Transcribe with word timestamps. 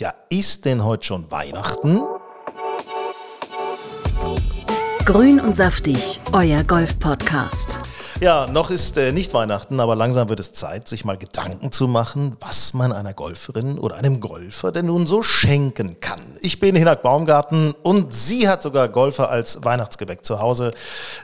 Ja, 0.00 0.14
ist 0.28 0.64
denn 0.64 0.84
heute 0.84 1.06
schon 1.06 1.28
Weihnachten? 1.32 2.02
Grün 5.04 5.40
und 5.40 5.56
saftig, 5.56 6.20
euer 6.32 6.62
Golf-Podcast. 6.62 7.87
Ja, 8.20 8.48
noch 8.48 8.70
ist 8.70 8.96
äh, 8.96 9.12
nicht 9.12 9.32
Weihnachten, 9.32 9.78
aber 9.78 9.94
langsam 9.94 10.28
wird 10.28 10.40
es 10.40 10.52
Zeit, 10.52 10.88
sich 10.88 11.04
mal 11.04 11.16
Gedanken 11.16 11.70
zu 11.70 11.86
machen, 11.86 12.36
was 12.40 12.74
man 12.74 12.92
einer 12.92 13.14
Golferin 13.14 13.78
oder 13.78 13.94
einem 13.94 14.18
Golfer 14.18 14.72
denn 14.72 14.86
nun 14.86 15.06
so 15.06 15.22
schenken 15.22 16.00
kann. 16.00 16.20
Ich 16.40 16.58
bin 16.58 16.74
Hinak 16.74 17.02
Baumgarten 17.02 17.74
und 17.84 18.12
sie 18.12 18.48
hat 18.48 18.62
sogar 18.62 18.88
Golfer 18.88 19.30
als 19.30 19.64
Weihnachtsgebäck 19.64 20.24
zu 20.24 20.40
Hause. 20.40 20.72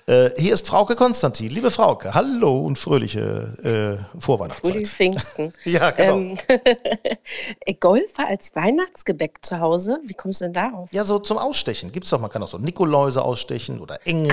Äh, 0.06 0.30
hier 0.38 0.54
ist 0.54 0.68
Frauke 0.68 0.94
Konstantin. 0.94 1.50
Liebe 1.50 1.72
Frauke, 1.72 2.14
hallo 2.14 2.60
und 2.60 2.78
fröhliche 2.78 3.98
äh, 4.14 4.20
Vorweihnachtszeit. 4.20 4.72
Fröhliche 4.72 4.92
Pfingsten. 4.92 5.52
ja, 5.64 5.90
genau. 5.90 6.16
Ähm, 6.16 6.38
Golfer 7.80 8.28
als 8.28 8.54
Weihnachtsgebäck 8.54 9.40
zu 9.42 9.58
Hause, 9.58 9.98
wie 10.04 10.14
kommst 10.14 10.42
du 10.42 10.44
denn 10.44 10.52
darauf? 10.52 10.92
Ja, 10.92 11.02
so 11.02 11.18
zum 11.18 11.38
Ausstechen. 11.38 11.90
Gibt's 11.90 12.10
doch, 12.10 12.20
man 12.20 12.30
kann 12.30 12.40
auch 12.44 12.48
so 12.48 12.58
Nikoläuse 12.58 13.20
ausstechen 13.20 13.80
oder 13.80 13.98
Engel. 14.06 14.30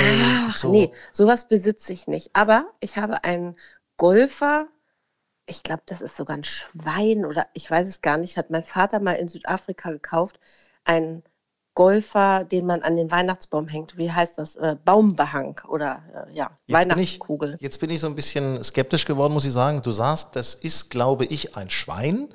Ach, 0.48 0.56
so. 0.56 0.72
nee, 0.72 0.92
sowas 1.12 1.48
besitze 1.48 1.94
ich 1.94 2.06
nicht. 2.06 2.30
Aber 2.34 2.51
ich 2.80 2.98
habe 2.98 3.24
einen 3.24 3.56
Golfer, 3.98 4.68
ich 5.46 5.64
glaube, 5.64 5.84
das 5.86 6.02
ist 6.02 6.16
sogar 6.16 6.38
ein 6.38 6.44
Schwein 6.44 7.26
oder 7.26 7.48
ich 7.54 7.70
weiß 7.70 7.88
es 7.88 8.02
gar 8.02 8.18
nicht, 8.18 8.38
hat 8.38 8.50
mein 8.50 8.64
Vater 8.64 9.00
mal 9.00 9.14
in 9.14 9.28
Südafrika 9.28 9.92
gekauft, 9.92 10.40
ein 10.84 11.24
Golfer, 11.74 12.44
den 12.44 12.66
man 12.66 12.82
an 12.82 12.98
den 12.98 13.10
Weihnachtsbaum 13.12 13.68
hängt. 13.68 13.98
Wie 13.98 14.12
heißt 14.12 14.38
das? 14.38 14.56
Äh, 14.56 14.76
Baumbehang 14.84 15.62
oder 15.70 16.04
äh, 16.28 16.36
ja, 16.36 16.58
Jetzt 16.66 16.90
bin, 16.90 16.98
Weihnachtskugel. 16.98 17.56
ich, 17.56 17.62
jetzt 17.62 17.80
bin 17.80 17.90
ich 17.90 18.00
so 18.02 18.08
ein 18.08 18.16
bisschen 18.16 18.62
skeptisch 18.64 19.06
geworden, 19.06 19.34
muss 19.34 19.46
ich 19.46 19.54
sagen. 19.54 19.82
Du 19.82 19.92
sagst, 19.92 20.36
das 20.36 20.54
ist, 20.54 20.90
glaube 20.90 21.26
ich, 21.26 21.56
ein 21.56 21.70
Schwein 21.70 22.28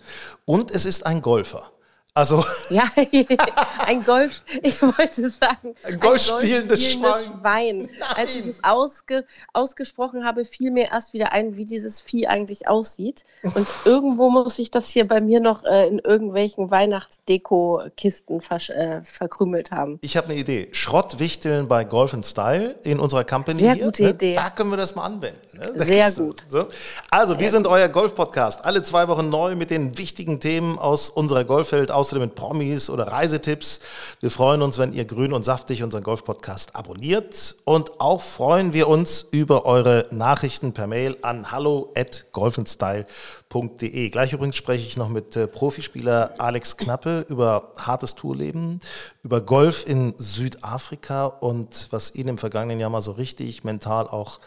und 0.47 0.71
es 0.71 0.87
ist 0.87 1.05
ein 1.05 1.21
Golfer. 1.21 1.71
Also 2.17 2.43
Ja, 2.71 2.85
ein 3.87 4.03
Golf, 4.03 4.43
ich 4.63 4.81
wollte 4.81 5.29
sagen, 5.29 5.75
Ein 5.85 6.01
golfspielendes 6.01 6.81
golfspielendes 6.81 6.93
Schwein. 6.93 7.89
Schwein. 7.91 7.91
Als 8.15 8.37
ich 8.37 8.47
es 8.47 8.65
ausge, 8.65 9.27
ausgesprochen 9.53 10.25
habe, 10.25 10.47
fiel 10.47 10.71
mir 10.71 10.87
erst 10.87 11.13
wieder 11.13 11.33
ein, 11.33 11.59
wie 11.59 11.67
dieses 11.67 12.01
Vieh 12.01 12.27
eigentlich 12.27 12.69
aussieht. 12.69 13.27
Und 13.43 13.67
irgendwo 13.85 14.31
muss 14.31 14.59
ich 14.59 14.71
das 14.71 14.89
hier 14.89 15.07
bei 15.07 15.21
mir 15.21 15.41
noch 15.41 15.65
äh, 15.65 15.89
in 15.89 15.99
irgendwelchen 15.99 16.71
Weihnachtsdeko-Kisten 16.71 18.41
äh, 18.41 19.01
verkrümelt 19.03 19.71
haben. 19.71 19.99
ich 20.01 20.17
habe 20.17 20.29
eine 20.29 20.39
Idee. 20.39 20.69
Schrottwichteln 20.73 21.69
bei 21.69 21.85
Golf 21.85 22.15
and 22.15 22.25
Style 22.25 22.77
in 22.83 22.99
unserer 22.99 23.25
Company 23.25 23.61
Sehr 23.61 23.75
hier. 23.75 23.85
gute 23.85 24.05
ne? 24.05 24.11
Idee. 24.11 24.35
Da 24.37 24.49
können 24.49 24.71
wir 24.71 24.79
das 24.79 24.95
mal 24.95 25.05
anwenden. 25.05 25.39
Ne? 25.53 25.71
Da 25.77 25.85
Sehr 25.85 26.13
gut. 26.13 26.47
So. 26.49 26.65
Also, 27.11 27.39
wir 27.39 27.51
sind 27.51 27.67
euer 27.67 27.89
Golf-Podcast. 27.89 28.65
Alle 28.65 28.83
zwei 28.83 29.07
Wochen 29.09 29.29
neu 29.29 29.55
mit 29.55 29.69
den 29.69 29.99
wichtigen 29.99 30.41
Themen 30.41 30.79
aus 30.79 31.11
unserer 31.11 31.45
Golfwelt, 31.45 31.91
außerdem 32.07 32.23
mit 32.23 32.37
Promis 32.37 32.89
oder 32.89 33.09
Reisetipps. 33.09 33.81
Wir 34.21 34.31
freuen 34.31 34.63
uns, 34.63 34.79
wenn 34.79 34.93
ihr 34.93 35.07
grün 35.07 35.33
und 35.33 35.45
saftig 35.45 35.83
unseren 35.83 36.05
Golf-Podcast 36.05 36.77
abonniert. 36.77 37.57
Und 37.65 38.01
auch 38.01 38.23
freuen 38.23 38.73
wir 38.73 38.87
uns 38.87 39.27
über 39.33 39.67
eure 39.67 40.07
Nachrichten 40.13 40.73
per 40.73 40.87
Mail 40.87 41.17
an 41.23 41.51
hallo@golfandstyle.de. 41.51 44.11
Gleich 44.11 44.33
übrigens 44.33 44.55
spreche 44.55 44.87
ich 44.87 44.97
noch 44.97 45.09
mit 45.09 45.35
äh, 45.35 45.49
Profispieler 45.49 46.35
Alex 46.39 46.77
Knappe 46.77 47.27
über 47.29 47.73
hartes 47.77 48.15
Tourleben, 48.15 48.79
über 49.25 49.41
Golf 49.41 49.85
in 49.85 50.15
Südafrika 50.17 51.27
und 51.27 51.89
was 51.91 52.15
ihn 52.15 52.29
im 52.29 52.39
vergangenen 52.39 52.79
Jahr 52.79 52.91
mal 52.91 53.01
so 53.01 53.11
richtig 53.11 53.65
mental 53.65 54.07
auch 54.07 54.39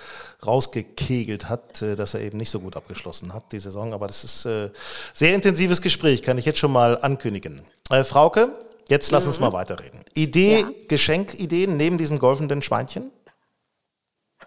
rausgekegelt 0.45 1.49
hat, 1.49 1.81
äh, 1.81 1.97
dass 1.97 2.13
er 2.13 2.21
eben 2.21 2.37
nicht 2.37 2.51
so 2.51 2.61
gut 2.61 2.77
abgeschlossen 2.77 3.33
hat 3.33 3.51
die 3.51 3.59
Saison. 3.59 3.93
Aber 3.93 4.07
das 4.07 4.23
ist 4.23 4.45
äh, 4.45 4.69
sehr 5.13 5.35
intensives 5.35 5.81
Gespräch, 5.81 6.21
kann 6.21 6.37
ich 6.37 6.45
jetzt 6.45 6.59
schon 6.59 6.71
mal 6.71 6.97
ankündigen. 7.01 7.48
Äh, 7.89 8.03
Frauke, 8.03 8.53
jetzt 8.87 9.11
lass 9.11 9.27
uns 9.27 9.39
mal 9.39 9.53
weiterreden. 9.53 10.03
Idee, 10.15 10.61
Ja. 10.61 10.69
Geschenkideen 10.87 11.77
neben 11.77 11.97
diesem 11.97 12.19
golfenden 12.19 12.61
Schweinchen? 12.61 13.11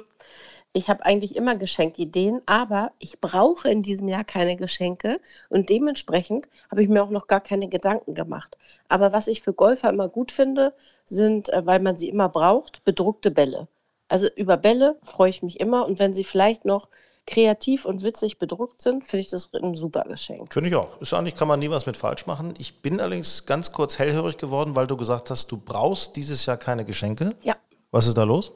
Ich 0.72 0.88
habe 0.88 1.04
eigentlich 1.04 1.36
immer 1.36 1.56
Geschenkideen, 1.56 2.44
aber 2.46 2.92
ich 3.00 3.20
brauche 3.20 3.68
in 3.70 3.82
diesem 3.82 4.08
Jahr 4.08 4.24
keine 4.24 4.56
Geschenke 4.56 5.18
und 5.50 5.68
dementsprechend 5.70 6.48
habe 6.70 6.84
ich 6.84 6.90
mir 6.90 7.04
auch 7.04 7.10
noch 7.10 7.26
gar 7.26 7.42
keine 7.42 7.70
Gedanken 7.70 8.14
gemacht. 8.14 8.56
Aber 8.88 9.12
was 9.12 9.26
ich 9.26 9.42
für 9.42 9.52
Golfer 9.54 9.90
immer 9.90 10.10
gut 10.10 10.32
finde, 10.32 10.76
sind, 11.06 11.50
äh, 11.50 11.66
weil 11.66 11.80
man 11.80 11.98
sie 11.98 12.08
immer 12.08 12.30
braucht, 12.30 12.84
bedruckte 12.86 13.32
Bälle. 13.32 13.68
Also 14.10 14.28
über 14.36 14.58
Bälle 14.58 14.98
freue 15.04 15.32
ich 15.32 15.42
mich 15.42 15.60
immer 15.60 15.88
und 15.88 15.98
wenn 15.98 16.14
sie 16.14 16.24
vielleicht 16.24 16.66
noch 16.66 16.88
kreativ 17.30 17.86
und 17.86 18.04
witzig 18.04 18.40
bedruckt 18.40 18.82
sind, 18.82 19.06
finde 19.06 19.22
ich 19.22 19.30
das 19.30 19.52
ein 19.54 19.76
super 19.76 20.04
Geschenk. 20.04 20.52
Finde 20.52 20.70
ich 20.70 20.76
auch. 20.76 21.00
Ist 21.00 21.14
eigentlich, 21.14 21.36
kann 21.36 21.48
man 21.48 21.60
nie 21.60 21.70
was 21.70 21.86
mit 21.86 21.96
falsch 21.96 22.26
machen. 22.26 22.56
Ich 22.58 22.82
bin 22.82 23.00
allerdings 23.00 23.46
ganz 23.46 23.72
kurz 23.72 24.00
hellhörig 24.00 24.38
geworden, 24.38 24.76
weil 24.76 24.88
du 24.88 24.98
gesagt 24.98 25.30
hast, 25.30 25.52
du 25.52 25.58
brauchst 25.58 26.16
dieses 26.16 26.46
Jahr 26.48 26.58
keine 26.58 26.86
Geschenke. 26.86 27.36
Ja. 27.44 27.56
Was 27.92 28.08
ist 28.08 28.18
da 28.18 28.24
los? 28.24 28.52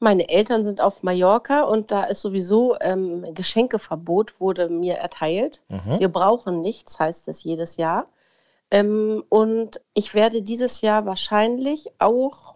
Meine 0.00 0.28
Eltern 0.28 0.64
sind 0.64 0.80
auf 0.80 1.02
Mallorca 1.02 1.62
und 1.62 1.90
da 1.92 2.04
ist 2.04 2.20
sowieso 2.22 2.74
ähm, 2.80 3.34
Geschenkeverbot, 3.34 4.40
wurde 4.40 4.68
mir 4.68 4.94
erteilt. 4.94 5.62
Wir 5.98 6.08
brauchen 6.08 6.62
nichts, 6.62 6.98
heißt 6.98 7.28
es 7.28 7.44
jedes 7.44 7.76
Jahr. 7.76 8.06
Ähm, 8.70 9.22
und 9.28 9.80
ich 9.94 10.14
werde 10.14 10.42
dieses 10.42 10.80
Jahr 10.80 11.04
wahrscheinlich 11.06 11.90
auch 11.98 12.54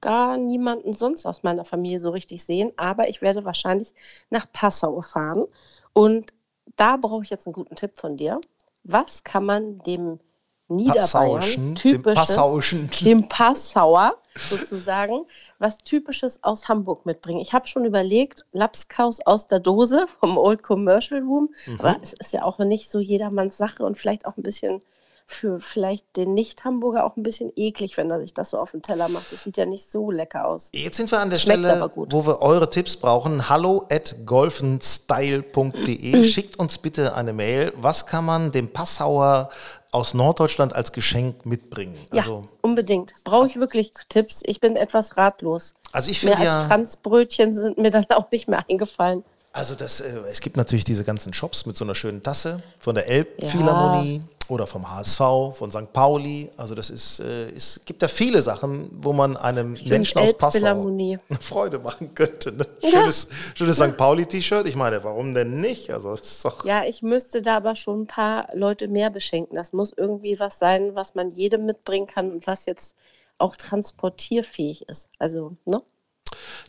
gar 0.00 0.36
niemanden 0.36 0.92
sonst 0.92 1.26
aus 1.26 1.42
meiner 1.42 1.64
Familie 1.64 2.00
so 2.00 2.10
richtig 2.10 2.44
sehen, 2.44 2.72
aber 2.76 3.08
ich 3.08 3.22
werde 3.22 3.44
wahrscheinlich 3.44 3.94
nach 4.30 4.50
Passau 4.52 5.00
fahren. 5.02 5.46
Und 5.92 6.32
da 6.76 6.96
brauche 6.96 7.22
ich 7.24 7.30
jetzt 7.30 7.46
einen 7.46 7.54
guten 7.54 7.76
Tipp 7.76 7.92
von 7.98 8.16
dir. 8.16 8.40
Was 8.84 9.24
kann 9.24 9.44
man 9.44 9.78
dem 9.80 10.20
Niederbayern 10.68 11.40
dem 11.40 11.74
typisches, 11.74 12.28
Passauischen. 12.28 12.90
dem 13.00 13.26
Passauer 13.28 14.16
sozusagen, 14.34 15.24
was 15.58 15.78
Typisches 15.78 16.44
aus 16.44 16.68
Hamburg 16.68 17.06
mitbringen. 17.06 17.40
Ich 17.40 17.54
habe 17.54 17.66
schon 17.66 17.86
überlegt, 17.86 18.44
Lapskaus 18.52 19.20
aus 19.24 19.46
der 19.46 19.60
Dose 19.60 20.06
vom 20.20 20.36
Old 20.36 20.62
Commercial 20.62 21.22
Room, 21.22 21.48
Mhm. 21.66 21.80
aber 21.80 21.96
es 22.02 22.12
ist 22.12 22.34
ja 22.34 22.42
auch 22.42 22.58
nicht 22.58 22.90
so 22.90 22.98
jedermanns 22.98 23.56
Sache 23.56 23.82
und 23.82 23.96
vielleicht 23.96 24.26
auch 24.26 24.36
ein 24.36 24.42
bisschen 24.42 24.82
für 25.30 25.60
vielleicht 25.60 26.16
den 26.16 26.32
Nicht-Hamburger 26.32 27.04
auch 27.04 27.14
ein 27.16 27.22
bisschen 27.22 27.52
eklig, 27.54 27.98
wenn 27.98 28.10
er 28.10 28.18
sich 28.18 28.32
das 28.32 28.48
so 28.50 28.58
auf 28.58 28.70
den 28.72 28.80
Teller 28.82 29.08
macht. 29.10 29.30
Das 29.30 29.42
sieht 29.44 29.58
ja 29.58 29.66
nicht 29.66 29.84
so 29.88 30.10
lecker 30.10 30.48
aus. 30.48 30.70
Jetzt 30.72 30.96
sind 30.96 31.10
wir 31.12 31.20
an 31.20 31.28
der 31.28 31.36
Schmeckt 31.36 31.58
Stelle, 31.60 31.90
wo 31.94 32.26
wir 32.26 32.40
eure 32.40 32.70
Tipps 32.70 32.96
brauchen. 32.96 33.48
Hallo 33.50 33.84
at 33.90 34.16
golfenstyle.de. 34.24 36.24
Schickt 36.30 36.58
uns 36.58 36.78
bitte 36.78 37.14
eine 37.14 37.34
Mail. 37.34 37.74
Was 37.76 38.06
kann 38.06 38.24
man 38.24 38.52
dem 38.52 38.72
Passauer 38.72 39.50
aus 39.92 40.14
Norddeutschland 40.14 40.74
als 40.74 40.92
Geschenk 40.92 41.44
mitbringen? 41.44 41.96
Ja, 42.12 42.22
Also, 42.22 42.44
unbedingt. 42.62 43.12
Brauche 43.24 43.46
ich 43.46 43.56
wirklich 43.56 43.92
Tipps? 44.08 44.40
Ich 44.46 44.60
bin 44.60 44.76
etwas 44.76 45.18
ratlos. 45.18 45.74
also 45.92 46.10
ich 46.10 46.22
Mehr 46.22 46.36
finde 46.38 46.50
als 46.50 46.62
ja, 46.62 46.66
Franzbrötchen 46.68 47.52
sind 47.52 47.76
mir 47.76 47.90
dann 47.90 48.06
auch 48.10 48.30
nicht 48.30 48.48
mehr 48.48 48.64
eingefallen. 48.68 49.24
also 49.52 49.74
das, 49.74 50.00
äh, 50.00 50.20
es 50.30 50.40
gibt 50.40 50.56
natürlich 50.56 50.84
diese 50.84 51.04
ganzen 51.04 51.34
Shops 51.34 51.66
mit 51.66 51.76
so 51.76 51.84
einer 51.84 51.94
schönen 51.94 52.22
Tasse 52.22 52.62
von 52.78 52.94
der 52.94 53.08
Elbphilharmonie 53.08 54.22
oder 54.48 54.66
vom 54.66 54.90
HSV, 54.90 55.18
von 55.52 55.70
St. 55.70 55.92
Pauli. 55.92 56.50
Also 56.56 56.74
das 56.74 56.90
ist, 56.90 57.20
äh, 57.20 57.50
es 57.50 57.80
gibt 57.84 58.02
da 58.02 58.08
viele 58.08 58.42
Sachen, 58.42 58.90
wo 58.92 59.12
man 59.12 59.36
einem 59.36 59.76
Menschen 59.86 60.18
aus 60.18 60.36
Passau 60.36 60.86
Freude 61.40 61.78
machen 61.78 62.14
könnte. 62.14 62.52
Ne? 62.52 62.66
Ja. 62.80 62.90
Schönes, 62.90 63.28
schönes 63.54 63.76
St. 63.76 63.96
Pauli-T-Shirt. 63.96 64.66
Ich 64.66 64.76
meine, 64.76 65.04
warum 65.04 65.34
denn 65.34 65.60
nicht? 65.60 65.90
Also 65.90 66.14
ist 66.14 66.44
doch 66.44 66.64
Ja, 66.64 66.84
ich 66.84 67.02
müsste 67.02 67.42
da 67.42 67.56
aber 67.56 67.74
schon 67.74 68.02
ein 68.02 68.06
paar 68.06 68.48
Leute 68.54 68.88
mehr 68.88 69.10
beschenken. 69.10 69.56
Das 69.56 69.72
muss 69.72 69.92
irgendwie 69.96 70.38
was 70.40 70.58
sein, 70.58 70.94
was 70.94 71.14
man 71.14 71.30
jedem 71.30 71.66
mitbringen 71.66 72.06
kann 72.06 72.32
und 72.32 72.46
was 72.46 72.66
jetzt 72.66 72.96
auch 73.38 73.56
transportierfähig 73.56 74.88
ist. 74.88 75.10
Also, 75.18 75.56
ne? 75.64 75.82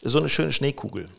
so 0.01 0.19
eine 0.19 0.29
schöne 0.29 0.51
Schneekugel. 0.51 1.09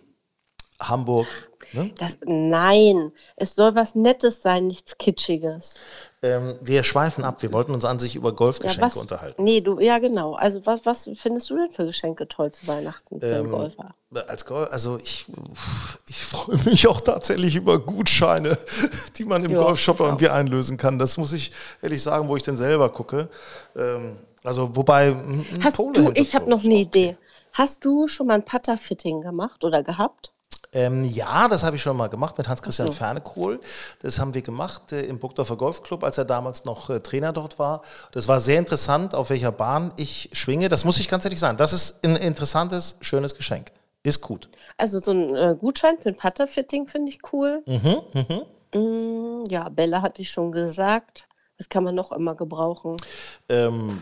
Hamburg. 0.81 1.29
Ne? 1.73 1.91
Das, 1.99 2.19
nein, 2.25 3.13
es 3.37 3.55
soll 3.55 3.75
was 3.75 3.95
Nettes 3.95 4.43
sein, 4.43 4.67
nichts 4.67 4.97
Kitschiges. 4.99 5.77
Ähm, 6.23 6.55
wir 6.61 6.85
schweifen 6.85 7.25
ab. 7.25 7.43
Wir 7.43 7.53
wollten 7.53 7.73
uns 7.73 7.85
an 7.87 7.99
sich 7.99 8.15
über 8.15 8.29
Ja, 8.29 8.35
Golfgeschenke 8.35 8.83
was, 8.87 8.97
unterhalten. 8.97 9.43
Nee, 9.43 9.63
du, 9.63 9.81
ja, 9.81 9.99
genau. 9.99 10.35
Also, 10.35 10.65
was, 10.67 10.85
was 10.85 11.11
findest 11.17 11.49
du 11.49 11.57
denn 11.57 11.71
für 11.71 11.87
Geschenke 11.87 12.29
toll 12.29 12.53
zu 12.53 12.67
Weihnachten 12.67 13.21
für 13.21 13.27
einen 13.27 13.47
Ähm, 13.47 13.51
Golfer? 13.51 13.95
Als 14.29 14.45
Golf, 14.45 14.71
also 14.71 14.99
ich, 14.99 15.27
ich 16.09 16.23
freue 16.23 16.59
mich 16.65 16.87
auch 16.89 17.01
tatsächlich 17.01 17.57
über 17.57 17.79
Gutscheine, 17.79 18.59
die 19.17 19.25
man 19.25 19.45
im 19.45 19.53
Ja, 19.53 19.63
Golfshop 19.63 20.01
irgendwie 20.01 20.29
einlösen 20.29 20.77
kann. 20.77 20.99
Das 20.99 21.17
muss 21.17 21.33
ich 21.33 21.53
ehrlich 21.81 22.03
sagen, 22.03 22.29
wo 22.29 22.37
ich 22.37 22.43
denn 22.43 22.57
selber 22.59 22.91
gucke. 22.91 23.29
Ähm, 23.77 24.19
also 24.45 24.75
wobei 24.77 25.15
Hast 25.63 25.79
du, 25.79 26.11
ich 26.15 26.35
habe 26.35 26.51
noch 26.51 26.65
eine. 26.65 26.75
Idee. 26.75 27.17
Hast 27.53 27.85
du 27.85 28.09
schon 28.09 28.27
mal 28.29 28.35
ein 28.35 28.45
Putter-Fitting 28.45 29.23
gemacht 29.23 29.65
oder 29.65 29.83
gehabt? 29.83 30.33
Ähm, 30.73 31.05
ja, 31.05 31.49
das 31.49 31.65
habe 31.65 31.77
ich 31.77 31.83
schon 31.83 31.97
mal 31.97 32.09
gemacht 32.09 32.39
mit 32.39 32.49
Hans-Christian 32.49 32.89
so. 32.89 32.95
Fernekohl. 32.95 33.61
Das 34.03 34.21
haben 34.21 34.35
wir 34.35 34.43
gemacht 34.43 34.93
äh, 34.93 35.03
im 35.03 35.19
Burgdorfer 35.19 35.57
Golfclub, 35.57 36.05
als 36.05 36.17
er 36.17 36.25
damals 36.25 36.65
noch 36.65 36.91
äh, 36.91 37.01
Trainer 37.01 37.33
dort 37.33 37.59
war. 37.59 37.83
Das 38.13 38.29
war 38.29 38.41
sehr 38.41 38.59
interessant, 38.59 39.15
auf 39.15 39.31
welcher 39.31 39.51
Bahn 39.51 39.93
ich 39.97 40.31
schwinge. 40.33 40.69
Das 40.69 40.85
muss 40.85 41.01
ich 41.01 41.09
ganz 41.09 41.25
ehrlich 41.25 41.41
sagen. 41.41 41.57
Das 41.57 41.73
ist 41.73 42.05
ein 42.05 42.15
interessantes, 42.17 42.97
schönes 43.01 43.35
Geschenk. 43.35 43.73
Ist 44.03 44.21
gut. 44.21 44.49
Also 44.77 45.01
so 45.01 45.11
ein 45.11 45.35
äh, 45.35 45.57
Gutschein 45.59 45.99
für 45.99 46.11
ein 46.11 46.17
Putter-Fitting 46.17 46.87
finde 46.87 47.11
ich 47.11 47.19
cool. 47.33 47.63
Mhm, 47.67 48.03
mhm. 48.15 48.43
Mm, 48.73 49.45
ja, 49.51 49.69
Bälle 49.69 50.01
hatte 50.03 50.23
ich 50.23 50.31
schon 50.31 50.53
gesagt. 50.53 51.27
Das 51.59 51.69
kann 51.69 51.85
man 51.85 51.95
noch 51.95 52.13
immer 52.13 52.35
gebrauchen. 52.37 52.97
Ähm, 53.49 54.01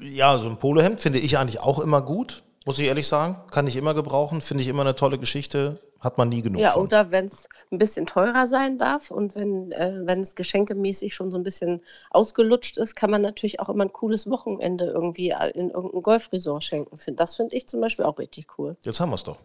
ja, 0.00 0.36
so 0.38 0.48
ein 0.48 0.58
Polohemd 0.58 1.00
finde 1.00 1.18
ich 1.18 1.38
eigentlich 1.38 1.60
auch 1.60 1.78
immer 1.78 2.02
gut, 2.02 2.42
muss 2.66 2.78
ich 2.78 2.86
ehrlich 2.86 3.06
sagen. 3.06 3.36
Kann 3.50 3.66
ich 3.66 3.76
immer 3.76 3.94
gebrauchen, 3.94 4.40
finde 4.40 4.62
ich 4.62 4.68
immer 4.68 4.82
eine 4.82 4.94
tolle 4.96 5.18
Geschichte. 5.18 5.80
Hat 6.00 6.16
man 6.16 6.28
nie 6.28 6.42
genug 6.42 6.60
Ja, 6.60 6.70
von. 6.70 6.84
oder 6.84 7.10
wenn 7.10 7.24
es 7.24 7.48
ein 7.72 7.78
bisschen 7.78 8.06
teurer 8.06 8.46
sein 8.46 8.78
darf 8.78 9.10
und 9.10 9.34
wenn, 9.34 9.72
äh, 9.72 10.02
wenn 10.04 10.20
es 10.20 10.36
geschenkemäßig 10.36 11.12
schon 11.12 11.32
so 11.32 11.36
ein 11.36 11.42
bisschen 11.42 11.82
ausgelutscht 12.10 12.76
ist, 12.78 12.94
kann 12.94 13.10
man 13.10 13.20
natürlich 13.20 13.58
auch 13.58 13.68
immer 13.68 13.84
ein 13.84 13.92
cooles 13.92 14.30
Wochenende 14.30 14.84
irgendwie 14.86 15.30
äh, 15.30 15.50
in 15.58 15.70
irgendein 15.70 16.02
Golfresort 16.02 16.62
schenken. 16.62 16.96
Das 17.16 17.34
finde 17.34 17.56
ich 17.56 17.66
zum 17.66 17.80
Beispiel 17.80 18.04
auch 18.04 18.16
richtig 18.18 18.46
cool. 18.58 18.76
Jetzt 18.82 19.00
haben 19.00 19.10
wir 19.10 19.16
es 19.16 19.24
doch. 19.24 19.38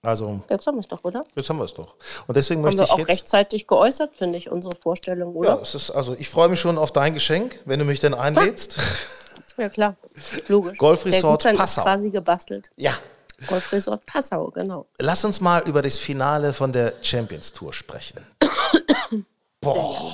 Also, 0.00 0.40
Jetzt 0.48 0.64
haben 0.68 0.76
wir 0.76 0.80
es 0.82 0.86
doch, 0.86 1.02
oder? 1.02 1.24
jetzt 1.34 1.50
haben 1.50 1.58
wir 1.58 1.64
es 1.64 1.74
doch. 1.74 1.96
Und 2.28 2.36
deswegen 2.36 2.60
Haben 2.60 2.66
möchte 2.66 2.82
wir 2.82 2.84
ich 2.84 2.92
auch 2.92 2.98
jetzt. 2.98 3.08
rechtzeitig 3.08 3.66
geäußert, 3.66 4.14
finde 4.14 4.38
ich, 4.38 4.48
unsere 4.48 4.76
Vorstellung, 4.76 5.32
Ja, 5.34 5.38
oder? 5.54 5.60
es 5.62 5.74
ist, 5.74 5.90
also 5.90 6.14
ich 6.16 6.28
freue 6.28 6.48
mich 6.48 6.60
schon 6.60 6.78
auf 6.78 6.92
dein 6.92 7.12
Geschenk, 7.12 7.58
wenn 7.64 7.80
du 7.80 7.84
mich 7.84 7.98
denn 7.98 8.14
einlädst. 8.14 8.78
Ja, 9.58 9.68
klar. 9.68 9.96
Logisch. 10.48 10.78
Golfresort 10.78 11.42
Passau. 11.42 11.80
ist 11.82 11.84
quasi 11.84 12.10
gebastelt. 12.10 12.70
ja. 12.76 12.92
Golfresort 13.46 14.04
Passau, 14.04 14.50
genau. 14.50 14.86
Lass 14.98 15.24
uns 15.24 15.40
mal 15.40 15.62
über 15.68 15.80
das 15.80 15.96
Finale 15.96 16.52
von 16.52 16.72
der 16.72 16.94
Champions 17.02 17.52
Tour 17.52 17.72
sprechen. 17.72 18.26
Boah, 19.60 20.12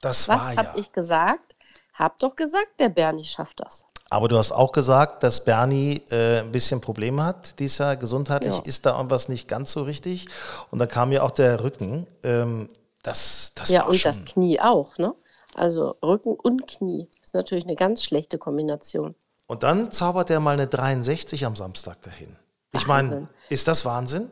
das 0.00 0.28
Was 0.28 0.38
war 0.40 0.56
habe 0.56 0.68
ja. 0.74 0.74
ich 0.76 0.92
gesagt? 0.92 1.54
Hab 1.94 2.18
doch 2.18 2.34
gesagt, 2.34 2.80
der 2.80 2.88
Bernie 2.88 3.24
schafft 3.24 3.60
das. 3.60 3.84
Aber 4.10 4.28
du 4.28 4.36
hast 4.36 4.52
auch 4.52 4.70
gesagt, 4.70 5.22
dass 5.22 5.44
Bernie 5.44 6.02
äh, 6.10 6.40
ein 6.40 6.52
bisschen 6.52 6.80
Probleme 6.80 7.24
hat 7.24 7.58
dieses 7.58 7.78
Jahr 7.78 7.96
gesundheitlich. 7.96 8.54
Ja. 8.54 8.62
Ist 8.64 8.86
da 8.86 8.96
irgendwas 8.96 9.28
nicht 9.28 9.48
ganz 9.48 9.72
so 9.72 9.82
richtig? 9.82 10.26
Und 10.70 10.78
da 10.78 10.86
kam 10.86 11.10
ja 11.10 11.22
auch 11.22 11.32
der 11.32 11.62
Rücken. 11.62 12.06
Ähm, 12.22 12.68
das, 13.02 13.52
das 13.54 13.70
ja, 13.70 13.84
und 13.84 14.04
das 14.04 14.24
Knie 14.24 14.60
auch, 14.60 14.98
ne? 14.98 15.14
Also 15.56 15.96
Rücken 16.02 16.34
und 16.34 16.66
Knie 16.66 17.08
ist 17.22 17.34
natürlich 17.34 17.64
eine 17.64 17.76
ganz 17.76 18.04
schlechte 18.04 18.38
Kombination. 18.38 19.14
Und 19.46 19.62
dann 19.62 19.90
zaubert 19.92 20.30
er 20.30 20.40
mal 20.40 20.52
eine 20.54 20.66
63 20.66 21.46
am 21.46 21.56
Samstag 21.56 22.02
dahin. 22.02 22.36
Ich 22.74 22.86
meine, 22.86 23.28
ist 23.48 23.68
das 23.68 23.84
Wahnsinn? 23.84 24.28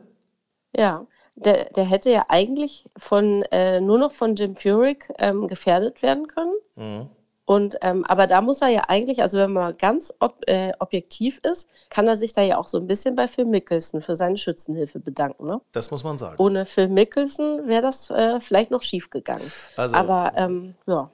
Ja, 0.75 1.07
der, 1.35 1.65
der 1.71 1.85
hätte 1.85 2.11
ja 2.11 2.25
eigentlich 2.29 2.85
von 2.97 3.43
äh, 3.51 3.79
nur 3.81 3.97
noch 3.97 4.11
von 4.11 4.35
Jim 4.35 4.55
Furyk 4.55 5.11
ähm, 5.17 5.47
gefährdet 5.47 6.01
werden 6.01 6.27
können. 6.27 6.53
Mhm. 6.75 7.09
Und 7.47 7.77
ähm, 7.81 8.03
aber 8.05 8.25
da 8.25 8.41
muss 8.41 8.61
er 8.61 8.69
ja 8.69 8.85
eigentlich, 8.87 9.21
also 9.21 9.37
wenn 9.37 9.53
man 9.53 9.77
ganz 9.77 10.11
ob, 10.19 10.39
äh, 10.47 10.71
objektiv 10.79 11.39
ist, 11.43 11.69
kann 11.89 12.07
er 12.07 12.17
sich 12.17 12.33
da 12.33 12.41
ja 12.41 12.57
auch 12.57 12.67
so 12.67 12.79
ein 12.79 12.87
bisschen 12.87 13.15
bei 13.15 13.27
Phil 13.27 13.45
Mickelson 13.45 14.01
für 14.01 14.15
seine 14.15 14.37
Schützenhilfe 14.37 14.99
bedanken. 14.99 15.45
Ne? 15.45 15.61
Das 15.71 15.91
muss 15.91 16.03
man 16.03 16.17
sagen. 16.17 16.35
Ohne 16.39 16.65
Phil 16.65 16.87
Mickelson 16.87 17.67
wäre 17.67 17.83
das 17.83 18.09
äh, 18.09 18.39
vielleicht 18.39 18.71
noch 18.71 18.81
schief 18.81 19.11
gegangen. 19.11 19.51
Also- 19.77 19.95
aber 19.95 20.31
ähm, 20.35 20.73
ja, 20.87 21.11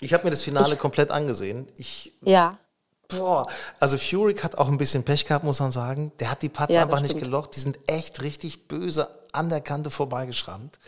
Ich 0.00 0.12
habe 0.12 0.24
mir 0.24 0.30
das 0.30 0.42
Finale 0.42 0.76
komplett 0.76 1.10
angesehen. 1.10 1.66
Ich, 1.78 2.12
ja, 2.22 2.58
boah, 3.08 3.46
also 3.80 3.96
Furyk 3.96 4.42
hat 4.42 4.58
auch 4.58 4.68
ein 4.68 4.76
bisschen 4.78 5.04
Pech 5.04 5.24
gehabt, 5.24 5.44
muss 5.44 5.60
man 5.60 5.72
sagen. 5.72 6.12
Der 6.20 6.30
hat 6.30 6.42
die 6.42 6.48
Putts 6.48 6.74
Ja, 6.74 6.82
einfach 6.82 7.00
nicht 7.00 7.12
stimmt. 7.12 7.24
gelocht. 7.24 7.56
Die 7.56 7.60
sind 7.60 7.78
echt 7.86 8.22
richtig 8.22 8.66
böse 8.68 9.08
an 9.32 9.48
der 9.50 9.60
Kante 9.60 9.90
vorbeigeschrammt. 9.90 10.78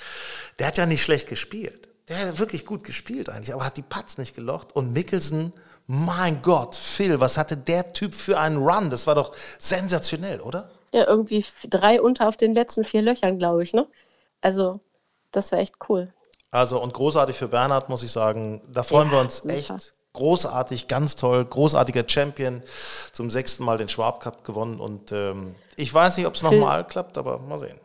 Der 0.58 0.66
hat 0.68 0.78
ja 0.78 0.86
nicht 0.86 1.02
schlecht 1.02 1.28
gespielt. 1.28 1.88
Der 2.08 2.18
hat 2.28 2.38
wirklich 2.38 2.64
gut 2.66 2.84
gespielt 2.84 3.28
eigentlich, 3.28 3.52
aber 3.52 3.64
hat 3.64 3.76
die 3.76 3.82
Putts 3.82 4.18
nicht 4.18 4.34
gelocht. 4.34 4.74
Und 4.74 4.92
Mickelson, 4.92 5.52
mein 5.86 6.42
Gott, 6.42 6.74
Phil, 6.76 7.20
was 7.20 7.36
hatte 7.38 7.56
der 7.56 7.92
Typ 7.92 8.14
für 8.14 8.38
einen 8.38 8.58
Run? 8.58 8.90
Das 8.90 9.06
war 9.06 9.14
doch 9.14 9.34
sensationell, 9.58 10.40
oder? 10.40 10.70
ja, 10.92 11.06
irgendwie 11.06 11.44
drei 11.68 12.00
unter 12.00 12.26
auf 12.28 12.36
den 12.36 12.54
letzten 12.54 12.84
vier 12.84 13.02
Löchern, 13.02 13.38
glaube 13.38 13.62
ich. 13.62 13.74
Ne? 13.74 13.86
Also 14.40 14.80
das 15.32 15.52
war 15.52 15.58
echt 15.58 15.74
cool. 15.88 16.12
Also 16.50 16.80
und 16.80 16.94
großartig 16.94 17.36
für 17.36 17.48
Bernhard, 17.48 17.88
muss 17.88 18.02
ich 18.02 18.12
sagen. 18.12 18.62
Da 18.72 18.82
freuen 18.82 19.10
Ja, 19.10 19.12
wir 19.12 19.20
uns 19.20 19.38
super. 19.38 19.54
echt. 19.54 19.92
Großartig, 20.12 20.88
ganz 20.88 21.16
toll, 21.16 21.44
großartiger 21.44 22.04
Champion. 22.08 22.62
Zum 23.12 23.30
sechsten 23.30 23.64
Mal 23.64 23.78
den 23.78 23.88
Schwab 23.88 24.20
Cup 24.20 24.44
gewonnen. 24.44 24.80
Und 24.80 25.12
ähm, 25.12 25.54
ich 25.76 25.92
weiß 25.92 26.16
nicht, 26.16 26.26
ob 26.26 26.34
es 26.34 26.42
nochmal 26.42 26.86
klappt, 26.86 27.18
aber 27.18 27.38
mal 27.38 27.58
sehen. 27.58 27.78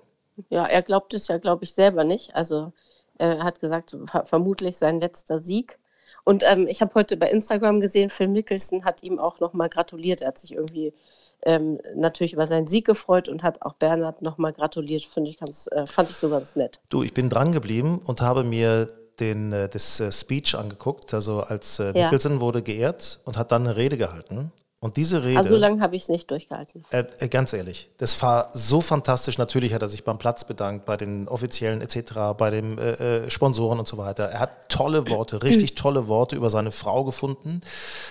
Ja, 0.49 0.65
er 0.65 0.81
glaubt 0.81 1.13
es 1.13 1.27
ja, 1.27 1.37
glaube 1.37 1.63
ich, 1.63 1.73
selber 1.73 2.03
nicht. 2.03 2.35
Also 2.35 2.73
er 3.17 3.43
hat 3.43 3.59
gesagt, 3.59 3.95
ver 4.05 4.25
vermutlich 4.25 4.77
sein 4.77 4.99
letzter 4.99 5.39
Sieg. 5.39 5.77
Und 6.23 6.43
ähm, 6.45 6.67
ich 6.67 6.81
habe 6.81 6.93
heute 6.95 7.17
bei 7.17 7.29
Instagram 7.29 7.79
gesehen, 7.79 8.09
Phil 8.09 8.27
Mickelson 8.27 8.85
hat 8.85 9.03
ihm 9.03 9.19
auch 9.19 9.39
nochmal 9.39 9.69
gratuliert. 9.69 10.21
Er 10.21 10.29
hat 10.29 10.37
sich 10.37 10.53
irgendwie 10.53 10.93
ähm, 11.43 11.79
natürlich 11.95 12.33
über 12.33 12.47
seinen 12.47 12.67
Sieg 12.67 12.85
gefreut 12.85 13.29
und 13.29 13.43
hat 13.43 13.61
auch 13.61 13.73
Bernhard 13.73 14.21
nochmal 14.21 14.53
gratuliert. 14.53 15.03
Finde 15.03 15.29
ich 15.29 15.37
ganz, 15.37 15.67
äh, 15.71 15.85
fand 15.85 16.09
ich 16.09 16.15
so 16.15 16.29
ganz 16.29 16.55
nett. 16.55 16.79
Du, 16.89 17.03
ich 17.03 17.13
bin 17.13 17.29
dran 17.29 17.51
geblieben 17.51 18.01
und 18.05 18.21
habe 18.21 18.43
mir 18.43 18.87
den, 19.19 19.51
äh, 19.53 19.69
das 19.69 19.99
äh, 19.99 20.11
Speech 20.11 20.55
angeguckt. 20.55 21.13
Also 21.13 21.41
als 21.41 21.79
äh, 21.79 21.85
Ja. 21.97 22.05
Nicholson 22.05 22.39
wurde 22.41 22.61
geehrt 22.61 23.19
und 23.25 23.37
hat 23.37 23.51
dann 23.51 23.67
eine 23.67 23.77
Rede 23.77 23.97
gehalten. 23.97 24.51
Und 24.83 24.97
diese 24.97 25.23
Rede. 25.23 25.37
Also 25.37 25.51
so 25.51 25.57
lange 25.57 25.79
habe 25.79 25.95
ich 25.95 26.01
es 26.01 26.09
nicht 26.09 26.31
durchgehalten. 26.31 26.83
Äh, 26.89 27.03
äh, 27.19 27.27
ganz 27.27 27.53
ehrlich, 27.53 27.91
das 27.99 28.19
war 28.23 28.49
so 28.53 28.81
fantastisch. 28.81 29.37
Natürlich 29.37 29.75
hat 29.75 29.83
er 29.83 29.89
sich 29.89 30.03
beim 30.03 30.17
Platz 30.17 30.43
bedankt, 30.43 30.85
bei 30.85 30.97
den 30.97 31.27
Offiziellen 31.27 31.81
etc., 31.81 32.33
bei 32.35 32.49
den 32.49 32.79
äh, 32.79 33.25
äh, 33.25 33.29
Sponsoren 33.29 33.77
und 33.77 33.87
so 33.87 33.99
weiter. 33.99 34.23
Er 34.23 34.39
hat 34.39 34.69
tolle 34.69 35.07
Worte, 35.07 35.43
richtig 35.43 35.75
tolle 35.75 36.07
Worte 36.07 36.35
über 36.35 36.49
seine 36.49 36.71
Frau 36.71 37.03
gefunden, 37.03 37.61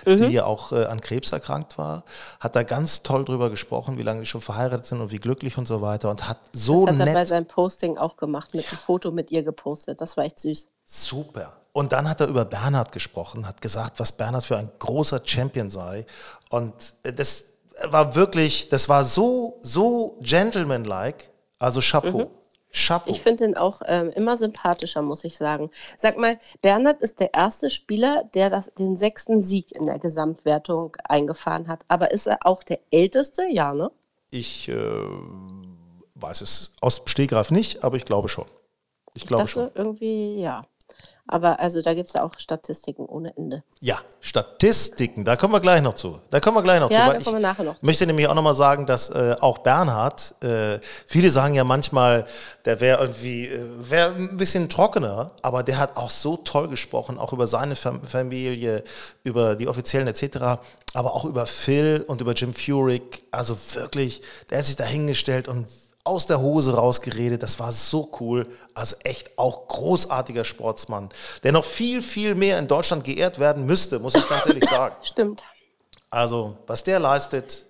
die 0.06 0.26
ja 0.26 0.44
auch 0.44 0.70
äh, 0.70 0.84
an 0.84 1.00
Krebs 1.00 1.32
erkrankt 1.32 1.76
war. 1.76 2.04
Hat 2.38 2.54
da 2.54 2.62
ganz 2.62 3.02
toll 3.02 3.24
drüber 3.24 3.50
gesprochen, 3.50 3.98
wie 3.98 4.04
lange 4.04 4.20
die 4.20 4.26
schon 4.26 4.40
verheiratet 4.40 4.86
sind 4.86 5.00
und 5.00 5.10
wie 5.10 5.18
glücklich 5.18 5.58
und 5.58 5.66
so 5.66 5.82
weiter. 5.82 6.08
Und 6.08 6.28
hat 6.28 6.38
so 6.52 6.86
Das 6.86 6.94
hat 6.94 7.00
er 7.00 7.06
bei 7.06 7.20
nett, 7.20 7.28
seinem 7.28 7.46
Posting 7.46 7.98
auch 7.98 8.16
gemacht, 8.16 8.54
mit 8.54 8.68
einem 8.68 8.78
Foto 8.78 9.10
mit 9.10 9.32
ihr 9.32 9.42
gepostet. 9.42 10.00
Das 10.00 10.16
war 10.16 10.22
echt 10.22 10.38
süß. 10.38 10.68
super. 10.86 11.59
Und 11.72 11.92
dann 11.92 12.08
hat 12.08 12.20
er 12.20 12.28
über 12.28 12.44
Bernhard 12.44 12.92
gesprochen, 12.92 13.46
hat 13.46 13.60
gesagt, 13.60 14.00
was 14.00 14.12
Bernhard 14.12 14.44
für 14.44 14.56
ein 14.56 14.70
großer 14.78 15.20
Champion 15.24 15.70
sei. 15.70 16.04
Und 16.48 16.74
das 17.02 17.44
war 17.84 18.14
wirklich, 18.14 18.68
das 18.68 18.88
war 18.88 19.04
so, 19.04 19.58
so 19.62 20.18
gentlemanlike. 20.20 21.26
Also 21.58 21.80
Chapeau. 21.80 22.30
Chapeau. 22.72 23.10
Ich 23.10 23.20
finde 23.20 23.44
ihn 23.44 23.56
auch 23.56 23.82
ähm, 23.84 24.10
immer 24.10 24.36
sympathischer, 24.36 25.02
muss 25.02 25.24
ich 25.24 25.36
sagen. 25.36 25.70
Sag 25.96 26.16
mal, 26.16 26.38
Bernhard 26.62 27.00
ist 27.00 27.18
der 27.18 27.34
erste 27.34 27.68
Spieler, 27.68 28.24
der 28.34 28.48
das, 28.48 28.72
den 28.78 28.96
sechsten 28.96 29.40
Sieg 29.40 29.72
in 29.72 29.86
der 29.86 29.98
Gesamtwertung 29.98 30.96
eingefahren 31.04 31.66
hat. 31.66 31.84
Aber 31.88 32.12
ist 32.12 32.26
er 32.26 32.46
auch 32.46 32.62
der 32.62 32.78
älteste? 32.92 33.44
Ja, 33.50 33.74
ne? 33.74 33.90
Ich 34.30 34.68
äh, 34.68 34.74
weiß 36.14 36.40
es 36.42 36.72
aus 36.80 36.96
dem 36.96 37.08
Stegreif 37.08 37.50
nicht, 37.50 37.82
aber 37.82 37.96
ich 37.96 38.04
glaube 38.04 38.28
schon. 38.28 38.46
Ich 39.14 39.26
glaube 39.26 39.44
dachte 39.44 39.52
schon. 39.52 39.70
irgendwie, 39.74 40.40
ja. 40.40 40.62
Aber 41.32 41.60
also 41.60 41.80
da 41.80 41.94
gibt 41.94 42.08
es 42.08 42.14
ja 42.14 42.24
auch 42.24 42.32
Statistiken 42.38 43.06
ohne 43.06 43.36
Ende. 43.36 43.62
Ja, 43.78 43.98
Statistiken, 44.20 45.24
da 45.24 45.36
kommen 45.36 45.52
wir 45.52 45.60
gleich 45.60 45.80
noch 45.80 45.94
zu. 45.94 46.18
Da 46.30 46.40
kommen 46.40 46.56
wir 46.56 46.62
gleich 46.62 46.80
noch 46.80 46.90
Ja, 46.90 47.06
zu. 47.06 47.18
da 47.18 47.22
kommen 47.22 47.36
wir 47.36 47.40
nachher 47.40 47.64
noch 47.64 47.78
zu. 47.78 47.86
möchte 47.86 48.04
nämlich 48.04 48.26
auch 48.26 48.34
nochmal 48.34 48.54
sagen, 48.54 48.84
dass 48.84 49.10
äh, 49.10 49.36
auch 49.40 49.58
Bernhard, 49.58 50.34
äh, 50.42 50.80
viele 51.06 51.30
sagen 51.30 51.54
ja 51.54 51.62
manchmal, 51.62 52.26
der 52.64 52.80
wäre 52.80 53.00
irgendwie, 53.00 53.46
äh, 53.46 53.62
wäre 53.78 54.12
ein 54.12 54.36
bisschen 54.38 54.68
trockener, 54.68 55.30
aber 55.42 55.62
der 55.62 55.78
hat 55.78 55.96
auch 55.96 56.10
so 56.10 56.36
toll 56.36 56.68
gesprochen, 56.68 57.16
auch 57.16 57.32
über 57.32 57.46
seine 57.46 57.76
Fam 57.76 58.00
Familie, 58.02 58.82
über 59.22 59.54
die 59.54 59.68
Offiziellen 59.68 60.08
etc., 60.08 60.58
aber 60.94 61.14
auch 61.14 61.24
über 61.24 61.46
Phil 61.46 62.04
und 62.08 62.20
über 62.20 62.32
Jim 62.32 62.52
Furyk. 62.52 63.22
Also 63.30 63.56
wirklich, 63.74 64.22
der 64.50 64.58
hat 64.58 64.66
sich 64.66 64.74
da 64.74 64.84
hingestellt 64.84 65.46
und 65.46 65.68
aus 66.04 66.26
der 66.26 66.40
Hose 66.40 66.74
rausgeredet. 66.74 67.42
Das 67.42 67.60
war 67.60 67.72
so 67.72 68.10
cool. 68.20 68.46
Also 68.74 68.96
echt 69.04 69.38
auch 69.38 69.68
großartiger 69.68 70.44
Sportsmann, 70.44 71.10
der 71.42 71.52
noch 71.52 71.64
viel, 71.64 72.02
viel 72.02 72.34
mehr 72.34 72.58
in 72.58 72.68
Deutschland 72.68 73.04
geehrt 73.04 73.38
werden 73.38 73.66
müsste, 73.66 73.98
muss 73.98 74.14
ich 74.14 74.28
ganz 74.28 74.46
ehrlich 74.46 74.64
sagen. 74.64 74.94
Stimmt. 75.02 75.42
Also, 76.10 76.56
was 76.66 76.82
der 76.82 76.98
leistet, 76.98 77.66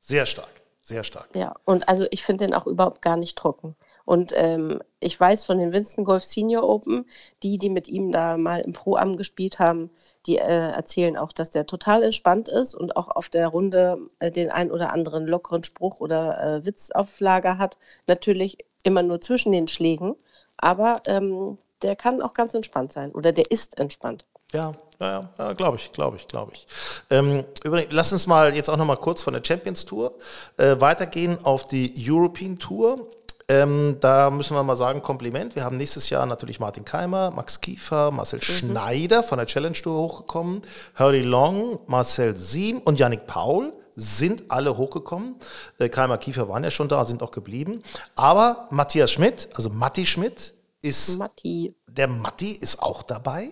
sehr 0.00 0.26
stark. 0.26 0.62
Sehr 0.80 1.04
stark. 1.04 1.28
Ja, 1.34 1.54
und 1.64 1.88
also 1.88 2.06
ich 2.10 2.24
finde 2.24 2.46
den 2.46 2.54
auch 2.54 2.66
überhaupt 2.66 3.02
gar 3.02 3.16
nicht 3.16 3.38
trocken. 3.38 3.76
Und 4.04 4.32
ähm, 4.34 4.82
ich 4.98 5.18
weiß 5.18 5.44
von 5.44 5.58
den 5.58 5.72
Winston 5.72 6.04
Golf 6.04 6.24
Senior 6.24 6.68
Open, 6.68 7.06
die, 7.42 7.56
die 7.56 7.70
mit 7.70 7.86
ihm 7.86 8.10
da 8.10 8.36
mal 8.36 8.60
im 8.60 8.72
Pro-Am 8.72 9.16
gespielt 9.16 9.60
haben, 9.60 9.90
die 10.26 10.38
äh, 10.38 10.70
erzählen 10.70 11.16
auch, 11.16 11.32
dass 11.32 11.50
der 11.50 11.66
total 11.66 12.02
entspannt 12.02 12.48
ist 12.48 12.74
und 12.74 12.96
auch 12.96 13.08
auf 13.08 13.28
der 13.28 13.48
Runde 13.48 13.94
äh, 14.20 14.30
den 14.30 14.50
ein 14.50 14.70
oder 14.70 14.92
anderen 14.92 15.26
lockeren 15.26 15.64
Spruch 15.64 16.00
oder 16.00 16.40
äh, 16.40 16.66
Witz 16.66 16.90
auf 16.90 17.18
Lager 17.20 17.58
hat. 17.58 17.76
Natürlich 18.06 18.58
immer 18.84 19.02
nur 19.02 19.20
zwischen 19.20 19.52
den 19.52 19.68
Schlägen, 19.68 20.14
aber 20.56 21.02
ähm, 21.06 21.58
der 21.82 21.96
kann 21.96 22.22
auch 22.22 22.34
ganz 22.34 22.54
entspannt 22.54 22.92
sein 22.92 23.12
oder 23.12 23.32
der 23.32 23.50
ist 23.50 23.78
entspannt. 23.78 24.24
Ja, 24.52 24.72
ja, 25.00 25.10
ja, 25.10 25.30
ja 25.38 25.52
glaube 25.54 25.78
ich, 25.78 25.92
glaube 25.92 26.16
ich, 26.16 26.28
glaube 26.28 26.52
ich. 26.54 26.66
Ähm, 27.10 27.44
übrigens, 27.64 27.92
lass 27.92 28.12
uns 28.12 28.26
mal 28.26 28.54
jetzt 28.54 28.68
auch 28.68 28.76
noch 28.76 28.84
mal 28.84 28.96
kurz 28.96 29.22
von 29.22 29.32
der 29.32 29.42
Champions 29.44 29.84
Tour 29.84 30.14
äh, 30.58 30.76
weitergehen 30.78 31.38
auf 31.44 31.66
die 31.66 31.94
European 31.98 32.58
Tour. 32.58 33.08
Ähm, 33.52 33.98
da 34.00 34.30
müssen 34.30 34.56
wir 34.56 34.62
mal 34.62 34.76
sagen, 34.76 35.02
Kompliment. 35.02 35.54
Wir 35.54 35.64
haben 35.64 35.76
nächstes 35.76 36.08
Jahr 36.08 36.24
natürlich 36.24 36.58
Martin 36.58 36.86
Keimer, 36.86 37.30
Max 37.32 37.60
Kiefer, 37.60 38.10
Marcel 38.10 38.40
Schneider 38.40 39.22
von 39.22 39.36
der 39.36 39.46
Challenge 39.46 39.76
Tour 39.76 39.98
hochgekommen, 39.98 40.62
Hurdy 40.98 41.20
Long, 41.20 41.78
Marcel 41.86 42.34
Siem 42.34 42.78
und 42.78 42.98
Yannick 42.98 43.26
Paul 43.26 43.74
sind 43.94 44.50
alle 44.50 44.78
hochgekommen. 44.78 45.36
Äh, 45.78 45.90
Keimer, 45.90 46.16
Kiefer 46.16 46.48
waren 46.48 46.64
ja 46.64 46.70
schon 46.70 46.88
da, 46.88 47.04
sind 47.04 47.22
auch 47.22 47.30
geblieben. 47.30 47.82
Aber 48.16 48.68
Matthias 48.70 49.10
Schmidt, 49.10 49.50
also 49.52 49.68
Matti 49.68 50.06
Schmidt, 50.06 50.54
ist 50.80 51.18
Matti, 51.18 51.74
der 51.86 52.08
Matti 52.08 52.52
ist 52.52 52.80
auch 52.82 53.02
dabei. 53.02 53.50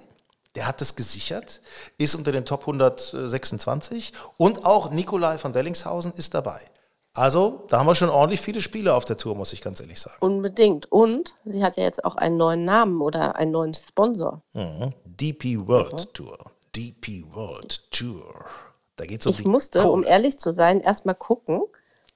Der 0.55 0.67
hat 0.67 0.81
das 0.81 0.97
gesichert, 0.97 1.61
ist 1.99 2.15
unter 2.15 2.33
den 2.33 2.47
Top 2.47 2.63
126 2.63 4.15
und 4.39 4.65
auch 4.65 4.91
Nikolai 4.91 5.37
von 5.37 5.53
Dellingshausen 5.53 6.15
ist 6.15 6.33
dabei. 6.33 6.63
Also, 7.13 7.65
da 7.69 7.81
haben 7.81 7.87
wir 7.87 7.95
schon 7.97 8.09
ordentlich 8.09 8.41
viele 8.41 8.61
Spiele 8.61 8.95
auf 8.95 9.05
der 9.05 9.17
Tour, 9.17 9.35
muss 9.35 9.53
ich 9.53 9.61
ganz 9.61 9.81
ehrlich 9.81 10.01
sagen. 10.01 10.17
Unbedingt. 10.21 10.91
Und 10.93 11.35
sie 11.45 11.63
hat 11.63 11.77
ja 11.77 11.83
jetzt 11.83 12.05
auch 12.05 12.17
einen 12.17 12.37
neuen 12.37 12.63
Namen 12.63 13.01
oder 13.01 13.35
einen 13.35 13.51
neuen 13.51 13.75
Sponsor. 13.75 14.43
Mhm. 14.53 14.95
DP 15.05 15.67
World 15.67 15.93
mhm. 15.93 16.13
Tour. 16.13 16.39
DP 16.77 17.25
World 17.33 17.91
Tour. 17.91 18.45
Da 18.97 19.07
geht 19.07 19.21
es 19.21 19.27
um 19.27 19.33
Ich 19.33 19.45
musste, 19.45 19.81
Kohle. 19.81 19.91
um 19.91 20.05
ehrlich 20.05 20.39
zu 20.39 20.53
sein, 20.53 20.81
erstmal 20.81 21.17
gucken, 21.17 21.63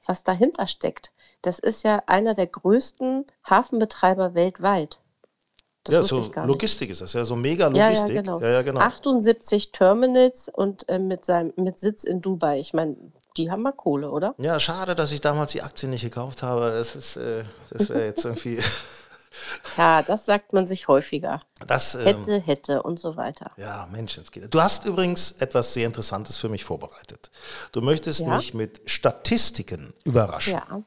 was 0.07 0.23
dahinter 0.23 0.67
steckt. 0.69 1.13
Das 1.43 1.59
ist 1.59 1.83
ja 1.83 2.03
einer 2.07 2.35
der 2.35 2.47
größten 2.47 3.27
Hafenbetreiber 3.49 4.35
weltweit. 4.35 5.01
Das 5.85 5.95
ja, 5.95 6.03
so 6.03 6.31
Logistik 6.47 6.89
ist 6.89 7.03
das, 7.03 7.13
ja, 7.13 7.25
so 7.25 7.37
mega 7.37 7.67
Logistik. 7.67 8.11
Ja, 8.11 8.15
ja, 8.15 8.23
genau. 8.23 8.41
Ja, 8.41 8.49
ja, 8.49 8.63
genau. 8.63 8.81
78 8.81 9.73
Terminals 9.73 10.49
und 10.49 10.89
äh, 10.89 10.99
mit, 10.99 11.27
seinem, 11.27 11.53
mit 11.57 11.79
Sitz 11.79 12.05
in 12.05 12.23
Dubai. 12.23 12.59
Ich 12.59 12.73
meine, 12.73 12.97
die 13.37 13.51
haben 13.51 13.63
mal 13.63 13.73
Kohle, 13.73 14.11
oder? 14.11 14.35
Ja, 14.39 14.61
schade, 14.61 14.95
dass 14.95 15.13
ich 15.13 15.21
damals 15.21 15.53
die 15.53 15.63
Aktien 15.63 15.91
nicht 15.91 16.03
gekauft 16.03 16.43
habe. 16.43 16.71
Das, 16.71 17.17
äh, 17.17 17.45
das 17.71 17.89
wäre 17.89 18.05
jetzt 18.05 18.25
irgendwie. 18.25 18.61
ja, 19.77 20.03
das 20.03 20.25
sagt 20.25 20.53
man 20.53 20.67
sich 20.67 20.89
häufiger. 20.89 21.41
Das, 21.67 21.95
ähm, 21.95 22.03
hätte, 22.03 22.41
hätte 22.41 22.83
und 22.83 22.99
so 22.99 23.17
weiter. 23.17 23.51
Ja, 23.57 23.89
Menschenskinder. 23.91 24.49
Du 24.49 24.61
hast 24.61 24.85
übrigens 24.85 25.33
etwas 25.33 25.75
sehr 25.75 25.87
Interessantes 25.87 26.37
für 26.37 26.49
mich 26.49 26.65
vorbereitet. 26.65 27.31
Du 27.73 27.81
möchtest 27.81 28.21
ja? 28.21 28.37
mich 28.37 28.55
mit 28.55 28.83
Statistiken 28.87 29.95
überraschen. 30.05 30.55
Ja. 30.55 30.83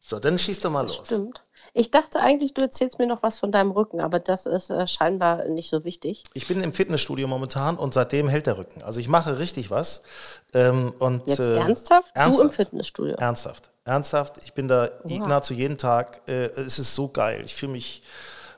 So, 0.00 0.18
dann 0.18 0.38
schieß 0.38 0.60
doch 0.60 0.70
mal 0.70 0.82
los. 0.82 1.02
Stimmt. 1.04 1.42
Ich 1.74 1.90
dachte 1.90 2.20
eigentlich, 2.20 2.52
du 2.52 2.60
erzählst 2.60 2.98
mir 2.98 3.06
noch 3.06 3.22
was 3.22 3.38
von 3.38 3.50
deinem 3.50 3.70
Rücken, 3.70 4.00
aber 4.00 4.18
das 4.18 4.44
ist 4.44 4.68
äh, 4.68 4.86
scheinbar 4.86 5.48
nicht 5.48 5.70
so 5.70 5.84
wichtig. 5.84 6.22
Ich 6.34 6.46
bin 6.46 6.62
im 6.62 6.74
Fitnessstudio 6.74 7.26
momentan 7.26 7.78
und 7.78 7.94
seitdem 7.94 8.28
hält 8.28 8.46
der 8.46 8.58
Rücken. 8.58 8.82
Also 8.82 9.00
ich 9.00 9.08
mache 9.08 9.38
richtig 9.38 9.70
was. 9.70 10.02
Ähm, 10.52 10.92
und, 10.98 11.26
Jetzt 11.26 11.40
äh, 11.40 11.56
ernsthaft? 11.56 12.10
ernsthaft? 12.14 12.38
Du 12.38 12.42
im 12.42 12.50
Fitnessstudio? 12.50 13.16
Ernsthaft. 13.16 13.70
Ernsthaft. 13.84 14.44
Ich 14.44 14.52
bin 14.52 14.68
da 14.68 14.90
wow. 15.04 15.26
nahezu 15.26 15.54
jeden 15.54 15.78
Tag. 15.78 16.20
Äh, 16.28 16.50
es 16.50 16.78
ist 16.78 16.94
so 16.94 17.08
geil. 17.08 17.42
Ich 17.44 17.54
fühle 17.54 17.72
mich. 17.72 18.02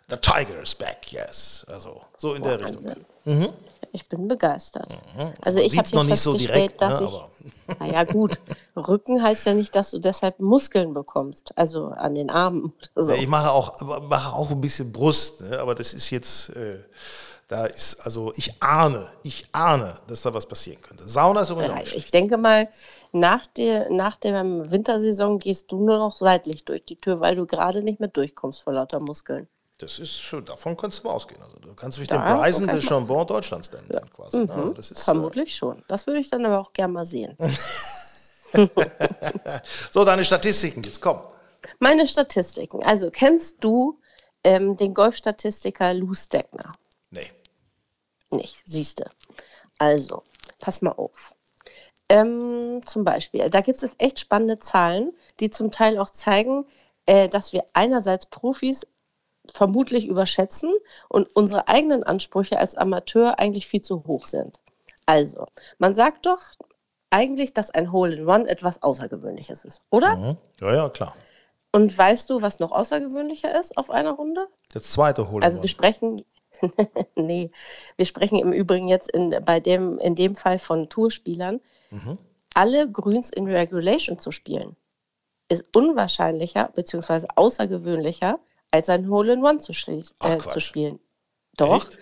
The 0.08 0.16
Tiger 0.16 0.61
is 0.62 0.75
back, 0.75 1.12
yes. 1.12 1.64
Also 1.68 2.02
so 2.18 2.34
in 2.34 2.42
Boah, 2.42 2.56
der 2.56 2.61
Richtung. 2.61 2.84
Mhm. 3.25 3.49
Ich 3.92 4.08
bin 4.08 4.28
begeistert. 4.28 4.90
Mhm. 5.16 5.32
Also, 5.40 5.61
ich 5.61 5.78
habe 5.78 5.88
noch 5.94 6.04
nicht 6.04 6.20
so 6.20 6.37
direkt, 6.37 6.80
dass 6.80 7.00
ne, 7.00 7.06
ich, 7.06 7.78
naja 7.80 8.04
gut, 8.04 8.38
Rücken 8.76 9.23
heißt 9.23 9.46
ja 9.46 9.54
nicht, 9.54 9.75
dass 9.76 9.92
du 9.92 9.99
deshalb 9.99 10.40
Muskeln 10.40 10.94
bekommst, 10.94 11.56
also 11.56 11.87
an 11.87 12.14
den 12.14 12.28
Armen. 12.28 12.73
So. 12.94 13.12
Ja, 13.12 13.16
ich 13.16 13.28
mache 13.28 13.50
auch, 13.50 13.80
mache 14.02 14.34
auch 14.34 14.50
ein 14.50 14.61
bisschen 14.61 14.92
Brust, 14.92 15.40
ne? 15.42 15.58
aber 15.58 15.75
das 15.75 15.94
ist 15.94 16.11
jetzt, 16.11 16.50
äh, 16.50 16.78
da 17.49 17.66
ist, 17.66 18.04
also 18.04 18.32
ich 18.37 18.61
ahne, 18.61 19.08
ich 19.23 19.46
ahne, 19.52 19.96
dass 20.08 20.23
da 20.23 20.34
was 20.34 20.46
passieren 20.46 20.82
könnte. 20.82 21.08
Sauna 21.08 21.42
ist 21.42 21.50
übrigens 21.50 21.92
ja, 21.92 21.96
Ich 21.96 22.11
denke 22.11 22.37
mal, 22.37 22.68
nach 23.12 23.46
der, 23.46 23.90
nach 23.90 24.16
der 24.16 24.44
Wintersaison 24.70 25.38
gehst 25.38 25.70
du 25.70 25.78
nur 25.78 25.99
noch 25.99 26.16
seitlich 26.16 26.64
durch 26.64 26.84
die 26.84 26.96
Tür, 26.96 27.20
weil 27.20 27.37
du 27.37 27.46
gerade 27.46 27.82
nicht 27.82 28.00
mehr 28.00 28.08
durchkommst 28.08 28.62
vor 28.62 28.73
lauter 28.73 29.00
Muskeln. 29.00 29.46
Das 29.78 29.99
ist, 29.99 30.33
davon 30.47 30.76
kannst 30.76 31.00
du 31.00 31.09
mal 31.09 31.14
ausgehen. 31.14 31.43
Also 31.43 31.59
du 31.59 31.75
kannst 31.75 31.99
mich 31.99 32.07
da, 32.07 32.25
den 32.25 32.38
Bryson 32.38 32.69
de 32.69 32.81
Chambon 32.81 33.26
Deutschlands 33.26 33.73
nennen, 33.73 33.88
ja. 33.93 34.00
quasi. 34.00 34.38
Ne? 34.38 34.45
Mhm, 34.45 34.50
also 34.50 34.75
ist, 34.75 35.02
vermutlich 35.02 35.50
äh, 35.50 35.52
schon. 35.52 35.85
Das 35.88 36.07
würde 36.07 36.21
ich 36.21 36.31
dann 36.31 36.47
aber 36.47 36.61
auch 36.61 36.73
gerne 36.73 36.93
mal 36.93 37.04
sehen. 37.04 37.37
so, 39.90 40.04
deine 40.04 40.23
Statistiken 40.23 40.83
jetzt, 40.85 41.00
komm. 41.00 41.21
Meine 41.81 42.07
Statistiken. 42.07 42.85
Also, 42.85 43.11
kennst 43.11 43.64
du 43.64 43.99
ähm, 44.45 44.76
den 44.76 44.95
Golfstatistiker 44.95 45.93
Lou 45.93 46.14
Stegner? 46.14 46.73
Nee. 47.11 47.31
Nicht, 48.31 48.62
siehst 48.64 49.00
du. 49.00 49.04
Also, 49.78 50.23
pass 50.61 50.83
mal 50.83 50.93
auf. 50.93 51.35
Ähm, 52.09 52.81
zum 52.85 53.04
Beispiel, 53.04 53.49
da 53.50 53.61
gibt 53.61 53.83
es 53.83 53.97
echt 53.99 54.21
spannende 54.21 54.59
Zahlen, 54.59 55.12
die 55.40 55.50
zum 55.50 55.73
Teil 55.73 55.99
auch 55.99 56.11
zeigen, 56.11 56.66
äh, 57.07 57.28
dass 57.28 57.52
wir 57.52 57.64
einerseits 57.73 58.26
Profis 58.26 58.87
vermutlich 59.52 60.06
überschätzen 60.06 60.72
und 61.08 61.28
unsere 61.34 61.68
eigenen 61.68 62.02
Ansprüche 62.02 62.58
als 62.58 62.74
Amateur 62.74 63.38
eigentlich 63.38 63.66
viel 63.66 63.82
zu 63.82 64.04
hoch 64.06 64.26
sind. 64.26 64.58
Also, 65.06 65.46
man 65.78 65.94
sagt 65.94 66.26
doch 66.26 66.40
eigentlich, 67.10 67.52
dass 67.52 67.70
ein 67.70 67.92
Hole 67.92 68.16
in 68.16 68.26
One 68.26 68.48
etwas 68.48 68.82
Außergewöhnliches 68.82 69.64
ist, 69.64 69.82
oder? 69.90 70.16
Mhm. 70.16 70.36
Ja, 70.60 70.74
ja, 70.74 70.88
klar. 70.88 71.14
Und 71.72 71.96
weißt 71.96 72.30
du, 72.30 72.40
was 72.40 72.60
noch 72.60 72.72
außergewöhnlicher 72.72 73.58
ist 73.58 73.76
auf 73.76 73.90
einer 73.90 74.12
Runde? 74.12 74.46
Das 74.72 74.84
zweite 74.84 75.28
Hole 75.28 75.38
in 75.38 75.42
Also, 75.42 75.60
wir 75.60 75.68
sprechen, 75.68 76.24
nee, 77.16 77.50
wir 77.96 78.06
sprechen 78.06 78.38
im 78.38 78.52
Übrigen 78.52 78.88
jetzt 78.88 79.10
in, 79.10 79.36
bei 79.44 79.60
dem, 79.60 79.98
in 79.98 80.14
dem 80.14 80.36
Fall 80.36 80.58
von 80.58 80.88
Tourspielern. 80.88 81.60
Mhm. 81.90 82.16
Alle 82.54 82.90
Grüns 82.90 83.30
in 83.30 83.48
Regulation 83.48 84.18
zu 84.18 84.30
spielen, 84.30 84.76
ist 85.48 85.64
unwahrscheinlicher 85.76 86.70
bzw. 86.74 87.26
außergewöhnlicher 87.34 88.38
als 88.75 88.88
ein 88.88 89.09
Hole-in-One 89.09 89.59
zu, 89.59 89.71
äh, 89.71 90.02
zu, 90.38 90.61
spielen. 90.61 90.99
Doch, 91.57 91.87
Echt? 91.87 91.99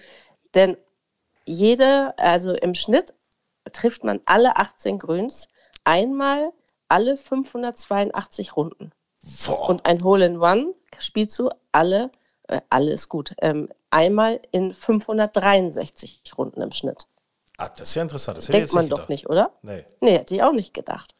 denn 0.55 0.79
jede, 1.45 2.17
also 2.17 2.55
im 2.55 2.75
Schnitt 2.75 3.12
trifft 3.73 4.05
man 4.05 4.21
alle 4.25 4.57
18 4.57 4.99
Grüns 4.99 5.49
einmal 5.85 6.50
alle 6.88 7.19
582 7.19 8.57
Runden. 8.57 8.93
Boah. 9.47 9.69
Und 9.69 9.85
ein 9.85 10.02
Hole-in-One 10.02 10.73
spielst 10.99 11.38
du 11.38 11.50
alle, 11.73 12.11
äh, 12.49 12.62
alles 12.71 13.11
gut, 13.11 13.35
ähm, 13.43 13.69
einmal 13.91 14.41
in 14.50 14.73
563 14.73 16.23
Runden 16.38 16.62
im 16.62 16.73
Schnitt. 16.73 17.07
Ah, 17.59 17.69
das 17.69 17.91
ist 17.91 17.95
ja 17.97 18.02
interessant. 18.02 18.38
Das 18.38 18.47
Denkt 18.47 18.73
man 18.73 18.88
doch 18.88 19.09
nicht, 19.09 19.29
oder? 19.29 19.52
Nee. 19.61 19.85
Nee, 20.00 20.12
hätte 20.19 20.35
ich 20.35 20.43
auch 20.43 20.52
nicht 20.52 20.73
gedacht. 20.73 21.14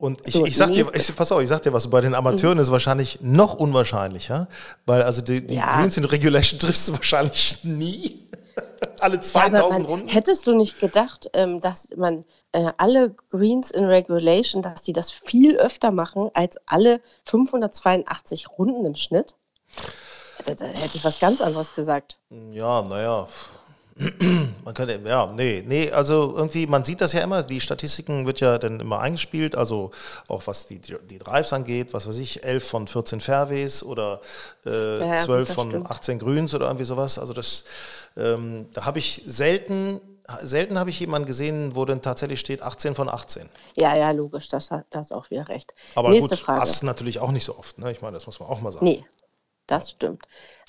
Und 0.00 0.26
ich, 0.26 0.32
so, 0.32 0.46
ich 0.46 0.56
sag 0.56 0.72
dir, 0.72 0.86
ich, 0.94 1.14
pass 1.14 1.30
auf, 1.30 1.42
ich 1.42 1.48
sag 1.50 1.60
dir 1.60 1.74
was, 1.74 1.90
bei 1.90 2.00
den 2.00 2.14
Amateuren 2.14 2.56
mhm. 2.56 2.62
ist 2.62 2.70
wahrscheinlich 2.70 3.18
noch 3.20 3.54
unwahrscheinlicher, 3.54 4.48
weil 4.86 5.02
also 5.02 5.20
die, 5.20 5.46
die 5.46 5.56
ja. 5.56 5.76
Greens 5.76 5.98
in 5.98 6.06
Regulation 6.06 6.58
triffst 6.58 6.88
du 6.88 6.92
wahrscheinlich 6.94 7.58
nie. 7.64 8.26
alle 9.00 9.20
2000 9.20 9.82
ja, 9.82 9.88
Runden. 9.88 10.08
Hättest 10.08 10.46
du 10.46 10.54
nicht 10.54 10.80
gedacht, 10.80 11.28
ähm, 11.34 11.60
dass 11.60 11.88
man 11.96 12.24
äh, 12.52 12.72
alle 12.78 13.14
Greens 13.30 13.70
in 13.70 13.84
Regulation, 13.84 14.62
dass 14.62 14.82
die 14.82 14.94
das 14.94 15.10
viel 15.10 15.58
öfter 15.58 15.90
machen 15.90 16.30
als 16.32 16.56
alle 16.66 17.02
582 17.24 18.48
Runden 18.58 18.86
im 18.86 18.94
Schnitt? 18.94 19.34
Da, 20.46 20.54
da 20.54 20.64
hätte 20.64 20.96
ich 20.96 21.04
was 21.04 21.20
ganz 21.20 21.42
anderes 21.42 21.74
gesagt. 21.74 22.16
Ja, 22.30 22.82
naja. 22.82 23.28
Man 24.64 24.74
könnte, 24.74 25.00
ja, 25.06 25.26
nee, 25.26 25.62
nee, 25.66 25.90
also 25.90 26.34
irgendwie, 26.34 26.66
man 26.66 26.84
sieht 26.84 27.00
das 27.00 27.12
ja 27.12 27.20
immer, 27.22 27.42
die 27.42 27.60
Statistiken 27.60 28.26
wird 28.26 28.40
ja 28.40 28.56
dann 28.58 28.80
immer 28.80 29.00
eingespielt, 29.00 29.54
also 29.54 29.90
auch 30.28 30.46
was 30.46 30.66
die, 30.66 30.80
die 30.80 31.18
Drives 31.18 31.52
angeht, 31.52 31.92
was 31.92 32.08
weiß 32.08 32.18
ich, 32.18 32.44
11 32.44 32.66
von 32.66 32.88
14 32.88 33.20
Fairways 33.20 33.82
oder 33.82 34.20
äh, 34.64 35.00
ja, 35.00 35.16
12 35.16 35.52
von 35.52 35.68
stimmt. 35.70 35.90
18 35.90 36.18
Grüns 36.18 36.54
oder 36.54 36.66
irgendwie 36.66 36.84
sowas. 36.84 37.18
Also 37.18 37.34
das, 37.34 37.64
ähm, 38.16 38.68
da 38.72 38.86
habe 38.86 38.98
ich 38.98 39.22
selten, 39.26 40.00
selten 40.40 40.78
habe 40.78 40.90
ich 40.90 41.00
jemanden 41.00 41.26
gesehen, 41.26 41.76
wo 41.76 41.84
dann 41.84 42.00
tatsächlich 42.00 42.40
steht 42.40 42.62
18 42.62 42.94
von 42.94 43.08
18. 43.08 43.48
Ja, 43.76 43.96
ja, 43.96 44.12
logisch, 44.12 44.48
das 44.48 44.70
hat 44.70 44.86
das 44.90 45.12
auch 45.12 45.30
wieder 45.30 45.48
recht. 45.48 45.74
Aber 45.94 46.10
Nächste 46.10 46.36
gut, 46.36 46.38
Frage. 46.38 46.60
das 46.60 46.82
natürlich 46.82 47.18
auch 47.18 47.32
nicht 47.32 47.44
so 47.44 47.58
oft, 47.58 47.78
ne? 47.78 47.90
Ich 47.92 48.00
meine, 48.00 48.14
das 48.14 48.26
muss 48.26 48.40
man 48.40 48.48
auch 48.48 48.60
mal 48.62 48.72
sagen. 48.72 48.86
Nee, 48.86 49.04
das 49.66 49.90
stimmt. 49.90 50.26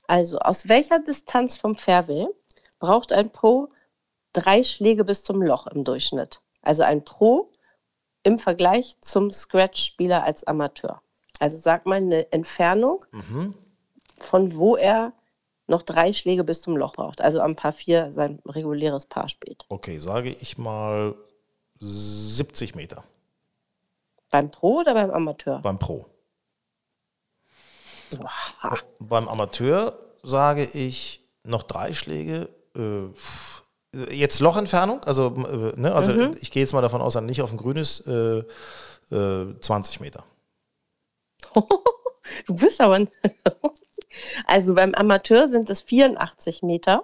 Also, 0.08 0.40
aus 0.40 0.68
welcher 0.68 1.00
Distanz 1.00 1.56
vom 1.56 1.76
Fairway 1.76 2.28
braucht 2.82 3.14
ein 3.14 3.32
Pro 3.32 3.70
drei 4.34 4.64
Schläge 4.64 5.06
bis 5.06 5.24
zum 5.24 5.42
Loch 5.42 5.68
im 5.68 5.86
Durchschnitt. 5.86 6.42
Also 6.62 6.84
ein 6.84 7.06
Pro 7.06 7.52
im 8.24 8.38
Vergleich 8.38 8.96
zum 9.02 9.32
Scratch-Spieler 9.32 10.24
als 10.24 10.44
Amateur. 10.44 11.02
Also 11.40 11.58
sag 11.58 11.86
mal 11.86 11.96
eine 11.96 12.32
Entfernung, 12.32 13.06
mhm. 13.12 13.54
von 14.20 14.56
wo 14.56 14.76
er 14.76 15.14
noch 15.68 15.82
drei 15.84 16.12
Schläge 16.12 16.44
bis 16.44 16.62
zum 16.62 16.76
Loch 16.76 16.94
braucht. 16.94 17.22
Also 17.22 17.40
am 17.40 17.56
Paar 17.56 17.72
4 17.72 18.12
sein 18.12 18.42
reguläres 18.46 19.06
Paar 19.06 19.30
spielt. 19.30 19.66
Okay, 19.70 19.98
sage 20.00 20.30
ich 20.30 20.58
mal 20.58 21.16
70 21.80 22.76
Meter. 22.76 23.04
Beim 24.30 24.52
Pro 24.52 24.80
oder 24.80 24.94
beim 24.94 25.12
Amateur? 25.12 25.60
Beim 25.60 25.80
Pro. 25.80 26.06
Wow. 28.12 28.84
Beim 29.00 29.28
Amateur 29.28 29.98
sage 30.24 30.64
ich 30.64 31.22
noch 31.44 31.64
drei 31.64 31.94
Schläge 31.94 32.50
äh, 32.75 34.13
jetzt 34.13 34.40
Lochentfernung, 34.40 35.04
also, 35.04 35.28
äh, 35.28 35.80
ne, 35.80 35.94
also 35.94 36.13
mhm. 36.13 36.38
ich 36.40 36.51
gehe 36.51 36.62
jetzt 36.62 36.74
mal 36.74 36.82
davon 36.82 37.01
aus, 37.01 37.13
dass 37.13 37.24
nicht 37.24 37.42
auf 37.42 37.50
dem 37.50 37.58
Grün 37.58 37.78
ist, 37.78 38.08
äh, 38.08 38.44
20 39.10 40.00
äh, 40.00 40.04
Meter. 40.04 40.25
du 41.54 42.56
bist 42.56 42.80
aber. 42.80 43.06
also 44.46 44.74
beim 44.74 44.94
Amateur 44.94 45.48
sind 45.48 45.70
es 45.70 45.82
84 45.82 46.63
Meter 46.63 47.04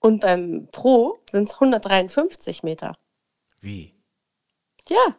und 0.00 0.20
beim 0.20 0.68
Pro 0.70 1.18
sind 1.30 1.48
es 1.48 1.54
153 1.54 2.62
Meter. 2.62 2.92
Wie? 3.60 3.94
Ja. 4.88 5.16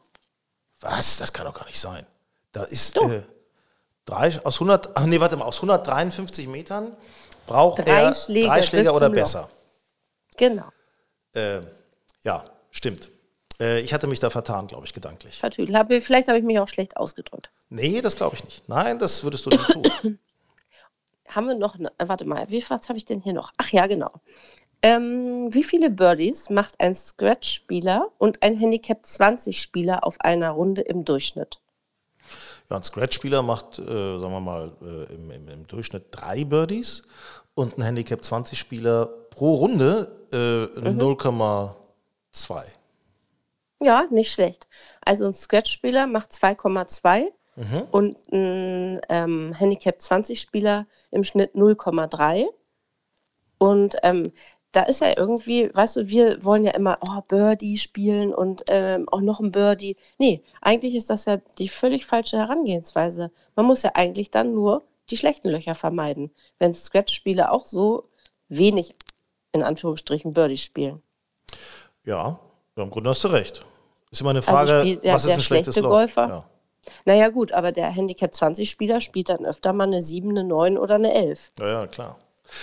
Was? 0.79 1.17
Das 1.17 1.33
kann 1.33 1.45
doch 1.45 1.53
gar 1.53 1.65
nicht 1.65 1.79
sein. 1.79 2.05
Da 2.51 2.63
ist 2.63 2.97
äh, 2.97 3.23
drei, 4.05 4.27
aus 4.45 4.55
100, 4.55 4.91
ach 4.95 5.05
nee, 5.05 5.19
warte 5.19 5.37
mal, 5.37 5.45
aus 5.45 5.57
153 5.57 6.47
Metern 6.47 6.95
braucht 7.45 7.85
drei 7.85 8.03
er 8.03 8.15
Schläge 8.15 8.47
drei 8.47 8.61
Schläger 8.61 8.95
oder 8.95 9.09
besser. 9.09 9.49
Genau. 10.37 10.65
Äh, 11.33 11.61
ja, 12.23 12.45
stimmt. 12.71 13.11
Äh, 13.59 13.79
ich 13.81 13.93
hatte 13.93 14.07
mich 14.07 14.19
da 14.19 14.29
vertan, 14.29 14.67
glaube 14.67 14.85
ich, 14.85 14.93
gedanklich. 14.93 15.37
Vertüdelt. 15.37 15.77
Hab, 15.77 15.91
vielleicht 15.91 16.27
habe 16.27 16.37
ich 16.37 16.43
mich 16.43 16.59
auch 16.59 16.67
schlecht 16.67 16.97
ausgedrückt. 16.97 17.51
Nee, 17.69 18.01
das 18.01 18.15
glaube 18.15 18.35
ich 18.35 18.43
nicht. 18.43 18.67
Nein, 18.67 18.99
das 18.99 19.23
würdest 19.23 19.45
du 19.45 19.49
nicht 19.51 19.69
tun. 19.69 19.83
Haben 21.27 21.47
wir 21.47 21.55
noch, 21.55 21.75
eine, 21.75 21.91
warte 21.97 22.27
mal, 22.27 22.49
wie 22.51 22.63
was 22.69 22.89
habe 22.89 22.97
ich 22.97 23.05
denn 23.05 23.19
hier 23.19 23.33
noch? 23.33 23.51
Ach 23.57 23.67
ja, 23.69 23.87
genau. 23.87 24.11
Ähm, 24.83 25.51
wie 25.51 25.63
viele 25.63 25.89
Birdies 25.89 26.51
macht 26.51 26.79
ein 26.79 26.93
Scratch-Spieler 26.93 28.09
und 28.19 28.43
ein 28.43 28.55
Handicap 28.55 29.03
20-Spieler 29.03 30.05
auf 30.05 30.21
einer 30.21 30.51
Runde 30.51 30.81
im 30.81 31.05
Durchschnitt? 31.05 31.59
Ein 32.77 32.83
Scratch-Spieler 32.83 33.41
macht, 33.41 33.79
äh, 33.79 33.83
sagen 34.19 34.33
wir 34.33 34.39
mal, 34.39 34.71
äh, 34.81 35.13
im, 35.13 35.31
im, 35.31 35.47
im, 35.47 35.67
Durchschnitt 35.67 36.05
drei 36.11 36.43
Birdies 36.43 37.03
und 37.55 37.77
ein 37.77 37.83
Handicap 37.83 38.21
20-Spieler 38.21 39.05
pro 39.29 39.55
Runde 39.55 40.11
äh, 40.31 40.79
mhm. 40.79 40.99
0,2. 40.99 42.63
Ja, 43.81 44.05
nicht 44.09 44.31
schlecht. 44.31 44.67
Also 45.01 45.25
ein 45.25 45.33
Scratch-Spieler 45.33 46.07
macht 46.07 46.31
2,2 46.31 47.25
mhm. 47.55 47.87
und 47.91 48.17
ein 48.31 49.01
ähm, 49.09 49.53
Handicap 49.53 49.97
20-Spieler 49.97 50.85
im 51.11 51.23
Schnitt 51.23 51.53
0,3. 51.55 52.45
Und 53.57 53.95
ähm, 54.03 54.31
da 54.73 54.81
ist 54.83 55.01
ja 55.01 55.15
irgendwie, 55.15 55.69
weißt 55.73 55.95
du, 55.95 56.07
wir 56.07 56.43
wollen 56.43 56.63
ja 56.63 56.71
immer 56.71 56.97
oh, 57.07 57.21
Birdie 57.27 57.77
spielen 57.77 58.33
und 58.33 58.63
ähm, 58.67 59.07
auch 59.07 59.21
noch 59.21 59.39
ein 59.39 59.51
Birdie. 59.51 59.95
Nee, 60.17 60.43
eigentlich 60.61 60.95
ist 60.95 61.09
das 61.09 61.25
ja 61.25 61.37
die 61.57 61.69
völlig 61.69 62.05
falsche 62.05 62.37
Herangehensweise. 62.37 63.31
Man 63.55 63.67
muss 63.67 63.83
ja 63.83 63.91
eigentlich 63.93 64.31
dann 64.31 64.53
nur 64.53 64.83
die 65.09 65.17
schlechten 65.17 65.49
Löcher 65.49 65.75
vermeiden, 65.75 66.31
wenn 66.57 66.73
Scratch-Spieler 66.73 67.51
auch 67.51 67.67
so 67.67 68.09
wenig, 68.49 68.95
in 69.51 69.61
Anführungsstrichen, 69.63 70.33
Birdies 70.33 70.63
spielen. 70.63 71.03
Ja, 72.03 72.39
im 72.75 72.89
Grunde 72.89 73.11
hast 73.11 73.23
du 73.23 73.27
recht. 73.27 73.63
Ist 74.09 74.21
immer 74.21 74.31
eine 74.31 74.39
also 74.39 74.51
Frage, 74.51 74.71
also 74.71 74.81
spielt, 74.81 75.03
ja, 75.03 75.13
was 75.13 75.25
ist 75.25 75.31
ein 75.33 75.41
schlechtes 75.41 75.75
Loch? 75.77 75.89
Golfer, 75.89 76.27
ja. 76.27 76.45
Naja 77.05 77.29
gut, 77.29 77.51
aber 77.51 77.71
der 77.71 77.87
Handicap 77.87 78.31
20-Spieler 78.31 79.01
spielt 79.01 79.29
dann 79.29 79.45
öfter 79.45 79.71
mal 79.71 79.87
eine 79.87 80.01
7, 80.01 80.29
eine 80.29 80.43
9 80.43 80.77
oder 80.77 80.95
eine 80.95 81.13
11. 81.13 81.53
Ja, 81.59 81.67
ja, 81.67 81.87
klar. 81.87 82.17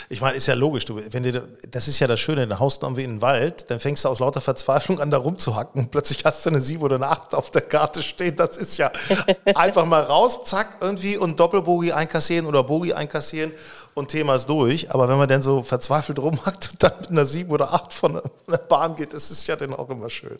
Ich 0.08 0.20
meine, 0.20 0.36
ist 0.36 0.46
ja 0.46 0.54
logisch, 0.54 0.84
du, 0.84 1.00
wenn 1.10 1.22
dir, 1.22 1.48
das 1.68 1.88
ist 1.88 1.98
ja 2.00 2.06
das 2.06 2.20
Schöne, 2.20 2.46
dann 2.46 2.58
haust 2.58 2.82
du 2.82 2.86
irgendwie 2.86 3.04
in 3.04 3.16
den 3.16 3.22
Wald, 3.22 3.70
dann 3.70 3.80
fängst 3.80 4.04
du 4.04 4.08
aus 4.08 4.20
lauter 4.20 4.40
Verzweiflung 4.40 5.00
an, 5.00 5.10
da 5.10 5.18
rumzuhacken 5.18 5.82
und 5.82 5.90
plötzlich 5.90 6.24
hast 6.24 6.44
du 6.44 6.50
eine 6.50 6.60
7 6.60 6.82
oder 6.82 6.96
eine 6.96 7.08
8 7.08 7.34
auf 7.34 7.50
der 7.50 7.62
Karte 7.62 8.02
stehen. 8.02 8.36
Das 8.36 8.56
ist 8.56 8.76
ja 8.76 8.92
einfach 9.54 9.84
mal 9.84 10.02
raus, 10.02 10.44
zack, 10.44 10.78
irgendwie 10.80 11.16
und 11.16 11.40
Doppelbogi 11.40 11.92
einkassieren 11.92 12.46
oder 12.46 12.62
Bogi 12.62 12.92
einkassieren 12.92 13.52
und 13.94 14.08
Thema 14.08 14.34
ist 14.36 14.46
durch. 14.48 14.90
Aber 14.90 15.08
wenn 15.08 15.18
man 15.18 15.28
dann 15.28 15.42
so 15.42 15.62
verzweifelt 15.62 16.18
rumhackt 16.18 16.70
und 16.72 16.82
dann 16.82 16.92
mit 17.00 17.10
einer 17.10 17.24
7 17.24 17.50
oder 17.50 17.72
8 17.72 17.92
von 17.92 18.20
der 18.48 18.58
Bahn 18.58 18.94
geht, 18.94 19.12
das 19.12 19.30
ist 19.30 19.46
ja 19.46 19.56
dann 19.56 19.74
auch 19.74 19.90
immer 19.90 20.10
schön. 20.10 20.38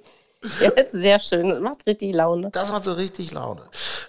Ja, 0.60 0.70
ist 0.70 0.92
sehr 0.92 1.18
schön. 1.18 1.50
Das 1.50 1.60
macht 1.60 1.86
richtig 1.86 2.14
Laune. 2.14 2.50
Das 2.50 2.70
macht 2.70 2.84
so 2.84 2.92
richtig 2.94 3.32
Laune. 3.32 3.62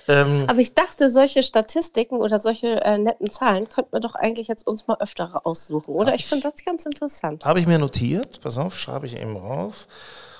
Ähm, 0.07 0.45
Aber 0.47 0.59
ich 0.59 0.73
dachte, 0.73 1.09
solche 1.09 1.43
Statistiken 1.43 2.15
oder 2.17 2.39
solche 2.39 2.81
äh, 2.81 2.97
netten 2.97 3.29
Zahlen 3.29 3.67
könnten 3.67 3.91
wir 3.91 3.99
doch 3.99 4.15
eigentlich 4.15 4.47
jetzt 4.47 4.65
uns 4.65 4.87
mal 4.87 4.97
öfter 4.99 5.45
aussuchen, 5.45 5.93
oder? 5.93 6.13
Ich, 6.15 6.21
ich 6.21 6.27
finde 6.27 6.49
das 6.49 6.63
ganz 6.63 6.85
interessant. 6.85 7.43
Habe 7.43 7.59
ich 7.59 7.67
mir 7.67 7.79
notiert. 7.79 8.39
Pass 8.41 8.57
auf, 8.57 8.79
schreibe 8.79 9.05
ich 9.07 9.17
eben 9.17 9.35
rauf. 9.35 9.87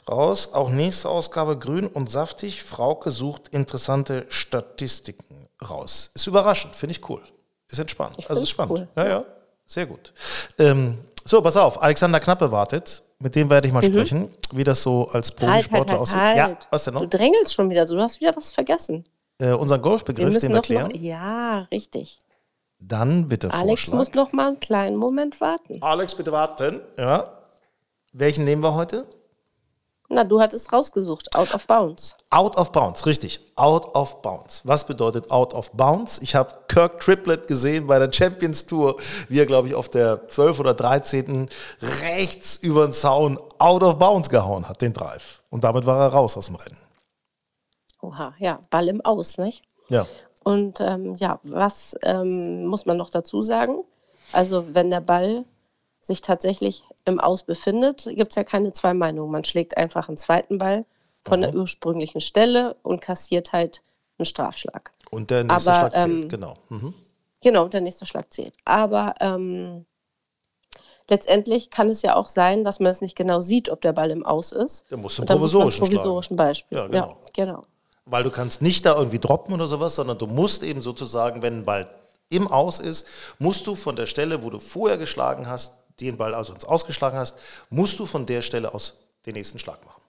Raus. 0.07 0.53
Auch 0.53 0.69
nächste 0.69 1.10
Ausgabe 1.10 1.57
grün 1.57 1.88
und 1.88 2.10
saftig. 2.10 2.63
Frauke 2.63 3.12
sucht 3.12 3.50
interessante 3.50 4.25
Statistiken 4.29 5.48
raus. 5.69 6.12
Ist 6.13 6.27
überraschend, 6.27 6.75
finde 6.75 6.95
ich 6.95 7.10
cool. 7.10 7.21
Ist 7.69 7.79
entspannt. 7.79 8.29
also 8.29 8.43
ist 8.43 8.50
spannend. 8.50 8.79
Cool. 8.79 8.88
Ja, 8.95 9.07
ja. 9.07 9.25
Sehr 9.65 9.86
gut. 9.86 10.13
Ähm, 10.57 10.98
so, 11.24 11.41
pass 11.41 11.55
auf. 11.55 11.81
Alexander 11.81 12.19
Knappe 12.19 12.51
wartet. 12.51 13.03
Mit 13.21 13.35
dem 13.35 13.49
werde 13.49 13.67
ich 13.67 13.73
mal 13.73 13.81
mhm. 13.87 13.93
sprechen, 13.93 14.29
wie 14.51 14.63
das 14.63 14.81
so 14.81 15.07
als 15.09 15.29
halt, 15.29 15.41
halt, 15.41 15.69
Profisportler 15.69 15.77
halt, 15.77 15.89
halt, 15.89 15.99
aussieht. 15.99 16.37
Ja, 16.37 16.57
was 16.71 16.83
denn 16.85 16.93
noch? 16.95 17.01
Du 17.01 17.07
drängelst 17.07 17.53
schon 17.53 17.69
wieder 17.69 17.85
so, 17.85 17.95
du 17.95 18.01
hast 18.01 18.19
wieder 18.19 18.35
was 18.35 18.51
vergessen. 18.51 19.05
Äh, 19.39 19.53
unseren 19.53 19.81
Golfbegriff, 19.81 20.38
den 20.39 20.49
wir 20.49 20.57
erklären. 20.57 20.91
Noch, 20.91 20.99
ja, 20.99 21.62
richtig. 21.71 22.19
Dann 22.79 23.27
bitte 23.27 23.51
Alex 23.51 23.81
Vorschlag. 23.81 23.97
muss 23.97 24.13
noch 24.13 24.34
mal 24.34 24.47
einen 24.47 24.60
kleinen 24.60 24.97
Moment 24.97 25.39
warten. 25.39 25.77
Alex, 25.81 26.15
bitte 26.15 26.31
warten. 26.31 26.81
Ja. 26.97 27.31
Welchen 28.12 28.43
nehmen 28.43 28.63
wir 28.63 28.73
heute? 28.73 29.05
Na, 30.10 30.23
du 30.25 30.41
hattest 30.41 30.73
rausgesucht, 30.73 31.34
out 31.36 31.53
of 31.53 31.65
bounds. 31.67 32.15
Out 32.31 32.57
of 32.57 32.71
bounds, 32.71 33.05
richtig. 33.05 33.39
Out 33.55 33.95
of 33.95 34.21
bounds. 34.21 34.62
Was 34.65 34.86
bedeutet 34.86 35.31
out 35.31 35.53
of 35.53 35.71
bounds? 35.71 36.19
Ich 36.21 36.36
habe 36.36 36.53
Kirk 36.71 37.01
Triplett 37.01 37.47
gesehen 37.47 37.88
bei 37.88 37.99
der 37.99 38.12
Champions 38.13 38.65
Tour, 38.65 38.95
wie 39.27 39.39
er, 39.39 39.45
glaube 39.45 39.67
ich, 39.67 39.75
auf 39.75 39.89
der 39.89 40.29
12 40.29 40.62
oder 40.62 40.73
13. 40.73 41.49
rechts 42.01 42.55
über 42.55 42.88
den 42.88 42.93
Zaun 42.93 43.38
out 43.57 43.84
of 43.84 43.97
bounds 43.99 44.29
gehauen 44.29 44.69
hat, 44.69 44.81
den 44.81 44.93
Drive. 44.93 45.43
Und 45.49 45.65
damit 45.65 45.86
war 45.86 45.99
er 45.99 46.07
raus 46.07 46.38
aus 46.38 46.45
dem 46.45 46.55
Rennen. 46.55 46.77
Oha, 48.01 48.34
ja, 48.39 48.60
Ball 48.69 48.88
im 48.88 49.01
Aus, 49.01 49.38
nicht? 49.38 49.63
Ja. 49.89 50.07
Und 50.43 50.79
ähm, 50.79 51.13
ja, 51.15 51.41
was 51.43 51.97
ähm, 52.03 52.65
muss 52.65 52.86
man 52.86 52.95
noch 52.95 53.10
dazu 53.10 53.41
sagen? 53.41 53.84
Also, 54.31 54.73
wenn 54.73 54.89
der 54.89 55.01
Ball 55.01 55.43
sich 55.99 56.21
tatsächlich 56.21 56.86
im 57.03 57.19
Aus 57.19 57.43
befindet, 57.43 58.05
gibt 58.05 58.31
es 58.31 58.36
ja 58.36 58.45
keine 58.45 58.71
zwei 58.71 58.93
Meinungen. 58.93 59.31
Man 59.31 59.43
schlägt 59.43 59.75
einfach 59.75 60.07
einen 60.07 60.17
zweiten 60.17 60.57
Ball 60.57 60.86
von 61.25 61.43
Aha. 61.43 61.51
der 61.51 61.60
ursprünglichen 61.60 62.21
Stelle 62.21 62.77
und 62.81 63.01
kassiert 63.01 63.51
halt 63.51 63.84
einen 64.17 64.25
Strafschlag. 64.25 64.91
Und 65.12 65.30
der 65.30 65.43
nächste 65.43 65.71
Aber, 65.71 65.80
Schlag 65.80 66.02
zählt, 66.02 66.24
ähm, 66.24 66.30
genau. 66.30 66.56
Mhm. 66.69 66.93
Genau, 67.41 67.63
und 67.63 67.74
der 67.74 67.82
nächste 67.82 68.06
Schlag 68.06 68.32
zählt. 68.34 68.54
Aber 68.65 69.13
ähm, 69.19 69.86
letztendlich 71.10 71.69
kann 71.69 71.89
es 71.89 72.02
ja 72.02 72.15
auch 72.15 72.30
sein, 72.30 72.63
dass 72.63 72.80
man 72.80 72.91
es 72.91 73.02
nicht 73.02 73.15
genau 73.15 73.41
sieht, 73.41 73.69
ob 73.69 73.82
der 73.82 73.93
Ball 73.93 74.10
im 74.10 74.26
Aus 74.26 74.52
ist. 74.52 74.89
Der 74.89 74.97
muss 74.97 75.19
einen 75.19 75.28
provisorischen, 75.28 75.86
provisorischen 75.86 76.38
Beispiel. 76.38 76.78
Ja, 76.78 76.88
genau. 76.88 77.08
Ja, 77.08 77.45
genau. 77.45 77.65
Weil 78.06 78.24
du 78.24 78.32
kannst 78.32 78.62
nicht 78.62 78.86
da 78.86 78.95
irgendwie 78.95 79.19
droppen 79.19 79.54
oder 79.54 79.67
sowas, 79.67 79.95
sondern 79.95 80.17
du 80.17 80.28
musst 80.28 80.63
eben 80.63 80.82
sozusagen, 80.82 81.41
wenn 81.41 81.60
ein 81.60 81.65
Ball 81.65 81.88
im 82.30 82.47
Aus 82.47 82.80
ist, 82.80 83.06
musst 83.38 83.67
du 83.67 83.76
von 83.76 83.95
der 83.95 84.06
Stelle, 84.06 84.41
wo 84.43 84.50
du 84.50 84.60
vorher 84.60 84.97
geschlagen 84.97 85.47
hast, 85.47 85.74
den 86.00 86.17
Ball 86.17 86.34
also 86.34 86.54
ins 86.54 86.65
Ausgeschlagen 86.65 87.17
hast, 87.17 87.38
musst 87.69 88.00
du 88.00 88.06
von 88.06 88.26
der 88.26 88.41
Stelle 88.41 88.74
aus 88.74 88.97
den 89.26 89.34
nächsten 89.34 89.60
Schlag 89.60 89.86
machen. 89.86 90.00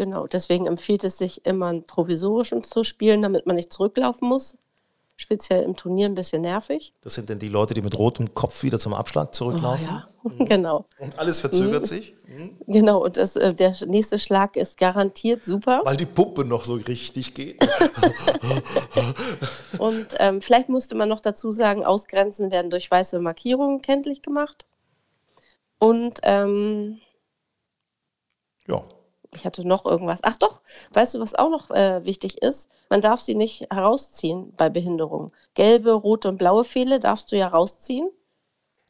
Genau, 0.00 0.26
deswegen 0.26 0.66
empfiehlt 0.66 1.04
es 1.04 1.18
sich 1.18 1.44
immer 1.44 1.66
einen 1.66 1.84
provisorischen 1.84 2.64
zu 2.64 2.84
spielen, 2.84 3.20
damit 3.20 3.44
man 3.44 3.56
nicht 3.56 3.70
zurücklaufen 3.70 4.28
muss. 4.28 4.56
Speziell 5.18 5.62
im 5.62 5.76
Turnier 5.76 6.06
ein 6.06 6.14
bisschen 6.14 6.40
nervig. 6.40 6.94
Das 7.02 7.12
sind 7.12 7.28
denn 7.28 7.38
die 7.38 7.50
Leute, 7.50 7.74
die 7.74 7.82
mit 7.82 7.98
rotem 7.98 8.32
Kopf 8.32 8.62
wieder 8.62 8.78
zum 8.78 8.94
Abschlag 8.94 9.34
zurücklaufen? 9.34 10.02
Oh, 10.24 10.30
ja. 10.30 10.34
mhm. 10.38 10.44
Genau. 10.46 10.86
Und 10.98 11.18
alles 11.18 11.40
verzögert 11.40 11.82
mhm. 11.82 11.86
sich? 11.86 12.14
Mhm. 12.26 12.56
Genau, 12.66 13.04
und 13.04 13.18
das, 13.18 13.36
äh, 13.36 13.52
der 13.52 13.76
nächste 13.84 14.18
Schlag 14.18 14.56
ist 14.56 14.78
garantiert 14.78 15.44
super. 15.44 15.82
Weil 15.84 15.98
die 15.98 16.06
Puppe 16.06 16.46
noch 16.46 16.64
so 16.64 16.76
richtig 16.76 17.34
geht. 17.34 17.62
und 19.78 20.06
ähm, 20.18 20.40
vielleicht 20.40 20.70
musste 20.70 20.94
man 20.94 21.10
noch 21.10 21.20
dazu 21.20 21.52
sagen, 21.52 21.84
Ausgrenzen 21.84 22.50
werden 22.50 22.70
durch 22.70 22.90
weiße 22.90 23.18
Markierungen 23.18 23.82
kenntlich 23.82 24.22
gemacht. 24.22 24.64
Und 25.78 26.20
ähm, 26.22 27.02
ja. 28.66 28.82
Ich 29.34 29.44
hatte 29.44 29.66
noch 29.66 29.86
irgendwas. 29.86 30.20
Ach 30.22 30.36
doch, 30.36 30.60
weißt 30.92 31.14
du, 31.14 31.20
was 31.20 31.34
auch 31.34 31.50
noch 31.50 31.70
äh, 31.70 32.04
wichtig 32.04 32.42
ist? 32.42 32.68
Man 32.88 33.00
darf 33.00 33.20
sie 33.20 33.34
nicht 33.34 33.66
herausziehen 33.70 34.52
bei 34.56 34.68
Behinderung. 34.68 35.32
Gelbe, 35.54 35.92
rote 35.92 36.28
und 36.28 36.38
blaue 36.38 36.64
Fehle 36.64 36.98
darfst 36.98 37.30
du 37.30 37.36
ja 37.36 37.48
rausziehen 37.48 38.10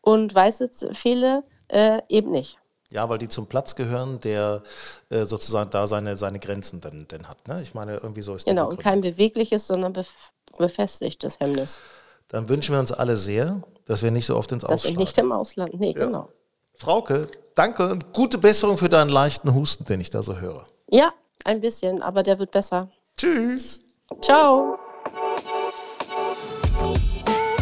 und 0.01 0.35
weiße 0.35 0.71
Fehle 0.95 1.45
äh, 1.69 2.01
eben 2.09 2.31
nicht. 2.31 2.59
Ja, 2.91 3.09
weil 3.09 3.19
die 3.19 3.29
zum 3.29 3.47
Platz 3.47 3.77
gehören, 3.77 4.19
der 4.21 4.63
äh, 5.11 5.25
sozusagen 5.25 5.71
da 5.71 5.87
seine, 5.87 6.17
seine 6.17 6.41
Grenzen 6.41 6.81
dann, 6.81 7.07
dann 7.09 7.29
hat. 7.29 7.47
Ne? 7.47 7.63
Ich 7.63 7.75
meine, 7.75 7.97
irgendwie 7.97 8.23
so 8.23 8.35
ist 8.35 8.47
Genau, 8.47 8.69
und 8.69 8.81
kein 8.81 9.01
bewegliches, 9.01 9.67
sondern 9.67 9.93
bef 9.93 10.33
befestigtes 10.59 11.39
Hemmnis. 11.39 11.81
Dann 12.29 12.49
wünschen 12.49 12.75
wir 12.75 12.81
uns 12.81 12.91
alle 12.91 13.17
sehr, 13.17 13.63
dass 13.87 14.03
wir 14.03 14.11
nicht 14.11 14.27
so 14.27 14.37
oft 14.37 14.51
ins 14.51 14.65
Ausland. 14.65 14.85
Dass 14.85 14.93
wir 14.93 14.99
nicht 14.99 15.19
im 15.19 15.31
Ausland, 15.31 15.79
nee, 15.79 15.93
ja. 15.93 16.07
genau. 16.07 16.29
Frauke, 16.75 17.29
danke 17.61 17.91
und 17.91 18.15
gute 18.15 18.39
Besserung 18.39 18.79
für 18.79 18.89
deinen 18.89 19.11
leichten 19.11 19.55
Husten, 19.55 19.85
den 19.85 20.01
ich 20.01 20.09
da 20.09 20.23
so 20.23 20.39
höre. 20.39 20.65
Ja, 20.89 21.13
ein 21.45 21.61
bisschen, 21.61 22.01
aber 22.01 22.23
der 22.23 22.39
wird 22.39 22.53
besser. 22.53 22.89
Tschüss. 23.19 23.83
Ciao. 24.23 24.79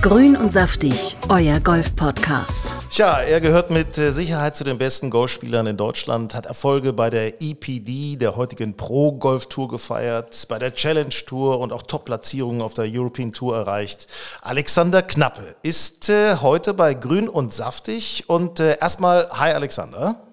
Grün 0.01 0.37
und 0.37 0.53
saftig, 0.53 1.17
euer 1.29 1.59
Golf-Podcast. 1.59 2.78
Tja, 2.91 3.21
er 3.21 3.43
gehört 3.43 3.71
mit 3.71 3.99
äh, 3.99 4.11
Sicherheit 4.11 4.57
zu 4.57 4.65
den 4.65 4.79
besten 4.79 5.11
Golfspielern 5.11 5.67
in 5.67 5.77
Deutschland, 5.77 6.35
hat 6.35 6.47
Erfolge 6.47 6.95
bei 6.95 7.11
der 7.11 7.43
EPD, 7.43 8.17
der 8.17 8.35
heutigen 8.35 8.79
Pro-Golf-Tour 8.79 9.69
gefeiert, 9.69 10.47
bei 10.49 10.59
der 10.59 10.73
Challenge 10.73 11.11
Tour 11.27 11.61
und 11.61 11.73
auch 11.75 11.83
Top-Platzierungen 11.83 12.63
auf 12.63 12.73
der 12.73 12.87
European 12.89 13.33
Tour 13.35 13.57
erreicht. 13.57 14.07
Alexander 14.41 15.03
Knappe 15.03 15.55
ist 15.63 16.09
äh, 16.09 16.37
heute 16.37 16.73
bei 16.73 16.95
Grün 16.95 17.29
und 17.29 17.53
saftig 17.53 18.25
und 18.27 18.59
äh, 18.59 18.79
erstmal, 18.81 19.29
hi 19.33 19.53
Alexander. 19.53 20.27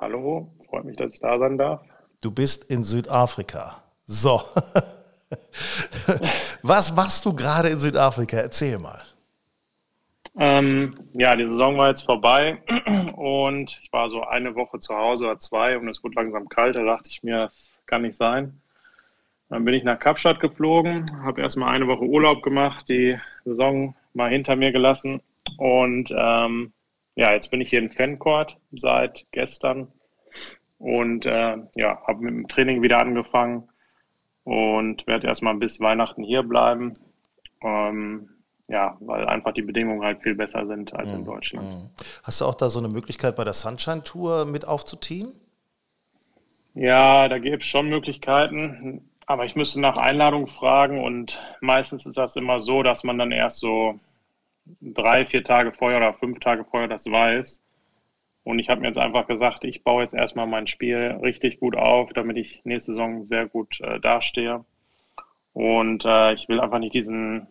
Hallo, 0.00 0.52
freut 0.68 0.84
mich, 0.84 0.96
dass 0.96 1.14
ich 1.14 1.20
da 1.20 1.38
sein 1.38 1.56
darf. 1.56 1.82
Du 2.20 2.32
bist 2.32 2.64
in 2.64 2.82
Südafrika. 2.82 3.80
So. 4.06 4.42
Was 6.62 6.92
machst 6.92 7.24
du 7.24 7.32
gerade 7.32 7.68
in 7.68 7.78
Südafrika? 7.78 8.38
Erzähl 8.38 8.78
mal. 8.78 9.00
Ähm, 10.38 10.94
ja, 11.12 11.36
die 11.36 11.46
Saison 11.46 11.76
war 11.76 11.88
jetzt 11.88 12.04
vorbei 12.04 12.62
und 13.16 13.78
ich 13.82 13.92
war 13.92 14.08
so 14.08 14.22
eine 14.22 14.54
Woche 14.54 14.80
zu 14.80 14.94
Hause 14.96 15.24
oder 15.24 15.38
zwei 15.38 15.76
und 15.76 15.88
es 15.88 16.02
wurde 16.02 16.16
langsam 16.16 16.48
kalt. 16.48 16.76
Da 16.76 16.82
dachte 16.82 17.08
ich 17.08 17.22
mir, 17.22 17.36
das 17.36 17.70
kann 17.86 18.02
nicht 18.02 18.16
sein. 18.16 18.60
Dann 19.50 19.66
bin 19.66 19.74
ich 19.74 19.84
nach 19.84 19.98
Kapstadt 19.98 20.40
geflogen, 20.40 21.04
habe 21.22 21.42
erstmal 21.42 21.74
eine 21.74 21.86
Woche 21.86 22.04
Urlaub 22.04 22.42
gemacht, 22.42 22.88
die 22.88 23.18
Saison 23.44 23.94
mal 24.14 24.30
hinter 24.30 24.56
mir 24.56 24.72
gelassen 24.72 25.20
und 25.58 26.10
ähm, 26.16 26.72
ja, 27.14 27.32
jetzt 27.32 27.50
bin 27.50 27.60
ich 27.60 27.68
hier 27.68 27.80
in 27.80 27.90
Fancourt 27.90 28.56
seit 28.72 29.26
gestern 29.32 29.88
und 30.78 31.26
äh, 31.26 31.58
ja, 31.76 32.02
habe 32.06 32.24
mit 32.24 32.34
dem 32.34 32.48
Training 32.48 32.82
wieder 32.82 32.98
angefangen 32.98 33.68
und 34.44 35.06
werde 35.06 35.26
erstmal 35.26 35.54
bis 35.56 35.80
Weihnachten 35.80 36.22
hier 36.22 36.42
bleiben. 36.42 36.94
Ähm, 37.62 38.30
ja, 38.72 38.96
weil 39.00 39.26
einfach 39.26 39.52
die 39.52 39.60
Bedingungen 39.60 40.02
halt 40.02 40.22
viel 40.22 40.34
besser 40.34 40.66
sind 40.66 40.94
als 40.94 41.12
in 41.12 41.20
mhm. 41.20 41.26
Deutschland. 41.26 41.68
Mhm. 41.68 41.90
Hast 42.22 42.40
du 42.40 42.46
auch 42.46 42.54
da 42.54 42.70
so 42.70 42.78
eine 42.78 42.88
Möglichkeit 42.88 43.36
bei 43.36 43.44
der 43.44 43.52
Sunshine 43.52 44.02
Tour 44.02 44.46
mit 44.46 44.66
aufzuziehen? 44.66 45.32
Ja, 46.74 47.28
da 47.28 47.38
gibt 47.38 47.62
es 47.62 47.68
schon 47.68 47.90
Möglichkeiten, 47.90 49.10
aber 49.26 49.44
ich 49.44 49.56
müsste 49.56 49.78
nach 49.78 49.98
Einladung 49.98 50.46
fragen 50.46 51.04
und 51.04 51.38
meistens 51.60 52.06
ist 52.06 52.16
das 52.16 52.34
immer 52.34 52.60
so, 52.60 52.82
dass 52.82 53.04
man 53.04 53.18
dann 53.18 53.30
erst 53.30 53.58
so 53.58 54.00
drei, 54.80 55.26
vier 55.26 55.44
Tage 55.44 55.72
vorher 55.72 55.98
oder 55.98 56.14
fünf 56.14 56.40
Tage 56.40 56.64
vorher 56.64 56.88
das 56.88 57.04
weiß. 57.04 57.60
Und 58.44 58.58
ich 58.58 58.70
habe 58.70 58.80
mir 58.80 58.88
jetzt 58.88 58.98
einfach 58.98 59.26
gesagt, 59.26 59.64
ich 59.64 59.84
baue 59.84 60.02
jetzt 60.02 60.14
erstmal 60.14 60.46
mein 60.46 60.66
Spiel 60.66 61.18
richtig 61.22 61.60
gut 61.60 61.76
auf, 61.76 62.10
damit 62.14 62.38
ich 62.38 62.62
nächste 62.64 62.92
Saison 62.92 63.22
sehr 63.22 63.46
gut 63.46 63.78
äh, 63.82 64.00
dastehe. 64.00 64.64
Und 65.52 66.06
äh, 66.06 66.32
ich 66.32 66.48
will 66.48 66.58
einfach 66.58 66.78
nicht 66.78 66.94
diesen, 66.94 67.46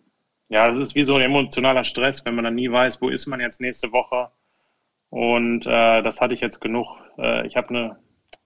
ja, 0.52 0.70
das 0.70 0.78
ist 0.78 0.96
wie 0.96 1.06
so 1.06 1.16
ein 1.16 1.22
emotionaler 1.22 1.86
Stress, 1.86 2.26
wenn 2.26 2.36
man 2.36 2.44
dann 2.44 2.56
nie 2.56 2.70
weiß, 2.70 3.02
wo 3.02 3.08
ist 3.08 3.26
man 3.26 3.40
jetzt 3.40 3.62
nächste 3.62 3.94
Woche. 3.94 4.30
Und 5.10 5.66
äh, 5.66 6.04
das 6.04 6.20
hatte 6.20 6.34
ich 6.34 6.42
jetzt 6.42 6.60
genug. 6.60 6.88
Äh, 7.18 7.48
ich 7.48 7.56
habe 7.56 7.70
eine 7.70 7.98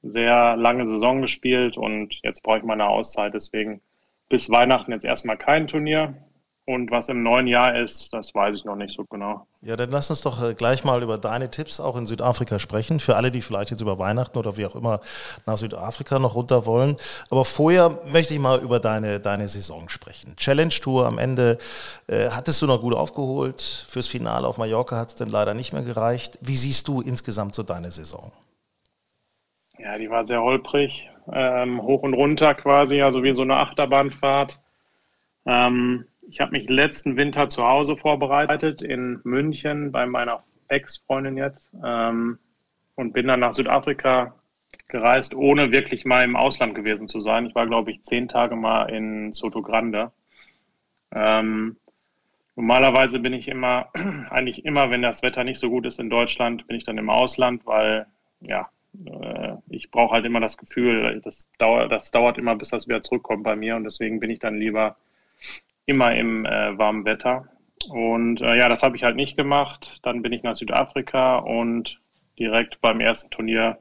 sehr 0.04 0.56
lange 0.56 0.86
Saison 0.86 1.22
gespielt 1.22 1.78
und 1.78 2.20
jetzt 2.24 2.44
brauche 2.44 2.60
ich 2.60 2.64
meine 2.64 2.88
Auszeit. 2.88 3.34
Deswegen 3.34 3.82
bis 4.30 4.52
Weihnachten 4.52 4.92
jetzt 4.92 5.04
erstmal 5.04 5.38
kein 5.38 5.68
Turnier. 5.68 6.14
Und 6.68 6.90
was 6.90 7.10
im 7.10 7.22
neuen 7.22 7.46
Jahr 7.46 7.76
ist, 7.76 8.12
das 8.12 8.34
weiß 8.34 8.56
ich 8.56 8.66
noch 8.66 8.76
nicht 8.76 8.96
so 8.96 9.06
genau. 9.06 9.46
Ja, 9.62 9.76
dann 9.76 9.92
lass 9.92 10.10
uns 10.10 10.22
doch 10.22 10.42
äh, 10.42 10.56
gleich 10.56 10.84
mal 10.84 11.04
über 11.04 11.20
deine 11.20 11.52
Tipps 11.52 11.80
auch 11.80 11.96
in 11.96 12.08
Südafrika 12.08 12.58
sprechen. 12.58 13.00
Für 13.00 13.18
alle, 13.18 13.30
die 13.30 13.44
vielleicht 13.44 13.70
jetzt 13.70 13.82
über 13.82 14.00
Weihnachten 14.00 14.36
oder 14.36 14.58
wie 14.58 14.66
auch 14.66 14.76
immer 14.76 15.00
nach 15.46 15.60
Südafrika 15.60 16.18
noch 16.18 16.34
runter 16.34 16.66
wollen. 16.66 16.98
Aber 17.30 17.46
vorher 17.46 18.00
möchte 18.12 18.34
ich 18.34 18.40
mal 18.40 18.60
über 18.62 18.80
deine, 18.80 19.20
deine 19.20 19.48
Saison 19.48 19.90
sprechen. 19.90 20.36
Challenge 20.38 20.74
Tour 20.74 21.06
am 21.06 21.20
Ende 21.20 21.60
äh, 22.08 22.30
hattest 22.32 22.64
du 22.64 22.66
noch 22.66 22.82
gut 22.82 22.96
aufgeholt. 22.96 23.62
Fürs 23.88 24.08
Finale 24.08 24.48
auf 24.48 24.58
Mallorca 24.58 24.98
hat 24.98 25.10
es 25.10 25.16
dann 25.16 25.30
leider 25.30 25.54
nicht 25.54 25.72
mehr 25.72 25.84
gereicht. 25.84 26.40
Wie 26.42 26.58
siehst 26.58 26.88
du 26.88 27.02
insgesamt 27.02 27.54
so 27.54 27.62
deine 27.62 27.92
Saison? 27.92 28.32
Ja, 29.78 30.00
die 30.00 30.10
war 30.10 30.26
sehr 30.26 30.42
holprig. 30.42 31.08
Ähm, 31.32 31.84
hoch 31.84 32.02
und 32.02 32.16
runter 32.16 32.56
quasi, 32.56 33.04
also 33.04 33.22
wie 33.22 33.36
so 33.36 33.44
eine 33.44 33.58
Achterbahnfahrt. 33.58 34.60
Ähm, 35.46 36.06
ich 36.28 36.40
habe 36.40 36.52
mich 36.52 36.70
letzten 36.70 37.18
Winter 37.18 37.50
zu 37.50 37.66
Hause 37.66 37.98
vorbereitet 37.98 38.82
in 38.82 39.20
München 39.24 39.92
bei 39.92 40.06
meiner 40.06 40.44
Ex-Freundin 40.68 41.38
jetzt 41.38 41.70
ähm, 41.84 42.40
und 42.96 43.14
bin 43.14 43.28
dann 43.28 43.40
nach 43.40 43.54
Südafrika 43.54 44.36
gereist, 44.88 45.36
ohne 45.36 45.72
wirklich 45.72 46.06
mal 46.06 46.24
im 46.24 46.36
Ausland 46.36 46.76
gewesen 46.76 47.08
zu 47.08 47.20
sein. 47.20 47.46
Ich 47.46 47.56
war, 47.56 47.68
glaube 47.68 47.92
ich, 47.92 48.04
zehn 48.04 48.28
Tage 48.28 48.56
mal 48.56 48.86
in 48.86 49.34
Soto 49.34 49.62
Grande. 49.62 50.12
Ähm, 51.14 51.78
normalerweise 52.56 53.20
bin 53.20 53.34
ich 53.34 53.48
immer, 53.48 53.90
eigentlich 54.30 54.66
immer, 54.66 54.90
wenn 54.90 55.02
das 55.02 55.24
Wetter 55.24 55.44
nicht 55.44 55.60
so 55.60 55.70
gut 55.70 55.86
ist 55.86 56.00
in 56.00 56.10
Deutschland, 56.10 56.68
bin 56.68 56.78
ich 56.78 56.84
dann 56.84 56.98
im 56.98 57.10
Ausland, 57.10 57.66
weil 57.66 58.08
ja, 58.42 58.70
äh, 59.06 59.54
ich 59.70 59.92
brauche 59.92 60.14
halt 60.14 60.26
immer 60.26 60.40
das 60.40 60.58
Gefühl, 60.58 61.22
das 61.24 61.50
dauert, 61.58 61.92
das 61.92 62.12
dauert 62.12 62.38
immer, 62.38 62.56
bis 62.56 62.70
das 62.70 62.88
wieder 62.88 63.04
zurückkommt 63.04 63.44
bei 63.44 63.56
mir 63.56 63.76
und 63.76 63.84
deswegen 63.84 64.20
bin 64.20 64.30
ich 64.30 64.40
dann 64.40 64.60
lieber 64.60 64.98
immer 65.86 66.16
im 66.16 66.46
äh, 66.46 66.78
warmen 66.78 67.06
Wetter. 67.06 67.48
Und 67.90 68.42
äh, 68.42 68.58
ja, 68.58 68.70
das 68.70 68.84
habe 68.84 68.96
ich 68.96 69.04
halt 69.04 69.16
nicht 69.16 69.38
gemacht. 69.38 70.00
Dann 70.04 70.22
bin 70.22 70.34
ich 70.34 70.44
nach 70.44 70.56
Südafrika 70.56 71.38
und 71.38 72.00
direkt 72.40 72.82
beim 72.82 73.00
ersten 73.00 73.30
Turnier 73.32 73.80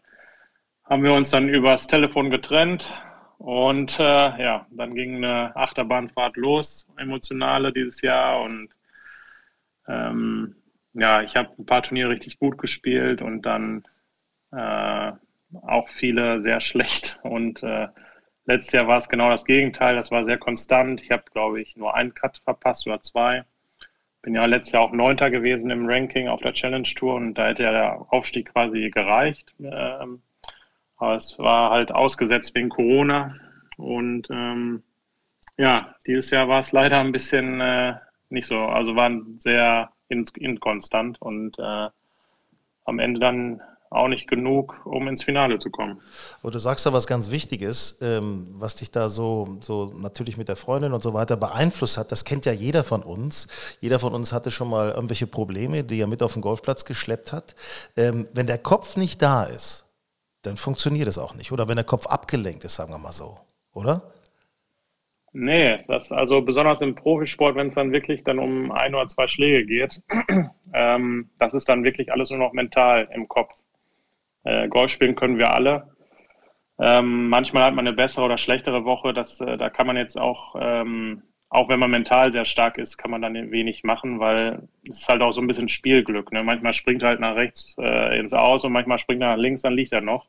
haben 0.85 1.03
wir 1.03 1.15
uns 1.15 1.31
dann 1.31 1.49
übers 1.49 1.87
Telefon 1.87 2.31
getrennt. 2.31 2.93
Und 3.39 3.99
äh, 3.99 4.03
ja, 4.03 4.67
dann 4.71 4.95
ging 4.95 5.17
eine 5.17 5.55
Achterbahnfahrt 5.57 6.37
los, 6.37 6.87
emotionale 6.97 7.73
dieses 7.73 8.01
Jahr. 8.03 8.43
Und 8.43 8.69
ähm, 9.89 10.57
ja, 10.95 11.23
ich 11.23 11.37
habe 11.37 11.51
ein 11.59 11.67
paar 11.67 11.83
Turniere 11.83 12.11
richtig 12.11 12.39
gut 12.39 12.59
gespielt 12.59 13.23
und 13.23 13.43
dann 13.43 13.85
äh, 14.53 15.13
auch 15.63 15.89
viele 15.89 16.43
sehr 16.43 16.61
schlecht. 16.63 17.21
Und 17.23 17.63
äh, 17.63 17.89
Letztes 18.47 18.73
Jahr 18.73 18.87
war 18.87 18.99
es 18.99 19.09
genau 19.09 19.31
das 19.31 19.45
Gegenteil. 19.45 19.97
Das 19.97 20.11
war 20.11 20.25
sehr 20.25 20.39
konstant. 20.39 21.03
Ich 21.03 21.11
habe, 21.11 21.25
glaube 21.33 21.61
ich, 21.63 21.77
nur 21.77 21.95
einen 21.95 22.15
Cut 22.15 22.41
verpasst 22.45 22.87
oder 22.87 23.01
zwei. 23.01 23.45
Bin 24.23 24.35
ja 24.35 24.45
letztes 24.47 24.73
Jahr 24.73 24.83
auch 24.83 24.93
Neunter 24.93 25.31
gewesen 25.31 25.71
im 25.71 25.87
Ranking 25.87 26.29
auf 26.29 26.41
der 26.41 26.53
Challenge 26.53 26.89
Tour 26.95 27.15
und 27.15 27.35
da 27.35 27.49
hätte 27.49 27.63
ja 27.63 27.73
der 27.73 28.07
Aufstieg 28.11 28.53
quasi 28.53 28.91
gereicht. 28.91 29.55
Ähm, 29.61 30.23
aber 30.97 31.17
es 31.17 31.39
war 31.39 31.71
halt 31.71 31.93
ausgesetzt 31.93 32.55
wegen 32.55 32.69
Corona. 32.69 33.37
Und 33.77 34.29
ähm, 34.31 34.83
ja, 35.57 35.95
dieses 36.07 36.31
Jahr 36.31 36.49
war 36.49 36.61
es 36.61 36.73
leider 36.73 37.01
ein 37.01 37.13
bisschen 37.13 37.61
äh, 37.61 37.95
nicht 38.29 38.47
so. 38.47 38.59
Also 38.59 38.97
waren 38.97 39.39
sehr 39.39 39.91
inkonstant 40.09 41.21
und 41.21 41.59
äh, 41.59 41.89
am 42.85 42.99
Ende 42.99 43.21
dann 43.21 43.61
auch 43.95 44.09
nicht 44.09 44.29
genug, 44.29 44.81
um 44.85 45.09
ins 45.09 45.23
Finale 45.23 45.59
zu 45.59 45.71
kommen. 45.71 46.01
Aber 46.43 46.51
du 46.51 46.59
sagst 46.59 46.85
da 46.87 46.93
was 46.93 47.07
ganz 47.07 47.31
Wichtiges, 47.31 47.99
ähm, 48.03 48.49
was 48.51 48.77
dich 48.77 48.91
da 48.91 49.09
so, 49.09 49.59
so 49.61 49.93
natürlich 49.97 50.37
mit 50.37 50.49
der 50.49 50.57
Freundin 50.57 50.93
und 50.93 51.03
so 51.03 51.15
weiter 51.15 51.37
beeinflusst 51.37 51.97
hat. 51.99 52.13
Das 52.13 52.25
kennt 52.25 52.47
ja 52.47 52.53
jeder 52.53 52.85
von 52.85 53.03
uns. 53.03 53.49
Jeder 53.81 53.99
von 53.99 54.15
uns 54.15 54.33
hatte 54.33 54.51
schon 54.51 54.69
mal 54.69 54.91
irgendwelche 54.91 55.27
Probleme, 55.27 55.85
die 55.85 56.01
er 56.01 56.07
mit 56.07 56.23
auf 56.23 56.35
den 56.35 56.43
Golfplatz 56.43 56.85
geschleppt 56.85 57.33
hat. 57.33 57.55
Ähm, 57.97 58.27
wenn 58.33 58.47
der 58.47 58.59
Kopf 58.59 58.97
nicht 58.97 59.23
da 59.23 59.45
ist, 59.45 59.87
dann 60.43 60.57
funktioniert 60.57 61.09
es 61.09 61.19
auch 61.19 61.35
nicht. 61.35 61.53
Oder 61.53 61.69
wenn 61.69 61.77
der 61.77 61.85
Kopf 61.85 62.07
abgelenkt 62.07 62.65
ist, 62.65 62.77
sagen 62.77 62.93
wir 62.93 62.99
mal 62.99 63.13
so, 63.13 63.39
oder? 63.73 64.15
Nee, 65.37 65.81
das 65.89 66.13
also 66.13 66.43
besonders 66.43 66.81
im 66.81 66.95
Profisport, 66.95 67.57
wenn 67.57 67.67
es 67.67 67.75
dann 67.75 67.93
wirklich 67.93 68.23
dann 68.23 68.39
um 68.39 68.71
ein 68.71 68.95
oder 68.95 69.09
zwei 69.09 69.27
Schläge 69.27 69.67
geht, 69.67 70.01
ähm, 70.73 71.29
das 71.41 71.55
ist 71.55 71.69
dann 71.69 71.83
wirklich 71.83 72.13
alles 72.13 72.31
nur 72.31 72.39
noch 72.39 72.53
mental 72.53 73.09
im 73.13 73.27
Kopf. 73.27 73.53
Äh, 74.45 74.69
Golf 74.69 74.91
spielen 74.93 75.17
können 75.17 75.39
wir 75.39 75.53
alle. 75.53 75.95
Ähm, 76.79 77.29
manchmal 77.29 77.65
hat 77.65 77.75
man 77.75 77.87
eine 77.87 77.97
bessere 77.97 78.25
oder 78.25 78.39
schlechtere 78.39 78.85
Woche. 78.85 79.13
Das, 79.13 79.41
äh, 79.41 79.57
da 79.57 79.71
kann 79.71 79.87
man 79.87 79.97
jetzt 79.97 80.19
auch, 80.19 80.57
ähm, 80.61 81.23
auch 81.49 81.69
wenn 81.69 81.79
man 81.79 81.91
mental 81.91 82.33
sehr 82.33 82.45
stark 82.45 82.79
ist, 82.79 82.99
kann 82.99 83.11
man 83.11 83.23
dann 83.23 83.51
wenig 83.53 83.85
machen, 83.85 84.19
weil 84.19 84.69
es 84.89 85.03
ist 85.03 85.09
halt 85.09 85.23
auch 85.23 85.33
so 85.33 85.41
ein 85.41 85.47
bisschen 85.47 85.69
Spielglück. 85.69 86.33
Ne? 86.33 86.43
Manchmal 86.43 86.75
springt 86.75 87.03
er 87.03 87.11
halt 87.11 87.21
nach 87.21 87.37
rechts 87.37 87.75
äh, 87.79 88.19
ins 88.19 88.33
Aus 88.35 88.65
und 88.65 88.73
manchmal 88.73 88.99
springt 88.99 89.23
er 89.23 89.31
nach 89.31 89.43
links, 89.43 89.63
dann 89.63 89.75
liegt 89.75 89.93
er 89.93 90.01
noch. 90.01 90.29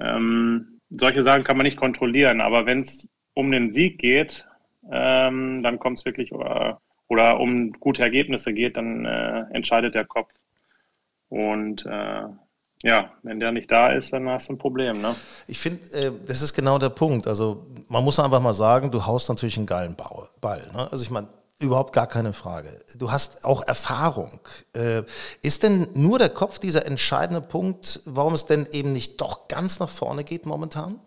Ähm, 0.00 0.80
solche 0.90 1.22
Sachen 1.22 1.44
kann 1.44 1.56
man 1.56 1.64
nicht 1.64 1.76
kontrollieren, 1.76 2.40
aber 2.40 2.66
wenn 2.66 2.80
es 2.80 3.10
um 3.34 3.50
den 3.50 3.70
Sieg 3.70 3.98
geht, 3.98 4.46
ähm, 4.90 5.62
dann 5.62 5.78
kommt 5.78 5.98
es 5.98 6.04
wirklich, 6.04 6.32
oder, 6.32 6.80
oder 7.08 7.40
um 7.40 7.72
gute 7.72 8.02
Ergebnisse 8.02 8.52
geht, 8.54 8.76
dann 8.76 9.04
äh, 9.04 9.44
entscheidet 9.52 9.94
der 9.94 10.04
Kopf. 10.04 10.32
Und 11.28 11.84
äh, 11.86 12.22
ja, 12.86 13.10
wenn 13.24 13.40
der 13.40 13.50
nicht 13.50 13.70
da 13.70 13.88
ist, 13.88 14.12
dann 14.12 14.28
hast 14.28 14.48
du 14.48 14.52
ein 14.52 14.58
Problem. 14.58 15.00
Ne? 15.02 15.16
Ich 15.48 15.58
finde, 15.58 15.82
äh, 15.92 16.12
das 16.28 16.40
ist 16.40 16.54
genau 16.54 16.78
der 16.78 16.90
Punkt. 16.90 17.26
Also 17.26 17.66
man 17.88 18.04
muss 18.04 18.20
einfach 18.20 18.40
mal 18.40 18.54
sagen, 18.54 18.92
du 18.92 19.04
haust 19.04 19.28
natürlich 19.28 19.56
einen 19.56 19.66
geilen 19.66 19.96
Ball. 19.96 20.62
Ne? 20.72 20.88
Also 20.92 21.02
ich 21.02 21.10
meine, 21.10 21.26
überhaupt 21.58 21.92
gar 21.92 22.06
keine 22.06 22.32
Frage. 22.32 22.68
Du 22.96 23.10
hast 23.10 23.44
auch 23.44 23.66
Erfahrung. 23.66 24.38
Äh, 24.76 25.02
ist 25.42 25.64
denn 25.64 25.88
nur 25.94 26.20
der 26.20 26.28
Kopf 26.28 26.60
dieser 26.60 26.86
entscheidende 26.86 27.40
Punkt, 27.40 28.02
warum 28.04 28.34
es 28.34 28.46
denn 28.46 28.68
eben 28.72 28.92
nicht 28.92 29.20
doch 29.20 29.48
ganz 29.48 29.80
nach 29.80 29.88
vorne 29.88 30.22
geht 30.22 30.46
momentan? 30.46 31.00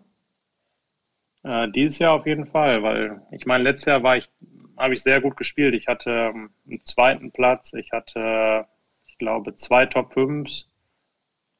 Äh, 1.44 1.70
dieses 1.70 1.98
Jahr 1.98 2.12
auf 2.12 2.26
jeden 2.26 2.46
Fall, 2.46 2.82
weil 2.82 3.22
ich 3.30 3.46
meine, 3.46 3.64
letztes 3.64 3.86
Jahr 3.86 4.02
war 4.02 4.18
ich, 4.18 4.28
habe 4.76 4.92
ich 4.92 5.02
sehr 5.02 5.22
gut 5.22 5.38
gespielt. 5.38 5.74
Ich 5.74 5.86
hatte 5.86 6.10
ähm, 6.10 6.50
einen 6.68 6.84
zweiten 6.84 7.32
Platz, 7.32 7.72
ich 7.72 7.90
hatte, 7.90 8.66
ich 9.06 9.16
glaube, 9.16 9.56
zwei 9.56 9.86
Top 9.86 10.12
5s 10.12 10.64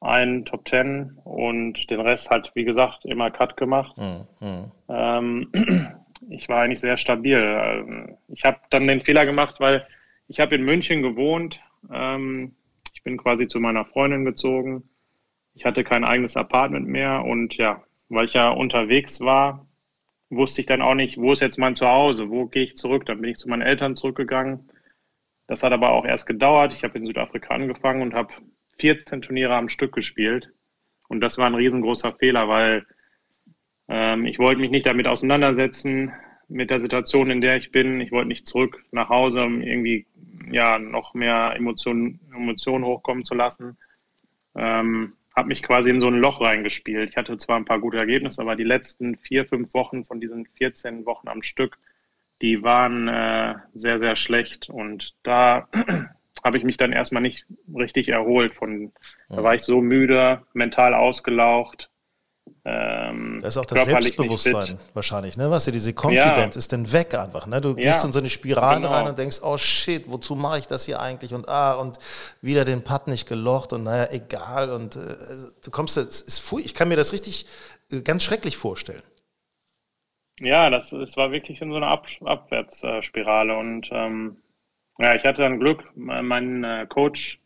einen 0.01 0.45
Top 0.45 0.65
Ten 0.65 1.17
und 1.23 1.89
den 1.89 2.01
Rest 2.01 2.29
halt, 2.29 2.51
wie 2.55 2.65
gesagt, 2.65 3.05
immer 3.05 3.29
Cut 3.29 3.55
gemacht. 3.55 3.95
Mhm. 3.97 4.71
Ähm, 4.89 5.51
ich 6.29 6.49
war 6.49 6.63
eigentlich 6.63 6.79
sehr 6.79 6.97
stabil. 6.97 7.37
Ähm, 7.37 8.17
ich 8.27 8.43
habe 8.43 8.59
dann 8.71 8.87
den 8.87 9.01
Fehler 9.01 9.25
gemacht, 9.25 9.55
weil 9.59 9.87
ich 10.27 10.39
habe 10.39 10.55
in 10.55 10.63
München 10.63 11.03
gewohnt. 11.03 11.61
Ähm, 11.91 12.55
ich 12.93 13.03
bin 13.03 13.17
quasi 13.17 13.47
zu 13.47 13.59
meiner 13.59 13.85
Freundin 13.85 14.25
gezogen. 14.25 14.83
Ich 15.53 15.65
hatte 15.65 15.83
kein 15.83 16.03
eigenes 16.03 16.35
Apartment 16.35 16.87
mehr 16.87 17.23
und 17.23 17.55
ja, 17.57 17.83
weil 18.09 18.25
ich 18.25 18.33
ja 18.33 18.49
unterwegs 18.49 19.21
war, 19.21 19.67
wusste 20.29 20.61
ich 20.61 20.67
dann 20.67 20.81
auch 20.81 20.95
nicht, 20.95 21.17
wo 21.17 21.33
ist 21.33 21.41
jetzt 21.41 21.59
mein 21.59 21.75
Zuhause, 21.75 22.29
wo 22.29 22.47
gehe 22.47 22.63
ich 22.63 22.75
zurück. 22.75 23.05
Dann 23.05 23.21
bin 23.21 23.31
ich 23.31 23.37
zu 23.37 23.49
meinen 23.49 23.61
Eltern 23.61 23.95
zurückgegangen 23.95 24.69
Das 25.47 25.61
hat 25.61 25.73
aber 25.73 25.91
auch 25.91 26.05
erst 26.05 26.25
gedauert. 26.25 26.73
Ich 26.73 26.83
habe 26.83 26.97
in 26.97 27.05
Südafrika 27.05 27.53
angefangen 27.53 28.01
und 28.01 28.13
habe 28.13 28.33
14 28.81 29.21
Turniere 29.21 29.55
am 29.55 29.69
Stück 29.69 29.93
gespielt. 29.93 30.51
Und 31.07 31.21
das 31.21 31.37
war 31.37 31.47
ein 31.47 31.55
riesengroßer 31.55 32.13
Fehler, 32.13 32.47
weil 32.47 32.85
ähm, 33.87 34.25
ich 34.25 34.39
wollte 34.39 34.59
mich 34.59 34.71
nicht 34.71 34.87
damit 34.87 35.07
auseinandersetzen, 35.07 36.11
mit 36.47 36.69
der 36.69 36.79
Situation, 36.79 37.31
in 37.31 37.41
der 37.41 37.57
ich 37.57 37.71
bin. 37.71 38.01
Ich 38.01 38.11
wollte 38.11 38.27
nicht 38.27 38.45
zurück 38.45 38.83
nach 38.91 39.09
Hause, 39.09 39.43
um 39.43 39.61
irgendwie 39.61 40.05
ja, 40.51 40.79
noch 40.79 41.13
mehr 41.13 41.53
Emotionen, 41.55 42.19
Emotionen 42.35 42.83
hochkommen 42.83 43.23
zu 43.23 43.35
lassen. 43.35 43.77
Ähm, 44.55 45.13
habe 45.35 45.47
mich 45.47 45.63
quasi 45.63 45.89
in 45.89 46.01
so 46.01 46.07
ein 46.07 46.19
Loch 46.19 46.41
reingespielt. 46.41 47.09
Ich 47.09 47.15
hatte 47.15 47.37
zwar 47.37 47.55
ein 47.55 47.65
paar 47.65 47.79
gute 47.79 47.97
Ergebnisse, 47.97 48.41
aber 48.41 48.57
die 48.57 48.65
letzten 48.65 49.15
vier, 49.15 49.45
fünf 49.45 49.73
Wochen 49.73 50.03
von 50.03 50.19
diesen 50.19 50.45
14 50.45 51.05
Wochen 51.05 51.29
am 51.29 51.41
Stück, 51.41 51.77
die 52.41 52.63
waren 52.63 53.07
äh, 53.07 53.55
sehr, 53.73 53.99
sehr 53.99 54.17
schlecht. 54.17 54.69
Und 54.69 55.15
da 55.23 55.69
habe 56.43 56.57
ich 56.57 56.63
mich 56.63 56.77
dann 56.77 56.91
erstmal 56.91 57.21
nicht 57.21 57.45
richtig 57.75 58.09
erholt. 58.09 58.53
Von, 58.53 58.91
Da 59.29 59.43
war 59.43 59.55
ich 59.55 59.63
so 59.63 59.81
müde, 59.81 60.41
mental 60.53 60.93
ausgelaucht. 60.93 61.89
Ähm, 62.63 63.39
das 63.41 63.55
ist 63.55 63.57
auch 63.57 63.65
das 63.65 63.85
Selbstbewusstsein 63.85 64.77
wahrscheinlich, 64.93 65.35
ne? 65.35 65.49
Was 65.49 65.65
ja 65.65 65.71
diese 65.71 65.93
Confidence 65.93 66.55
ja. 66.55 66.59
ist 66.59 66.71
dann 66.71 66.91
weg 66.91 67.15
einfach, 67.15 67.47
ne? 67.47 67.59
Du 67.59 67.73
gehst 67.73 68.01
ja, 68.01 68.07
in 68.07 68.13
so 68.13 68.19
eine 68.19 68.29
Spirale 68.29 68.81
genau. 68.81 68.91
rein 68.91 69.07
und 69.07 69.17
denkst, 69.17 69.39
oh 69.41 69.57
shit, 69.57 70.03
wozu 70.07 70.35
mache 70.35 70.59
ich 70.59 70.67
das 70.67 70.85
hier 70.85 70.99
eigentlich? 70.99 71.33
Und 71.33 71.49
ah, 71.49 71.73
und 71.73 71.97
wieder 72.41 72.63
den 72.63 72.83
Putt 72.83 73.07
nicht 73.07 73.27
gelocht 73.27 73.73
und 73.73 73.83
naja, 73.83 74.11
egal. 74.11 74.71
Und 74.71 74.95
äh, 74.95 74.99
du 75.63 75.71
kommst, 75.71 75.97
es 75.97 76.21
ist 76.21 76.39
fui, 76.39 76.61
ich 76.61 76.75
kann 76.75 76.87
mir 76.87 76.97
das 76.97 77.13
richtig 77.13 77.47
äh, 77.91 78.01
ganz 78.01 78.23
schrecklich 78.23 78.57
vorstellen. 78.57 79.03
Ja, 80.39 80.69
das, 80.69 80.91
das 80.91 81.17
war 81.17 81.31
wirklich 81.31 81.61
in 81.61 81.71
so 81.71 81.77
einer 81.77 81.87
Ab 81.87 82.07
Abwärtsspirale 82.23 83.57
und 83.57 83.89
ähm, 83.91 84.37
ja, 84.99 85.15
ich 85.15 85.23
hatte 85.23 85.41
dann 85.41 85.59
Glück. 85.59 85.83
Mein 85.95 86.63
äh, 86.63 86.85
Coach 86.87 87.39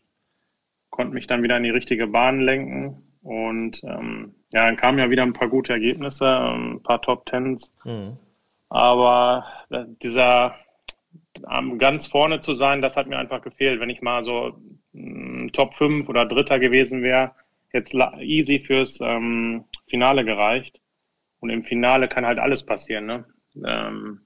konnte 0.90 1.14
mich 1.14 1.26
dann 1.26 1.42
wieder 1.42 1.56
in 1.56 1.62
die 1.62 1.70
richtige 1.70 2.06
Bahn 2.06 2.40
lenken 2.40 3.02
und 3.22 3.80
ähm, 3.84 4.34
ja, 4.52 4.66
dann 4.66 4.76
kamen 4.76 4.98
ja 4.98 5.10
wieder 5.10 5.22
ein 5.22 5.32
paar 5.32 5.48
gute 5.48 5.72
Ergebnisse, 5.72 6.26
ein 6.26 6.82
paar 6.82 7.02
Top 7.02 7.26
Tens. 7.26 7.72
Mhm. 7.84 8.16
Aber 8.68 9.44
äh, 9.70 9.84
dieser 10.02 10.56
ganz 11.78 12.06
vorne 12.06 12.40
zu 12.40 12.54
sein, 12.54 12.82
das 12.82 12.96
hat 12.96 13.08
mir 13.08 13.18
einfach 13.18 13.42
gefehlt. 13.42 13.80
Wenn 13.80 13.90
ich 13.90 14.02
mal 14.02 14.24
so 14.24 14.56
mm, 14.92 15.48
Top 15.48 15.74
5 15.74 16.08
oder 16.08 16.24
Dritter 16.24 16.58
gewesen 16.58 17.02
wäre, 17.02 17.32
jetzt 17.72 17.94
easy 18.20 18.60
fürs 18.60 19.00
ähm, 19.00 19.64
Finale 19.88 20.24
gereicht. 20.24 20.80
Und 21.40 21.50
im 21.50 21.62
Finale 21.62 22.08
kann 22.08 22.26
halt 22.26 22.38
alles 22.38 22.64
passieren. 22.64 23.06
Ne? 23.06 23.24
Ähm, 23.64 24.25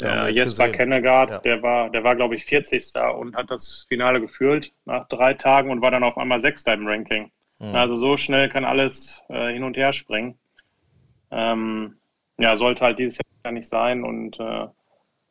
der 0.00 0.08
ja, 0.08 0.28
Jesper 0.28 0.68
Kennegard, 0.68 1.30
ja. 1.30 1.38
der 1.38 1.62
war, 1.62 1.90
der 1.90 2.02
war, 2.02 2.16
glaube 2.16 2.34
ich, 2.34 2.44
40. 2.44 2.94
und 3.18 3.36
hat 3.36 3.50
das 3.50 3.84
Finale 3.88 4.20
geführt 4.20 4.72
nach 4.84 5.06
drei 5.08 5.34
Tagen 5.34 5.70
und 5.70 5.82
war 5.82 5.90
dann 5.90 6.04
auf 6.04 6.16
einmal 6.16 6.40
Sechster 6.40 6.72
im 6.72 6.86
Ranking. 6.86 7.30
Mhm. 7.58 7.74
Also 7.74 7.96
so 7.96 8.16
schnell 8.16 8.48
kann 8.48 8.64
alles 8.64 9.20
äh, 9.28 9.52
hin 9.52 9.64
und 9.64 9.76
her 9.76 9.92
springen. 9.92 10.38
Ähm, 11.30 11.96
ja, 12.38 12.56
sollte 12.56 12.84
halt 12.84 12.98
dieses 12.98 13.18
Jahr 13.44 13.52
nicht 13.52 13.68
sein. 13.68 14.02
Und 14.02 14.40
äh, 14.40 14.66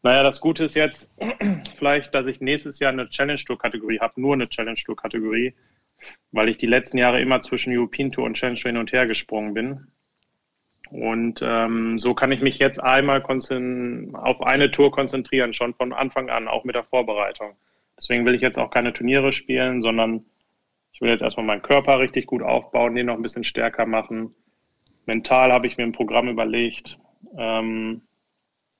naja, 0.03 0.23
das 0.23 0.39
Gute 0.39 0.65
ist 0.65 0.75
jetzt 0.75 1.11
vielleicht, 1.75 2.13
dass 2.13 2.27
ich 2.27 2.39
nächstes 2.39 2.79
Jahr 2.79 2.91
eine 2.91 3.09
Challenge 3.09 3.41
Tour 3.43 3.57
Kategorie 3.57 3.99
habe, 3.99 4.19
nur 4.21 4.33
eine 4.33 4.47
Challenge 4.47 4.79
Tour 4.83 4.95
Kategorie, 4.95 5.55
weil 6.31 6.49
ich 6.49 6.57
die 6.57 6.67
letzten 6.67 6.97
Jahre 6.97 7.21
immer 7.21 7.41
zwischen 7.41 7.75
European 7.75 8.11
Tour 8.11 8.25
und 8.25 8.35
Challenge 8.35 8.59
Tour 8.59 8.69
hin 8.69 8.79
und 8.79 8.91
her 8.91 9.05
gesprungen 9.07 9.53
bin. 9.53 9.87
Und 10.91 11.39
ähm, 11.41 11.97
so 11.99 12.13
kann 12.13 12.33
ich 12.33 12.41
mich 12.41 12.59
jetzt 12.59 12.81
einmal 12.83 13.23
auf 13.23 14.43
eine 14.43 14.71
Tour 14.71 14.91
konzentrieren, 14.91 15.53
schon 15.53 15.73
von 15.73 15.93
Anfang 15.93 16.29
an, 16.29 16.49
auch 16.49 16.65
mit 16.65 16.75
der 16.75 16.83
Vorbereitung. 16.83 17.55
Deswegen 17.97 18.25
will 18.25 18.35
ich 18.35 18.41
jetzt 18.41 18.59
auch 18.59 18.71
keine 18.71 18.91
Turniere 18.91 19.31
spielen, 19.31 19.81
sondern 19.81 20.25
ich 20.91 20.99
will 20.99 21.09
jetzt 21.09 21.21
erstmal 21.21 21.45
meinen 21.45 21.61
Körper 21.61 21.99
richtig 21.99 22.25
gut 22.25 22.41
aufbauen, 22.41 22.95
den 22.95 23.05
noch 23.05 23.15
ein 23.15 23.21
bisschen 23.21 23.45
stärker 23.45 23.85
machen. 23.85 24.35
Mental 25.05 25.51
habe 25.53 25.65
ich 25.67 25.77
mir 25.77 25.83
ein 25.83 25.93
Programm 25.93 26.27
überlegt. 26.27 26.99
Ähm, 27.37 28.01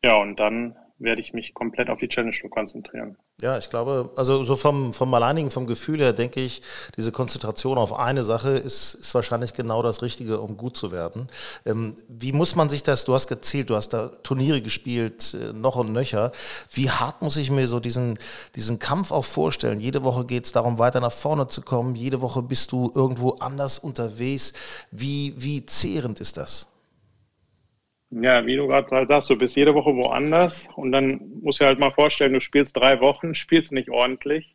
ja, 0.03 0.17
und 0.17 0.39
dann 0.39 0.75
werde 0.99 1.21
ich 1.21 1.33
mich 1.33 1.53
komplett 1.53 1.89
auf 1.89 1.99
die 1.99 2.09
Challenge 2.09 2.35
Tour 2.35 2.49
konzentrieren. 2.49 3.17
Ja, 3.41 3.57
ich 3.57 3.71
glaube, 3.71 4.11
also 4.15 4.43
so 4.43 4.55
vom, 4.55 4.93
vom 4.93 5.11
alleinigen, 5.15 5.49
vom 5.49 5.65
Gefühl 5.65 5.99
her 5.99 6.13
denke 6.13 6.39
ich, 6.39 6.61
diese 6.95 7.11
Konzentration 7.11 7.79
auf 7.79 7.91
eine 7.97 8.23
Sache 8.23 8.51
ist, 8.51 8.93
ist 8.93 9.15
wahrscheinlich 9.15 9.53
genau 9.53 9.81
das 9.81 10.03
Richtige, 10.03 10.39
um 10.39 10.57
gut 10.57 10.77
zu 10.77 10.91
werden. 10.91 11.27
Ähm, 11.65 11.95
wie 12.07 12.33
muss 12.33 12.55
man 12.55 12.69
sich 12.69 12.83
das, 12.83 13.03
du 13.03 13.15
hast 13.15 13.27
gezählt, 13.27 13.71
du 13.71 13.75
hast 13.75 13.89
da 13.89 14.09
Turniere 14.21 14.61
gespielt, 14.61 15.33
äh, 15.33 15.53
noch 15.53 15.75
und 15.75 15.91
nöcher. 15.91 16.31
Wie 16.71 16.91
hart 16.91 17.23
muss 17.23 17.35
ich 17.35 17.49
mir 17.49 17.67
so 17.67 17.79
diesen, 17.79 18.19
diesen 18.55 18.77
Kampf 18.77 19.09
auch 19.09 19.25
vorstellen? 19.25 19.79
Jede 19.79 20.03
Woche 20.03 20.25
geht 20.25 20.45
es 20.45 20.51
darum, 20.51 20.77
weiter 20.77 20.99
nach 20.99 21.11
vorne 21.11 21.47
zu 21.47 21.63
kommen. 21.63 21.95
Jede 21.95 22.21
Woche 22.21 22.43
bist 22.43 22.71
du 22.71 22.91
irgendwo 22.93 23.31
anders 23.39 23.79
unterwegs. 23.79 24.53
Wie, 24.91 25.33
wie 25.35 25.65
zehrend 25.65 26.21
ist 26.21 26.37
das? 26.37 26.67
Ja, 28.11 28.45
wie 28.45 28.57
du 28.57 28.67
gerade 28.67 29.07
sagst, 29.07 29.29
du 29.29 29.37
bist 29.37 29.55
jede 29.55 29.73
Woche 29.73 29.95
woanders 29.95 30.67
und 30.75 30.91
dann 30.91 31.39
musst 31.41 31.61
du 31.61 31.65
halt 31.65 31.79
mal 31.79 31.91
vorstellen, 31.91 32.33
du 32.33 32.41
spielst 32.41 32.75
drei 32.75 32.99
Wochen, 32.99 33.35
spielst 33.35 33.71
nicht 33.71 33.89
ordentlich, 33.89 34.53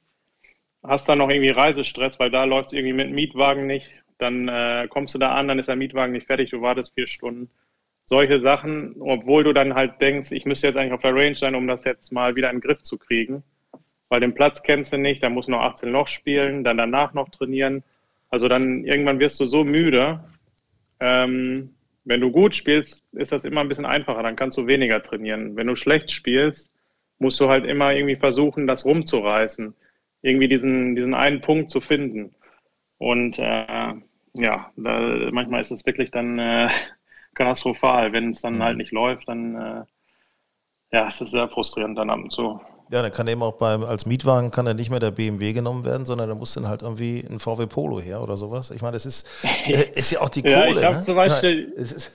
hast 0.83 1.09
dann 1.09 1.19
noch 1.19 1.31
irgendwie 1.31 1.51
Reisestress, 1.51 2.19
weil 2.19 2.31
da 2.31 2.45
läuft 2.45 2.69
es 2.69 2.73
irgendwie 2.75 2.93
mit 2.93 3.07
dem 3.09 3.15
Mietwagen 3.15 3.67
nicht. 3.67 3.91
Dann 4.19 4.49
äh, 4.49 4.89
kommst 4.91 5.15
du 5.15 5.19
da 5.19 5.33
an, 5.33 5.49
dann 5.49 5.59
ist 5.59 5.69
der 5.69 5.77
Mietwagen 5.77 6.13
nicht 6.13 6.27
fertig, 6.27 6.51
du 6.51 6.61
wartest 6.61 6.95
vier 6.95 7.07
Stunden. 7.07 7.51
Solche 8.05 8.41
Sachen, 8.41 8.95
obwohl 9.01 9.43
du 9.45 9.55
dann 9.55 9.75
halt 9.75 10.01
denkst, 10.03 10.33
ich 10.33 10.45
müsste 10.45 10.67
jetzt 10.67 10.77
eigentlich 10.77 10.93
auf 10.93 11.01
der 11.01 11.15
Range 11.15 11.35
sein, 11.35 11.55
um 11.55 11.67
das 11.67 11.85
jetzt 11.85 12.13
mal 12.13 12.37
wieder 12.37 12.51
in 12.51 12.57
den 12.57 12.63
Griff 12.63 12.83
zu 12.83 12.99
kriegen. 12.99 13.43
Weil 14.11 14.21
den 14.21 14.35
Platz 14.35 14.63
kennst 14.63 14.93
du 14.93 14.99
nicht, 14.99 15.23
da 15.23 15.31
musst 15.31 15.49
du 15.49 15.53
noch 15.53 15.63
18 15.63 15.91
Loch 15.91 16.09
spielen, 16.09 16.63
dann 16.63 16.77
danach 16.77 17.15
noch 17.15 17.31
trainieren. 17.31 17.83
Also 18.29 18.49
dann 18.49 18.85
irgendwann 18.85 19.19
wirst 19.19 19.41
du 19.41 19.47
so 19.47 19.65
müde, 19.65 20.21
ähm, 21.01 21.76
wenn 22.07 22.21
du 22.21 22.31
gut 22.31 22.55
spielst, 22.55 23.05
ist 23.13 23.33
das 23.33 23.45
immer 23.45 23.61
ein 23.61 23.69
bisschen 23.69 23.85
einfacher, 23.85 24.23
dann 24.23 24.37
kannst 24.37 24.57
du 24.57 24.67
weniger 24.67 25.03
trainieren. 25.03 25.57
Wenn 25.57 25.67
du 25.67 25.75
schlecht 25.75 26.13
spielst, 26.13 26.71
musst 27.19 27.41
du 27.41 27.49
halt 27.49 27.67
immer 27.67 27.93
irgendwie 27.93 28.17
versuchen, 28.17 28.69
das 28.69 28.85
rumzureißen, 28.85 29.75
irgendwie 30.23 30.49
diesen, 30.49 30.95
diesen 30.95 31.15
einen 31.15 31.41
Punkt 31.41 31.69
zu 31.71 31.81
finden. 31.81 32.33
Und 32.99 33.39
äh, 33.41 33.95
ja, 34.35 34.73
da, 34.77 35.31
manchmal 35.33 35.61
ist 35.61 35.73
es 35.73 35.85
wirklich 35.85 36.13
dann 36.13 36.39
äh, 36.39 36.69
katastrophal. 37.35 38.13
Wenn 38.13 38.31
es 38.31 38.41
dann 38.41 38.63
halt 38.63 38.75
mhm. 38.75 38.79
nicht 38.79 38.93
läuft, 38.93 39.29
dann 39.29 39.57
äh, 39.57 39.85
ja, 40.93 41.09
es 41.09 41.21
ist 41.21 41.33
sehr 41.33 41.49
frustrierend 41.49 41.99
dann 41.99 42.11
ab 42.11 42.21
und 42.21 42.31
zu. 42.31 42.61
Ja, 42.89 43.03
dann 43.03 43.11
kann 43.11 43.27
eben 43.27 43.43
auch 43.43 43.55
beim, 43.55 43.83
als 43.83 44.07
Mietwagen 44.07 44.53
kann 44.53 44.65
dann 44.65 44.77
nicht 44.77 44.91
mehr 44.91 45.01
der 45.01 45.11
BMW 45.11 45.53
genommen 45.53 45.85
werden, 45.85 46.07
sondern 46.07 46.29
da 46.29 46.37
muss 46.37 46.55
dann 46.55 46.69
halt 46.69 46.83
irgendwie 46.83 47.25
ein 47.29 47.41
VW 47.41 47.67
Polo 47.67 48.01
her 48.01 48.23
oder 48.23 48.37
sowas. 48.37 48.71
Ich 48.71 48.81
meine, 48.81 48.93
das 48.93 49.07
ist, 49.07 49.29
äh, 49.67 49.91
ist 49.95 50.13
ja 50.13 50.21
auch 50.21 50.29
die 50.29 50.41
ja, 50.49 50.67
Kohle. 50.67 50.83
Ich 50.83 50.97
ne? 50.97 51.01
zum 51.01 51.17
Beispiel, 51.17 51.75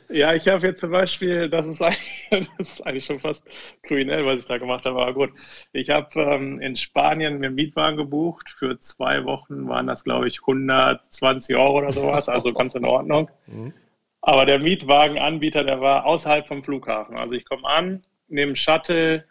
ja, 0.10 0.34
ich 0.34 0.48
habe 0.48 0.66
jetzt 0.66 0.80
zum 0.80 0.92
Beispiel, 0.92 1.50
das 1.50 1.68
ist, 1.68 1.82
eigentlich, 1.82 2.50
das 2.58 2.70
ist 2.70 2.88
eigentlich 2.88 3.06
schon 3.06 3.20
fast 3.20 3.46
kriminell, 3.84 4.26
was 4.26 4.40
ich 4.40 4.46
da 4.46 4.58
gemacht 4.58 4.86
habe, 4.86 5.02
aber 5.02 5.14
gut. 5.14 5.32
Ich 5.74 5.90
habe 5.90 6.08
ähm, 6.22 6.62
in 6.62 6.78
Spanien 6.78 7.40
mir 7.40 7.48
einen 7.48 7.56
Mietwagen 7.56 7.98
gebucht. 7.98 8.56
Für 8.58 8.80
zwei 8.80 9.26
Wochen 9.26 9.68
waren 9.68 9.88
das, 9.88 10.06
glaube 10.06 10.30
ich, 10.30 10.40
120 10.40 11.58
Euro 11.58 11.80
oder 11.80 11.92
sowas, 11.92 12.30
also 12.30 12.54
ganz 12.54 12.76
in 12.76 12.86
Ordnung. 12.86 13.30
Mhm. 13.48 13.74
Aber 14.22 14.46
der 14.46 14.60
Mietwagenanbieter, 14.60 15.66
der 15.66 15.82
war 15.82 16.06
außerhalb 16.06 16.48
vom 16.48 16.64
Flughafen. 16.64 17.18
Also 17.18 17.36
ich 17.36 17.44
komme 17.44 17.68
an, 17.68 18.04
nehme 18.30 18.56
Shuttle 18.56 19.26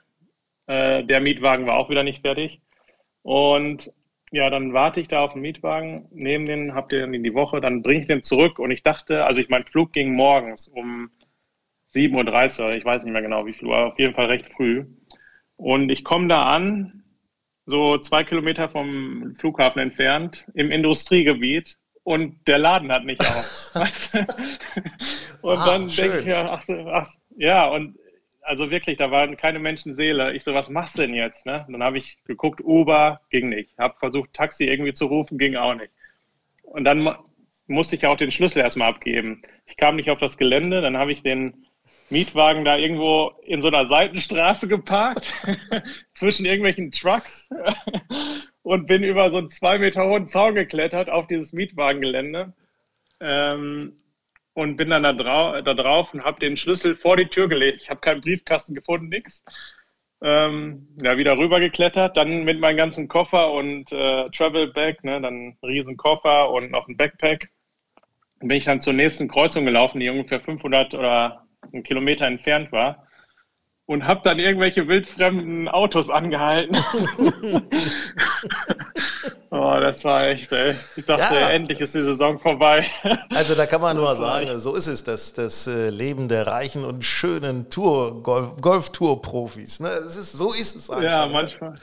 äh, 0.71 1.03
der 1.03 1.21
Mietwagen 1.21 1.67
war 1.67 1.77
auch 1.77 1.91
wieder 1.91 2.05
nicht 2.05 2.23
fertig. 2.23 2.61
Und 3.23 3.93
ja, 4.31 4.49
dann 4.51 4.73
warte 4.73 5.01
ich 5.01 5.09
da 5.09 5.25
auf 5.25 5.33
den 5.33 5.43
Mietwagen, 5.43 6.07
nehme 6.13 6.45
den, 6.45 6.75
hab 6.75 6.89
den 6.91 7.13
in 7.13 7.25
die 7.25 7.35
Woche, 7.35 7.61
dann 7.61 7.83
bringe 7.83 8.03
ich 8.03 8.07
den 8.07 8.23
zurück. 8.23 8.61
Und 8.61 8.71
ich 8.71 8.85
dachte, 8.85 9.25
also 9.25 9.41
ich 9.41 9.49
mein 9.49 9.65
Flug 9.65 9.93
ging 9.93 10.15
morgens 10.15 10.69
um 10.69 11.11
7.30 11.93 12.61
Uhr, 12.61 12.73
ich 12.75 12.85
weiß 12.85 13.03
nicht 13.03 13.13
mehr 13.13 13.23
genau 13.23 13.47
wie 13.47 13.53
viel 13.53 13.67
Uhr, 13.67 13.87
auf 13.87 13.99
jeden 13.99 14.15
Fall 14.15 14.27
recht 14.27 14.47
früh. 14.55 14.87
Und 15.57 15.91
ich 15.91 16.05
komme 16.05 16.29
da 16.29 16.45
an, 16.45 17.03
so 17.67 17.99
zwei 17.99 18.23
Kilometer 18.23 18.69
vom 18.71 19.35
Flughafen 19.35 19.83
entfernt, 19.83 20.47
im 20.55 20.71
Industriegebiet 20.71 21.79
und 22.05 22.47
der 22.47 22.59
Laden 22.59 22.93
hat 22.93 23.05
nicht 23.05 23.21
auf. 23.21 23.73
und 25.43 25.59
ah, 25.59 25.67
dann 25.67 25.89
denke 25.89 26.21
ich 26.21 26.27
ja, 26.27 26.49
ach, 26.49 26.65
ach, 26.69 27.13
ja, 27.37 27.67
und 27.67 27.97
also 28.51 28.73
wirklich, 28.73 28.99
da 28.99 29.13
waren 29.13 29.37
keine 29.37 29.61
Menschenseele. 29.61 30.33
Ich 30.35 30.43
so, 30.43 30.53
was 30.53 30.69
machst 30.71 30.99
du 30.99 31.03
denn 31.03 31.15
jetzt? 31.15 31.47
Ne? 31.47 31.65
Dann 31.69 31.85
habe 31.85 31.99
ich 31.99 32.19
geguckt, 32.25 32.61
Uber, 32.61 33.21
ging 33.31 33.49
nicht. 33.49 33.79
Habe 33.79 33.95
versucht, 34.01 34.35
Taxi 34.35 34.65
irgendwie 34.65 34.93
zu 34.93 35.07
rufen, 35.07 35.39
ging 35.39 35.55
auch 35.55 35.75
nicht. 35.75 35.93
Und 36.65 36.85
dann 36.85 37.15
musste 37.69 37.95
ich 37.95 38.07
auch 38.07 38.17
den 38.17 38.33
Schlüssel 38.33 38.59
erstmal 38.59 38.89
abgeben. 38.89 39.43
Ich 39.67 39.77
kam 39.77 39.95
nicht 39.95 40.11
auf 40.11 40.19
das 40.19 40.37
Gelände, 40.37 40.81
dann 40.81 40.97
habe 40.97 41.13
ich 41.13 41.23
den 41.23 41.65
Mietwagen 42.11 42.65
da 42.65 42.77
irgendwo 42.77 43.35
in 43.45 43.63
so 43.63 43.69
einer 43.69 43.87
Seitenstraße 43.87 44.67
geparkt, 44.67 45.33
zwischen 46.13 46.45
irgendwelchen 46.45 46.91
Trucks 46.91 47.49
und 48.63 48.87
bin 48.89 49.05
über 49.05 49.31
so 49.31 49.39
einen 49.39 49.49
zwei 49.49 49.79
Meter 49.79 50.05
hohen 50.09 50.27
Zaun 50.27 50.57
geklettert 50.57 51.09
auf 51.09 51.29
dieses 51.29 51.53
Mietwagengelände. 51.53 52.53
Ähm, 53.21 53.93
und 54.55 54.77
bin 54.77 54.91
dann 54.91 55.03
da, 55.03 55.13
drau 55.13 55.61
da 55.61 55.75
drauf 55.75 56.13
und 56.15 56.25
habe 56.25 56.41
den 56.41 56.57
Schlüssel 56.57 56.97
vor 56.97 57.17
die 57.17 57.27
Tür 57.27 57.49
gelegt. 57.49 57.81
Ich 57.83 57.91
habe 57.91 58.01
keinen 58.01 58.21
Briefkasten 58.21 58.75
gefunden, 58.75 59.09
nix. 59.09 59.45
ähm, 60.23 60.89
ja, 61.03 61.17
wieder 61.17 61.39
rübergeklettert, 61.39 62.17
dann 62.17 62.45
mit 62.45 62.61
meinem 62.61 62.77
ganzen 62.77 63.09
Koffer 63.09 63.53
und 63.53 63.91
äh, 63.93 64.29
Travel 64.31 64.69
Bag, 64.73 65.03
ne, 65.05 65.21
dann 65.21 65.57
riesen 65.63 65.97
Koffer 65.97 66.51
und 66.51 66.71
noch 66.71 66.89
ein 66.89 66.97
Backpack. 66.97 67.51
Bin 68.41 68.51
ich 68.51 68.65
dann 68.65 68.81
zur 68.81 68.93
nächsten 68.93 69.29
Kreuzung 69.29 69.65
gelaufen, 69.67 70.01
die 70.01 70.11
ungefähr 70.11 70.41
500 70.41 70.95
oder 70.95 71.47
einen 71.73 71.83
Kilometer 71.83 72.27
entfernt 72.27 72.73
war 72.73 73.07
und 73.91 74.07
habe 74.07 74.21
dann 74.23 74.39
irgendwelche 74.39 74.87
wildfremden 74.87 75.69
Autos 75.69 76.11
angehalten. 76.11 76.77
oh, 79.51 79.79
das 79.81 80.05
war 80.05 80.29
echt, 80.29 80.53
ey. 80.53 80.77
Ich 80.95 81.07
dachte, 81.07 81.35
ja, 81.35 81.51
endlich 81.51 81.81
ist 81.81 81.97
die 81.97 82.01
Saison 82.01 82.39
vorbei. 82.39 82.87
also 83.35 83.57
da 83.57 83.67
kann 83.67 83.81
man 83.81 83.97
nur 83.97 84.15
sagen, 84.15 84.61
so 84.61 84.77
ist 84.77 84.87
es, 84.87 85.03
das, 85.03 85.33
das 85.33 85.67
äh, 85.67 85.91
Leben 85.91 86.29
der 86.29 86.47
reichen 86.47 86.85
und 86.85 87.05
schönen 87.05 87.69
Tour, 87.69 88.23
Golf, 88.23 88.93
profis 88.93 89.81
Ne? 89.81 89.89
ist, 89.89 90.35
so 90.39 90.53
ist 90.53 90.77
es 90.77 90.89
einfach. 90.89 91.03
Ja, 91.03 91.27
manchmal. 91.27 91.71
Ne? 91.71 91.79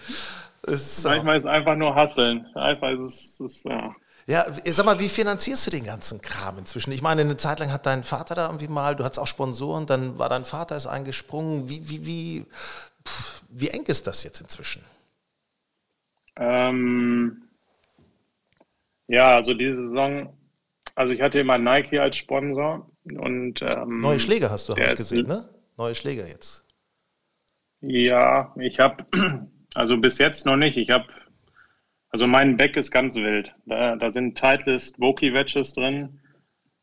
Ist, 0.73 1.05
manchmal 1.05 1.35
ist 1.35 1.43
es 1.43 1.49
einfach 1.49 1.75
nur 1.75 1.93
Hasseln. 1.93 2.45
Einfach 2.55 2.91
ist 2.91 3.01
es, 3.01 3.39
ist, 3.41 3.65
ja. 3.65 3.93
Ja, 4.29 4.45
sag 4.65 4.85
mal, 4.85 4.99
wie 4.99 5.07
finanzierst 5.07 5.67
du 5.67 5.71
den 5.71 5.85
ganzen 5.85 6.21
Kram 6.21 6.57
inzwischen? 6.57 6.91
Ich 6.91 7.01
meine, 7.01 7.21
eine 7.21 7.37
Zeit 7.37 7.59
lang 7.61 7.71
hat 7.71 7.85
dein 7.85 8.03
Vater 8.03 8.35
da 8.35 8.47
irgendwie 8.47 8.67
mal, 8.67 8.93
du 8.93 9.05
hattest 9.05 9.21
auch 9.21 9.27
Sponsoren, 9.27 9.85
dann 9.85 10.19
war 10.19 10.27
dein 10.27 10.43
Vater 10.43 10.75
ist 10.75 10.85
eingesprungen. 10.85 11.69
Wie, 11.69 11.87
wie, 11.87 12.05
wie, 12.05 12.45
pff, 13.07 13.41
wie 13.47 13.69
eng 13.69 13.83
ist 13.85 14.05
das 14.05 14.25
jetzt 14.25 14.41
inzwischen? 14.41 14.83
Ähm, 16.35 17.41
ja, 19.07 19.37
also 19.37 19.53
diese 19.53 19.87
Saison, 19.87 20.37
also 20.93 21.13
ich 21.13 21.21
hatte 21.21 21.39
immer 21.39 21.57
Nike 21.57 21.97
als 21.97 22.17
Sponsor 22.17 22.85
und 23.05 23.61
ähm, 23.61 24.01
neue 24.01 24.19
Schläger 24.19 24.49
hast 24.49 24.67
du, 24.67 24.73
habe 24.73 24.83
ich 24.83 24.95
gesehen, 24.95 25.27
ne? 25.27 25.47
Neue 25.77 25.95
Schläger 25.95 26.27
jetzt. 26.27 26.65
Ja, 27.79 28.53
ich 28.57 28.77
habe 28.79 29.05
also 29.75 29.95
bis 29.97 30.17
jetzt 30.17 30.45
noch 30.45 30.57
nicht. 30.57 30.75
Ich 30.75 30.89
habe 30.89 31.07
also 32.09 32.27
mein 32.27 32.57
Back 32.57 32.77
ist 32.77 32.91
ganz 32.91 33.15
wild. 33.15 33.53
Da, 33.65 33.95
da 33.95 34.11
sind 34.11 34.37
Titleist 34.37 34.99
Voki 34.99 35.33
Wedges 35.33 35.73
drin, 35.73 36.19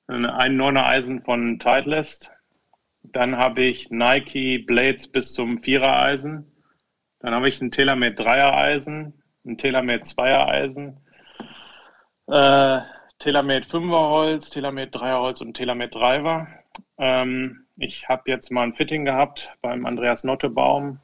ein 0.06 0.56
Nonner 0.56 0.86
Eisen 0.86 1.22
von 1.22 1.58
Titleist. 1.58 2.30
Dann 3.02 3.36
habe 3.36 3.62
ich 3.62 3.90
Nike 3.90 4.58
Blades 4.58 5.08
bis 5.08 5.32
zum 5.32 5.58
Vierer 5.58 6.02
Eisen. 6.02 6.50
Dann 7.20 7.34
habe 7.34 7.48
ich 7.48 7.60
ein 7.60 7.70
TaylorMade 7.70 8.14
Dreier 8.14 8.54
Eisen, 8.54 9.14
ein 9.46 9.56
TaylorMade 9.56 10.02
Zweier 10.02 10.46
Eisen, 10.48 10.98
äh, 12.26 12.80
TaylorMade 13.18 13.66
Fünfer 13.66 14.10
Holz, 14.10 14.50
TaylorMade 14.50 14.90
Dreier 14.90 15.20
Holz 15.20 15.40
und 15.40 15.54
TaylorMade 15.54 15.90
Driver. 15.90 16.46
Ähm, 16.98 17.64
ich 17.76 18.08
habe 18.08 18.22
jetzt 18.26 18.50
mal 18.50 18.62
ein 18.62 18.74
Fitting 18.74 19.04
gehabt 19.04 19.50
beim 19.62 19.86
Andreas 19.86 20.24
Nottebaum 20.24 20.98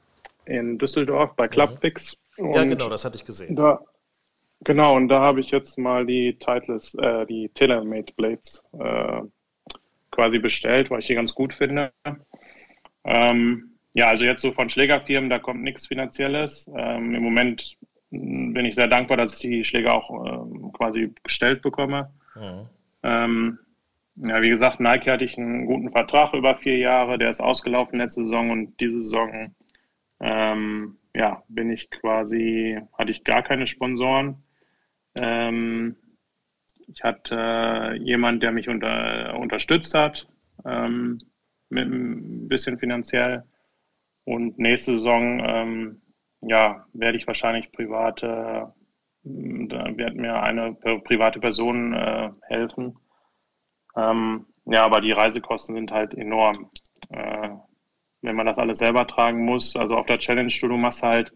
in 0.45 0.79
Düsseldorf 0.79 1.35
bei 1.37 1.49
Clubfix. 1.49 2.19
Ja, 2.37 2.65
genau, 2.65 2.89
das 2.89 3.05
hatte 3.05 3.17
ich 3.17 3.25
gesehen. 3.25 3.57
Da, 3.57 3.81
Genau, 4.65 4.97
und 4.97 5.09
da 5.09 5.21
habe 5.21 5.41
ich 5.41 5.51
jetzt 5.51 5.79
mal 5.79 6.05
die 6.05 6.39
Titles, 6.39 6.95
äh, 6.95 7.27
die 7.27 7.49
TaylorMade 7.49 8.13
Blades 8.17 8.63
äh, 8.79 9.23
quasi 10.11 10.39
bestellt, 10.39 10.91
weil 10.91 11.01
ich 11.01 11.07
die 11.07 11.15
ganz 11.15 11.35
gut 11.35 11.55
finde. 11.55 11.93
Ähm, 13.05 13.79
ja, 13.95 14.09
also 14.09 14.25
jetzt 14.25 14.43
so 14.43 14.53
von 14.53 14.69
Schlägerfirmen, 14.69 15.31
da 15.31 15.39
kommt 15.39 15.63
nichts 15.63 15.87
Finanzielles. 15.87 16.71
Ähm, 16.77 17.15
Im 17.15 17.23
Moment 17.23 17.77
hm, 18.11 18.53
bin 18.53 18.67
ich 18.67 18.75
sehr 18.75 18.89
dankbar, 18.89 19.17
dass 19.17 19.35
ich 19.35 19.41
die 19.41 19.65
Schläger 19.65 19.95
auch 19.95 20.27
ähm, 20.27 20.73
quasi 20.73 21.15
gestellt 21.23 21.63
bekomme. 21.63 22.13
Mhm. 22.35 22.69
Ähm, 23.03 23.59
ja, 24.17 24.43
wie 24.43 24.51
gesagt, 24.51 24.81
Nike 24.81 25.11
hatte 25.11 25.25
ich 25.25 25.39
einen 25.39 25.65
guten 25.65 25.91
Vertrag 25.91 26.35
über 26.35 26.55
vier 26.57 26.77
Jahre, 26.77 27.17
der 27.17 27.31
ist 27.31 27.41
ausgelaufen 27.41 27.99
letzte 27.99 28.25
Saison 28.25 28.51
und 28.51 28.79
diese 28.79 29.01
Saison 29.01 29.55
ähm, 30.21 30.99
ja, 31.15 31.43
bin 31.49 31.71
ich 31.71 31.91
quasi, 31.91 32.79
hatte 32.97 33.11
ich 33.11 33.25
gar 33.25 33.43
keine 33.43 33.67
Sponsoren. 33.67 34.43
Ähm, 35.19 35.97
ich 36.87 37.03
hatte 37.03 37.37
äh, 37.37 37.97
jemand, 37.99 38.43
der 38.43 38.53
mich 38.53 38.69
unter, 38.69 39.39
unterstützt 39.39 39.95
hat, 39.95 40.29
ähm, 40.65 41.21
mit 41.69 41.87
ein 41.87 42.49
bisschen 42.49 42.79
finanziell. 42.79 43.45
Und 44.25 44.59
nächste 44.59 44.95
Saison, 44.95 45.41
ähm, 45.45 46.03
ja, 46.43 46.87
werde 46.93 47.19
ich 47.19 47.27
wahrscheinlich 47.27 47.73
private, 47.73 48.73
da 49.23 49.99
wird 49.99 50.17
mir 50.17 50.43
eine 50.43 50.75
private 50.75 51.41
Person 51.41 51.93
äh, 51.93 52.31
helfen. 52.49 52.97
Ähm, 53.97 54.47
ja, 54.67 54.85
aber 54.85 55.01
die 55.01 55.13
Reisekosten 55.13 55.75
sind 55.75 55.93
halt 55.93 56.15
enorm. 56.15 56.71
Äh, 57.11 57.51
wenn 58.23 58.37
man 58.37 58.47
das 58.47 58.59
alles 58.59 58.79
selber 58.79 59.07
tragen 59.07 59.45
muss, 59.45 59.77
also 59.77 59.97
auf 59.97 60.07
der 60.07 60.19
Challenge 60.19 60.51
Tour, 60.51 60.71
du 60.71 60.77
machst 60.77 61.03
halt, 61.03 61.33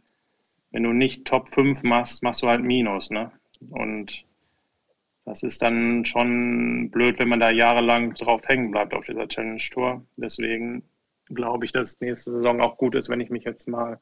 wenn 0.71 0.83
du 0.83 0.93
nicht 0.93 1.27
Top 1.27 1.49
5 1.49 1.83
machst, 1.83 2.23
machst 2.23 2.43
du 2.43 2.49
halt 2.49 2.63
Minus, 2.63 3.11
ne? 3.11 3.33
Und 3.70 4.24
das 5.24 5.42
ist 5.42 5.62
dann 5.62 6.05
schon 6.05 6.90
blöd, 6.90 7.18
wenn 7.18 7.29
man 7.29 7.40
da 7.40 7.50
jahrelang 7.50 8.14
drauf 8.14 8.46
hängen 8.46 8.70
bleibt 8.70 8.94
auf 8.94 9.07
dieser 9.07 9.29
Challenge 9.29 9.62
Tour. 9.70 10.05
Deswegen 10.16 10.83
glaube 11.27 11.64
ich, 11.64 11.72
dass 11.72 12.00
nächste 12.00 12.31
Saison 12.31 12.61
auch 12.61 12.77
gut 12.77 12.94
ist, 12.94 13.09
wenn 13.09 13.20
ich 13.20 13.31
mich 13.31 13.44
jetzt 13.44 13.66
mal 13.66 14.00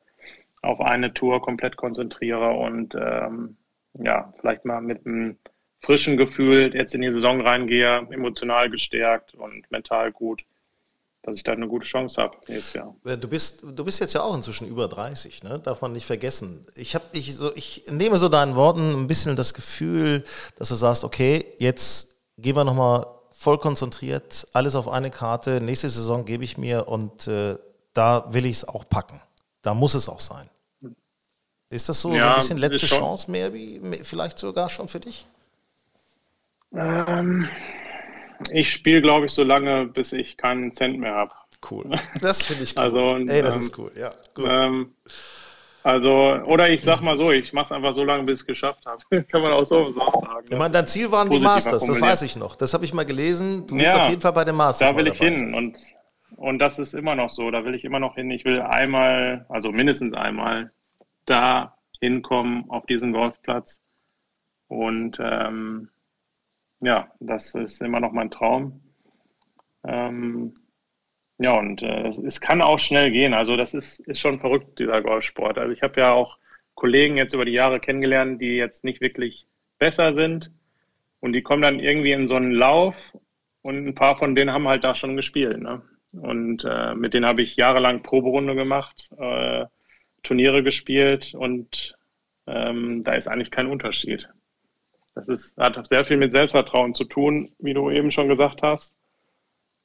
auf 0.62 0.80
eine 0.80 1.14
Tour 1.14 1.40
komplett 1.40 1.76
konzentriere 1.76 2.50
und 2.50 2.94
ähm, 2.94 3.56
ja, 3.94 4.32
vielleicht 4.38 4.64
mal 4.64 4.80
mit 4.80 5.06
einem 5.06 5.36
frischen 5.80 6.16
Gefühl 6.16 6.72
jetzt 6.74 6.94
in 6.94 7.02
die 7.02 7.12
Saison 7.12 7.40
reingehe, 7.40 8.06
emotional 8.10 8.70
gestärkt 8.70 9.34
und 9.34 9.70
mental 9.70 10.12
gut 10.12 10.44
dass 11.22 11.36
ich 11.36 11.44
da 11.44 11.52
eine 11.52 11.68
gute 11.68 11.86
Chance 11.86 12.20
habe 12.20 12.36
nächstes 12.48 12.74
Jahr. 12.74 12.94
Äh, 13.04 13.16
du 13.16 13.28
bist, 13.28 13.62
du 13.62 13.84
bist 13.84 14.00
jetzt 14.00 14.12
ja 14.12 14.22
auch 14.22 14.34
inzwischen 14.34 14.66
über 14.66 14.88
30, 14.88 15.44
ne? 15.44 15.60
darf 15.60 15.80
man 15.80 15.92
nicht 15.92 16.04
vergessen. 16.04 16.66
Ich, 16.74 16.94
hab, 16.94 17.02
ich, 17.14 17.36
so, 17.36 17.54
ich 17.54 17.84
nehme 17.90 18.16
so 18.18 18.28
deinen 18.28 18.56
Worten 18.56 18.92
ein 18.92 19.06
bisschen 19.06 19.36
das 19.36 19.54
Gefühl, 19.54 20.24
dass 20.56 20.68
du 20.68 20.74
sagst, 20.74 21.04
okay, 21.04 21.54
jetzt 21.58 22.16
gehen 22.38 22.56
wir 22.56 22.64
nochmal 22.64 23.06
voll 23.30 23.58
konzentriert, 23.58 24.46
alles 24.52 24.74
auf 24.74 24.88
eine 24.88 25.10
Karte, 25.10 25.60
nächste 25.60 25.88
Saison 25.88 26.24
gebe 26.24 26.44
ich 26.44 26.58
mir 26.58 26.88
und 26.88 27.26
äh, 27.28 27.56
da 27.94 28.32
will 28.32 28.46
ich 28.46 28.58
es 28.58 28.68
auch 28.68 28.88
packen. 28.88 29.20
Da 29.62 29.74
muss 29.74 29.94
es 29.94 30.08
auch 30.08 30.20
sein. 30.20 30.48
Ist 31.68 31.88
das 31.88 32.00
so, 32.00 32.12
ja, 32.12 32.22
so 32.22 32.28
ein 32.28 32.34
bisschen 32.36 32.58
letzte 32.58 32.86
Chance 32.86 33.30
mehr, 33.30 33.54
wie, 33.54 33.80
vielleicht 34.02 34.38
sogar 34.38 34.68
schon 34.68 34.88
für 34.88 35.00
dich? 35.00 35.26
Ähm, 36.74 37.48
ich 38.50 38.72
spiele, 38.72 39.02
glaube 39.02 39.26
ich, 39.26 39.32
so 39.32 39.42
lange, 39.42 39.86
bis 39.86 40.12
ich 40.12 40.36
keinen 40.36 40.72
Cent 40.72 40.98
mehr 40.98 41.14
habe. 41.14 41.32
Cool. 41.70 41.84
Das 42.20 42.44
finde 42.44 42.64
ich 42.64 42.76
cool. 42.76 42.82
Also, 42.82 43.16
Ey, 43.30 43.42
das 43.42 43.54
ähm, 43.54 43.60
ist 43.60 43.78
cool, 43.78 43.92
ja. 43.96 44.12
Gut. 44.34 44.46
Ähm, 44.48 44.94
also, 45.84 46.10
oder 46.44 46.70
ich 46.70 46.82
sag 46.82 47.00
mal 47.00 47.16
so, 47.16 47.32
ich 47.32 47.52
mache 47.52 47.66
es 47.66 47.72
einfach 47.72 47.92
so 47.92 48.04
lange, 48.04 48.22
bis 48.22 48.38
ich 48.38 48.42
es 48.42 48.46
geschafft 48.46 48.86
habe. 48.86 49.24
Kann 49.24 49.42
man 49.42 49.52
auch 49.52 49.64
so 49.64 49.92
sagen. 49.92 50.46
Ich 50.48 50.56
meine, 50.56 50.70
dein 50.70 50.86
Ziel 50.86 51.10
waren 51.10 51.28
die 51.28 51.40
Masters, 51.40 51.84
das 51.84 52.00
weiß 52.00 52.22
ich 52.22 52.36
noch. 52.36 52.54
Das 52.54 52.72
habe 52.72 52.84
ich 52.84 52.94
mal 52.94 53.04
gelesen. 53.04 53.66
Du 53.66 53.74
willst 53.74 53.96
ja, 53.96 54.04
auf 54.04 54.10
jeden 54.10 54.20
Fall 54.20 54.32
bei 54.32 54.44
den 54.44 54.54
Masters. 54.54 54.90
Da 54.90 54.96
will 54.96 55.08
ich 55.08 55.18
hin 55.18 55.54
und, 55.54 55.76
und 56.36 56.58
das 56.60 56.78
ist 56.78 56.94
immer 56.94 57.16
noch 57.16 57.30
so. 57.30 57.50
Da 57.50 57.64
will 57.64 57.74
ich 57.74 57.84
immer 57.84 57.98
noch 57.98 58.14
hin. 58.14 58.30
Ich 58.30 58.44
will 58.44 58.60
einmal, 58.60 59.44
also 59.48 59.72
mindestens 59.72 60.14
einmal, 60.14 60.70
da 61.26 61.76
hinkommen 62.00 62.64
auf 62.68 62.86
diesen 62.86 63.12
Golfplatz. 63.12 63.80
Und 64.68 65.18
ähm, 65.20 65.88
ja, 66.82 67.10
das 67.20 67.54
ist 67.54 67.80
immer 67.80 68.00
noch 68.00 68.12
mein 68.12 68.30
Traum. 68.30 68.80
Ähm, 69.84 70.54
ja, 71.38 71.58
und 71.58 71.82
äh, 71.82 72.08
es 72.08 72.40
kann 72.40 72.62
auch 72.62 72.78
schnell 72.78 73.10
gehen. 73.10 73.34
Also 73.34 73.56
das 73.56 73.74
ist, 73.74 74.00
ist 74.00 74.20
schon 74.20 74.40
verrückt, 74.40 74.78
dieser 74.78 75.00
Golfsport. 75.02 75.58
Also 75.58 75.72
ich 75.72 75.82
habe 75.82 76.00
ja 76.00 76.12
auch 76.12 76.38
Kollegen 76.74 77.16
jetzt 77.16 77.34
über 77.34 77.44
die 77.44 77.52
Jahre 77.52 77.80
kennengelernt, 77.80 78.40
die 78.40 78.56
jetzt 78.56 78.84
nicht 78.84 79.00
wirklich 79.00 79.46
besser 79.78 80.14
sind. 80.14 80.52
Und 81.20 81.32
die 81.32 81.42
kommen 81.42 81.62
dann 81.62 81.78
irgendwie 81.80 82.12
in 82.12 82.26
so 82.26 82.34
einen 82.34 82.52
Lauf 82.52 83.16
und 83.62 83.86
ein 83.86 83.94
paar 83.94 84.18
von 84.18 84.34
denen 84.34 84.52
haben 84.52 84.68
halt 84.68 84.84
da 84.84 84.94
schon 84.94 85.16
gespielt. 85.16 85.60
Ne? 85.60 85.82
Und 86.12 86.64
äh, 86.64 86.94
mit 86.94 87.14
denen 87.14 87.26
habe 87.26 87.42
ich 87.42 87.56
jahrelang 87.56 88.02
Proberunde 88.02 88.54
gemacht, 88.54 89.10
äh, 89.18 89.66
Turniere 90.22 90.62
gespielt 90.62 91.34
und 91.34 91.96
ähm, 92.46 93.04
da 93.04 93.12
ist 93.12 93.28
eigentlich 93.28 93.50
kein 93.50 93.66
Unterschied. 93.66 94.28
Das 95.14 95.28
ist, 95.28 95.56
hat 95.58 95.86
sehr 95.88 96.04
viel 96.04 96.16
mit 96.16 96.32
Selbstvertrauen 96.32 96.94
zu 96.94 97.04
tun, 97.04 97.54
wie 97.58 97.74
du 97.74 97.90
eben 97.90 98.10
schon 98.10 98.28
gesagt 98.28 98.62
hast. 98.62 98.96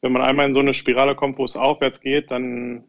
Wenn 0.02 0.12
man 0.14 0.22
einmal 0.22 0.46
in 0.46 0.54
so 0.54 0.60
eine 0.60 0.74
Spirale 0.74 1.16
kommt, 1.16 1.38
wo 1.38 1.46
es 1.46 1.56
aufwärts 1.56 2.00
geht, 2.00 2.32
dann, 2.32 2.86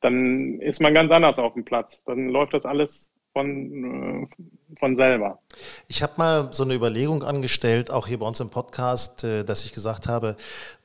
dann 0.00 0.60
ist 0.60 0.80
man 0.80 0.94
ganz 0.94 1.10
anders 1.10 1.38
auf 1.38 1.54
dem 1.54 1.64
Platz. 1.64 2.02
Dann 2.04 2.28
läuft 2.28 2.54
das 2.54 2.64
alles 2.64 3.12
von, 3.32 4.28
äh, 4.28 4.76
von 4.78 4.96
selber. 4.96 5.40
Ich 5.88 6.02
habe 6.02 6.14
mal 6.16 6.52
so 6.52 6.64
eine 6.64 6.74
Überlegung 6.74 7.24
angestellt, 7.24 7.90
auch 7.90 8.06
hier 8.06 8.18
bei 8.18 8.26
uns 8.26 8.40
im 8.40 8.50
Podcast, 8.50 9.24
äh, 9.24 9.44
dass 9.44 9.64
ich 9.64 9.72
gesagt 9.72 10.06
habe, 10.06 10.36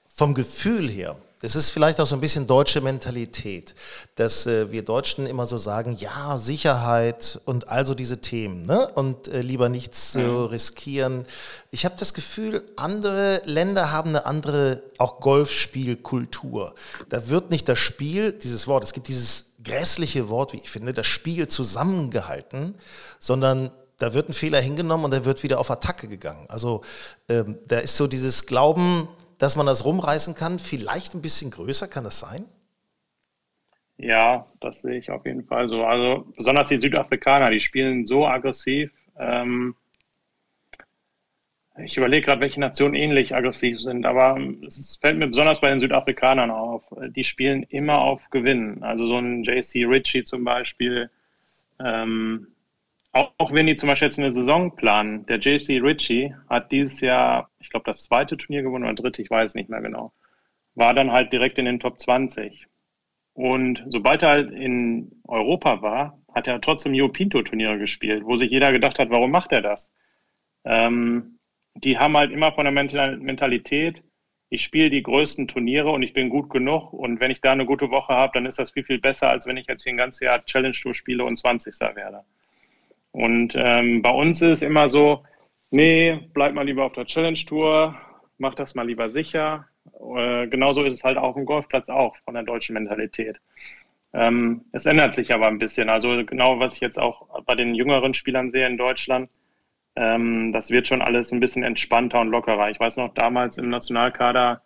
vom 0.08 0.34
Gefühl 0.34 0.90
her, 0.90 1.16
es 1.42 1.56
ist 1.56 1.70
vielleicht 1.70 2.00
auch 2.00 2.06
so 2.06 2.16
ein 2.16 2.22
bisschen 2.22 2.48
deutsche 2.48 2.82
Mentalität, 2.82 3.76
dass 4.16 4.48
äh, 4.48 4.72
wir 4.72 4.84
Deutschen 4.84 5.28
immer 5.28 5.46
so 5.46 5.58
sagen, 5.58 5.96
ja, 6.00 6.38
Sicherheit 6.38 7.40
und 7.46 7.68
also 7.68 7.94
diese 7.94 8.22
Themen 8.22 8.66
ne? 8.66 8.90
und 8.96 9.28
äh, 9.28 9.42
lieber 9.42 9.70
nichts 9.70 10.16
mhm. 10.16 10.46
riskieren. 10.46 11.26
Ich 11.72 11.86
habe 11.86 11.96
das 11.98 12.14
Gefühl, 12.14 12.64
andere 12.78 13.42
Länder 13.46 13.92
haben 13.92 14.10
eine 14.10 14.26
andere 14.26 14.82
auch 14.98 15.20
Golfspielkultur. 15.20 16.74
Da 17.10 17.30
wird 17.30 17.52
nicht 17.52 17.68
das 17.68 17.80
Spiel, 17.80 18.32
dieses 18.32 18.68
Wort, 18.68 18.84
es 18.84 18.94
gibt 18.94 19.08
dieses 19.08 19.46
grässliche 19.64 20.30
Wort, 20.30 20.54
wie 20.54 20.58
ich 20.58 20.70
finde, 20.70 20.94
das 20.94 21.08
Spiel 21.08 21.48
zusammengehalten, 21.48 22.76
sondern 23.20 23.72
da 23.98 24.14
wird 24.14 24.30
ein 24.30 24.34
Fehler 24.34 24.62
hingenommen 24.62 25.06
und 25.06 25.12
der 25.12 25.26
wird 25.26 25.44
wieder 25.44 25.60
auf 25.60 25.72
Attacke 25.72 26.08
gegangen. 26.08 26.46
Also 26.50 26.82
ähm, 27.30 27.58
da 27.68 27.80
ist 27.80 27.98
so 27.98 28.08
dieses 28.08 28.46
Glauben, 28.46 29.08
dass 29.38 29.56
man 29.56 29.66
das 29.66 29.86
rumreißen 29.86 30.36
kann, 30.36 30.60
vielleicht 30.60 31.14
ein 31.14 31.22
bisschen 31.22 31.52
größer, 31.52 31.88
kann 31.88 32.04
das 32.04 32.20
sein? 32.20 32.46
Ja, 33.98 34.48
das 34.60 34.82
sehe 34.82 34.98
ich 34.98 35.10
auf 35.10 35.26
jeden 35.26 35.46
Fall 35.46 35.68
so. 35.68 35.86
Also 35.86 36.26
besonders 36.36 36.70
die 36.70 36.80
Südafrikaner, 36.80 37.50
die 37.50 37.62
spielen 37.62 38.06
so 38.06 38.28
aggressiv. 38.28 38.92
Ähm, 39.18 39.76
ich 41.78 41.98
überlege 41.98 42.26
gerade, 42.26 42.42
welche 42.42 42.60
Nationen 42.60 42.94
ähnlich 42.94 43.36
aggressiv 43.36 43.82
sind, 43.82 44.06
aber 44.06 44.40
es 44.66 44.98
fällt 44.98 45.18
mir 45.18 45.28
besonders 45.28 45.60
bei 45.60 45.70
den 45.70 45.80
Südafrikanern 45.80 46.52
auf. 46.52 46.94
Die 47.10 47.24
spielen 47.24 47.64
immer 47.64 48.00
auf 48.00 48.22
Gewinnen. 48.32 48.82
Also 48.84 49.08
so 49.08 49.18
ein 49.18 49.44
JC 49.44 49.86
Ritchie 49.86 50.24
zum 50.24 50.44
Beispiel. 50.46 51.10
Ähm, 51.80 52.48
auch, 53.16 53.53
wenn 53.53 53.66
die 53.66 53.76
zum 53.76 53.88
Beispiel 53.88 54.07
jetzt 54.07 54.20
eine 54.20 54.32
Saison 54.32 54.76
planen. 54.76 55.26
Der 55.28 55.39
JC 55.39 55.82
Ritchie 55.82 56.36
hat 56.49 56.72
dieses 56.72 56.99
Jahr, 56.99 57.49
ich 57.59 57.70
glaube, 57.70 57.86
das 57.86 58.03
zweite 58.03 58.36
Turnier 58.36 58.61
gewonnen 58.61 58.84
oder 58.84 58.93
dritte, 58.93 59.22
ich 59.22 59.30
weiß 59.30 59.55
nicht 59.55 59.70
mehr 59.70 59.82
genau. 59.82 60.11
War 60.76 60.93
dann 60.93 61.11
halt 61.11 61.32
direkt 61.32 61.57
in 61.57 61.66
den 61.66 61.80
Top 61.80 61.99
20. 61.99 62.68
Und 63.34 63.84
sobald 63.88 64.22
er 64.22 64.30
halt 64.30 64.51
in 64.51 65.22
Europa 65.28 65.82
war, 65.82 66.20
hat 66.34 66.47
er 66.47 66.59
trotzdem 66.59 66.91
Rio 66.91 67.07
Pinto 67.07 67.41
Turniere 67.41 67.80
gespielt, 67.80 68.26
wo 68.26 68.36
sich 68.36 68.51
jeder 68.51 68.74
gedacht 68.74 68.99
hat, 68.99 69.09
warum 69.09 69.32
macht 69.32 69.53
er 69.53 69.61
das? 69.61 69.91
Ähm, 70.66 71.39
die 71.76 71.97
haben 71.97 72.18
halt 72.18 72.32
immer 72.32 72.51
von 72.51 72.66
der 72.66 72.74
Mentalität, 72.74 74.03
ich 74.49 74.63
spiele 74.63 74.89
die 74.89 75.03
größten 75.03 75.47
Turniere 75.47 75.89
und 75.89 76.03
ich 76.03 76.13
bin 76.13 76.30
gut 76.30 76.49
genug 76.49 76.93
und 76.93 77.20
wenn 77.20 77.32
ich 77.32 77.41
da 77.41 77.53
eine 77.53 77.66
gute 77.66 77.91
Woche 77.91 78.13
habe, 78.13 78.32
dann 78.34 78.45
ist 78.45 78.59
das 78.59 78.72
viel, 78.72 78.84
viel 78.84 78.99
besser, 78.99 79.30
als 79.30 79.45
wenn 79.45 79.57
ich 79.57 79.68
jetzt 79.68 79.84
hier 79.84 79.93
ein 79.93 79.97
ganzes 79.97 80.22
Jahr 80.22 80.45
Challenge 80.45 80.76
Tour 80.76 80.93
spiele 80.93 81.24
und 81.24 81.38
20. 81.38 81.80
werde. 81.80 82.24
Und 83.16 83.53
ähm, 83.55 84.01
bei 84.01 84.09
uns 84.09 84.41
ist 84.41 84.57
es 84.57 84.61
immer 84.61 84.89
so, 84.89 85.24
nee, 85.72 86.20
bleib 86.34 86.53
mal 86.53 86.66
lieber 86.66 86.84
auf 86.84 86.91
der 86.91 87.05
Challenge 87.05 87.39
Tour, 87.45 87.95
mach 88.39 88.55
das 88.55 88.76
mal 88.76 88.86
lieber 88.86 89.09
sicher, 89.09 89.70
äh, 90.18 90.47
genauso 90.47 90.84
ist 90.84 90.95
es 90.95 91.03
halt 91.05 91.18
auf 91.18 91.36
dem 91.36 91.45
Golfplatz 91.45 91.88
auch 91.88 92.13
von 92.26 92.34
der 92.34 92.43
deutschen 92.43 92.74
Mentalität. 92.74 93.38
Ähm, 94.11 94.66
es 94.74 94.86
ändert 94.86 95.13
sich 95.13 95.34
aber 95.34 95.47
ein 95.47 95.59
bisschen. 95.59 95.88
Also 95.88 96.26
genau, 96.26 96.59
was 96.59 96.74
ich 96.74 96.82
jetzt 96.82 96.99
auch 96.99 97.41
bei 97.45 97.55
den 97.55 97.74
jüngeren 97.74 98.13
Spielern 98.13 98.51
sehe 98.51 98.68
in 98.68 98.78
Deutschland, 98.78 99.30
ähm, 99.95 100.51
das 100.51 100.70
wird 100.70 100.89
schon 100.89 101.01
alles 101.01 101.32
ein 101.32 101.39
bisschen 101.39 101.63
entspannter 101.63 102.20
und 102.20 102.32
lockerer. 102.32 102.70
Ich 102.70 102.82
weiß 102.82 102.97
noch, 102.97 103.13
damals 103.13 103.57
im 103.57 103.70
Nationalkader, 103.70 104.61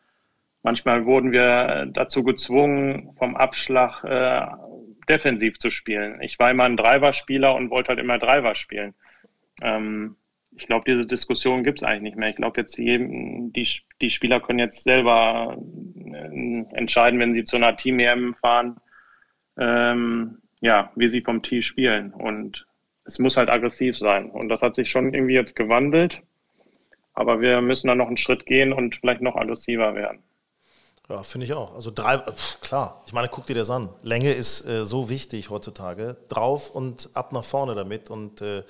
manchmal 0.64 1.06
wurden 1.06 1.32
wir 1.32 1.86
dazu 1.94 2.24
gezwungen, 2.24 3.12
vom 3.20 3.36
Abschlag 3.36 4.04
äh, 4.06 4.48
defensiv 5.10 5.60
zu 5.60 5.72
spielen. 5.72 6.22
Ich 6.22 6.40
war 6.40 6.52
immer 6.52 6.66
ein 6.66 6.78
Driver-Spieler 6.78 7.56
und 7.56 7.70
wollte 7.70 7.90
halt 7.90 8.00
immer 8.00 8.20
Driver 8.20 8.56
spielen. 8.56 8.94
Ähm, 9.62 10.16
ich 10.56 10.68
glaube, 10.68 10.86
diese 10.88 11.06
Diskussion 11.06 11.64
gibt 11.64 11.82
es 11.82 11.88
eigentlich 11.88 12.02
nicht 12.02 12.18
mehr. 12.18 12.30
Ich 12.30 12.36
glaube, 12.36 12.60
jetzt 12.60 12.78
die, 12.78 12.98
die, 13.56 13.68
die 14.02 14.10
Spieler 14.10 14.40
können 14.40 14.60
jetzt 14.60 14.84
selber 14.84 15.58
äh, 16.06 16.64
entscheiden, 16.74 17.20
wenn 17.20 17.34
sie 17.34 17.44
zu 17.44 17.56
einer 17.56 17.76
Team-EM 17.76 18.36
fahren, 18.36 18.78
ähm, 19.58 20.40
ja, 20.62 20.92
wie 20.96 21.08
sie 21.08 21.22
vom 21.22 21.42
Tee 21.42 21.62
spielen. 21.62 22.14
Und 22.14 22.68
es 23.06 23.20
muss 23.20 23.38
halt 23.38 23.50
aggressiv 23.50 23.98
sein. 23.98 24.30
Und 24.30 24.50
das 24.50 24.62
hat 24.62 24.76
sich 24.76 24.92
schon 24.92 25.14
irgendwie 25.14 25.34
jetzt 25.34 25.56
gewandelt. 25.56 26.22
Aber 27.14 27.42
wir 27.42 27.62
müssen 27.62 27.88
dann 27.88 27.98
noch 27.98 28.08
einen 28.08 28.18
Schritt 28.18 28.46
gehen 28.46 28.74
und 28.74 28.96
vielleicht 28.96 29.22
noch 29.22 29.36
aggressiver 29.36 29.96
werden. 29.96 30.24
Ja, 31.10 31.24
finde 31.24 31.46
ich 31.46 31.54
auch. 31.54 31.74
Also 31.74 31.90
drei, 31.94 32.20
pf, 32.20 32.62
klar. 32.62 33.02
Ich 33.08 33.14
meine, 33.14 33.30
guck 33.30 33.48
dir 33.48 33.56
das 33.56 33.72
an. 33.72 33.90
Länge 34.04 34.32
ist 34.32 34.66
äh, 34.68 34.86
so 34.86 35.10
wichtig 35.10 35.50
heutzutage. 35.50 36.18
Drauf 36.30 36.70
und 36.70 37.10
ab 37.16 37.34
nach 37.34 37.44
vorne 37.44 37.74
damit. 37.74 38.12
Und 38.12 38.42
äh, 38.42 38.64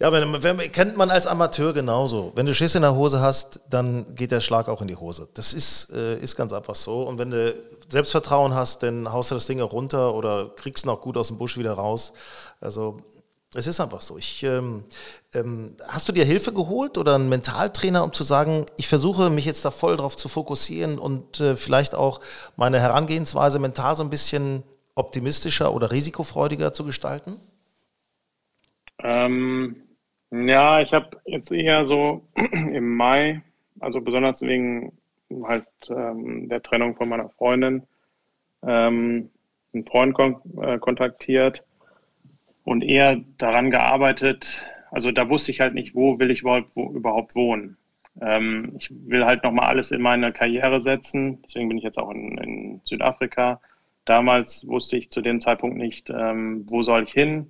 ja, 0.00 0.10
wenn, 0.10 0.42
wenn, 0.42 0.58
kennt 0.72 0.96
man 0.96 1.08
als 1.08 1.28
Amateur 1.28 1.72
genauso. 1.72 2.32
Wenn 2.34 2.46
du 2.46 2.52
Schiss 2.52 2.74
in 2.74 2.82
der 2.82 2.96
Hose 2.96 3.20
hast, 3.20 3.60
dann 3.70 4.16
geht 4.16 4.32
der 4.32 4.40
Schlag 4.40 4.68
auch 4.68 4.82
in 4.82 4.88
die 4.88 4.96
Hose. 4.96 5.28
Das 5.34 5.54
ist, 5.54 5.90
äh, 5.90 6.18
ist 6.18 6.34
ganz 6.34 6.52
einfach 6.52 6.74
so. 6.74 7.04
Und 7.04 7.18
wenn 7.18 7.30
du 7.30 7.54
Selbstvertrauen 7.88 8.52
hast, 8.52 8.82
dann 8.82 9.12
haust 9.12 9.30
du 9.30 9.36
das 9.36 9.46
Ding 9.46 9.60
auch 9.60 9.72
runter 9.72 10.14
oder 10.14 10.50
kriegst 10.56 10.88
auch 10.88 11.00
gut 11.00 11.16
aus 11.16 11.28
dem 11.28 11.38
Busch 11.38 11.56
wieder 11.56 11.74
raus. 11.74 12.12
Also 12.60 12.98
es 13.56 13.66
ist 13.66 13.80
einfach 13.80 14.02
so. 14.02 14.18
Ich, 14.18 14.42
ähm, 14.42 14.84
ähm, 15.34 15.76
hast 15.88 16.08
du 16.08 16.12
dir 16.12 16.24
Hilfe 16.24 16.52
geholt 16.52 16.98
oder 16.98 17.14
einen 17.14 17.28
Mentaltrainer, 17.28 18.04
um 18.04 18.12
zu 18.12 18.22
sagen, 18.22 18.66
ich 18.76 18.88
versuche 18.88 19.30
mich 19.30 19.44
jetzt 19.44 19.64
da 19.64 19.70
voll 19.70 19.96
drauf 19.96 20.16
zu 20.16 20.28
fokussieren 20.28 20.98
und 20.98 21.40
äh, 21.40 21.56
vielleicht 21.56 21.94
auch 21.94 22.20
meine 22.56 22.80
Herangehensweise 22.80 23.58
mental 23.58 23.96
so 23.96 24.02
ein 24.02 24.10
bisschen 24.10 24.62
optimistischer 24.94 25.74
oder 25.74 25.90
risikofreudiger 25.90 26.72
zu 26.72 26.84
gestalten? 26.84 27.40
Ähm, 29.02 29.76
ja, 30.30 30.80
ich 30.80 30.92
habe 30.92 31.20
jetzt 31.26 31.52
eher 31.52 31.84
so 31.84 32.22
im 32.52 32.96
Mai, 32.96 33.42
also 33.80 34.00
besonders 34.00 34.42
wegen 34.42 34.92
halt 35.44 35.66
ähm, 35.88 36.48
der 36.48 36.62
Trennung 36.62 36.96
von 36.96 37.08
meiner 37.08 37.30
Freundin, 37.30 37.82
ähm, 38.66 39.30
einen 39.72 39.86
Freund 39.86 40.14
kon 40.14 40.40
äh, 40.60 40.78
kontaktiert 40.78 41.62
und 42.66 42.82
eher 42.82 43.16
daran 43.38 43.70
gearbeitet. 43.70 44.66
Also 44.90 45.10
da 45.10 45.30
wusste 45.30 45.50
ich 45.50 45.60
halt 45.62 45.72
nicht, 45.72 45.94
wo 45.94 46.18
will 46.18 46.30
ich 46.30 46.42
überhaupt, 46.42 46.76
wo, 46.76 46.92
überhaupt 46.92 47.34
wohnen. 47.34 47.78
Ähm, 48.20 48.74
ich 48.78 48.90
will 48.90 49.24
halt 49.24 49.42
nochmal 49.42 49.68
alles 49.68 49.90
in 49.90 50.02
meine 50.02 50.32
Karriere 50.32 50.82
setzen. 50.82 51.40
Deswegen 51.42 51.68
bin 51.68 51.78
ich 51.78 51.84
jetzt 51.84 51.98
auch 51.98 52.10
in, 52.10 52.36
in 52.38 52.80
Südafrika. 52.84 53.60
Damals 54.04 54.66
wusste 54.68 54.98
ich 54.98 55.10
zu 55.10 55.22
dem 55.22 55.40
Zeitpunkt 55.40 55.78
nicht, 55.78 56.10
ähm, 56.10 56.66
wo 56.68 56.82
soll 56.82 57.04
ich 57.04 57.12
hin 57.12 57.46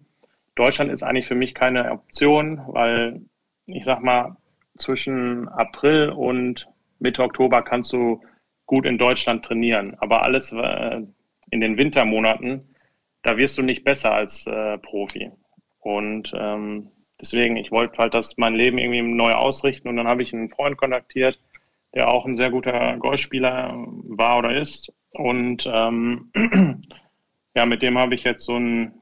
Deutschland 0.56 0.90
ist 0.90 1.02
eigentlich 1.02 1.26
für 1.26 1.34
mich 1.34 1.54
keine 1.54 1.92
Option, 1.92 2.60
weil 2.66 3.20
ich 3.66 3.84
sag 3.84 4.02
mal, 4.02 4.36
zwischen 4.78 5.48
April 5.48 6.10
und 6.10 6.66
Mitte 6.98 7.22
Oktober 7.22 7.62
kannst 7.62 7.92
du 7.92 8.22
gut 8.64 8.86
in 8.86 8.98
Deutschland 8.98 9.44
trainieren. 9.44 9.96
Aber 10.00 10.22
alles 10.22 10.52
äh, 10.52 11.02
in 11.50 11.60
den 11.60 11.78
Wintermonaten, 11.78 12.74
da 13.22 13.36
wirst 13.36 13.58
du 13.58 13.62
nicht 13.62 13.84
besser 13.84 14.12
als 14.12 14.46
äh, 14.46 14.78
Profi. 14.78 15.30
Und 15.80 16.32
ähm, 16.36 16.90
deswegen, 17.20 17.56
ich 17.56 17.70
wollte 17.70 17.98
halt 17.98 18.14
das 18.14 18.36
mein 18.36 18.54
Leben 18.54 18.78
irgendwie 18.78 19.02
neu 19.02 19.32
ausrichten 19.32 19.88
und 19.88 19.96
dann 19.96 20.08
habe 20.08 20.22
ich 20.22 20.32
einen 20.32 20.50
Freund 20.50 20.76
kontaktiert, 20.76 21.40
der 21.94 22.08
auch 22.10 22.26
ein 22.26 22.36
sehr 22.36 22.50
guter 22.50 22.96
Golfspieler 22.98 23.74
war 24.04 24.38
oder 24.38 24.60
ist. 24.60 24.92
Und 25.10 25.68
ähm, 25.72 26.30
ja, 27.54 27.66
mit 27.66 27.82
dem 27.82 27.98
habe 27.98 28.14
ich 28.14 28.24
jetzt 28.24 28.44
so 28.44 28.56
ein 28.56 28.92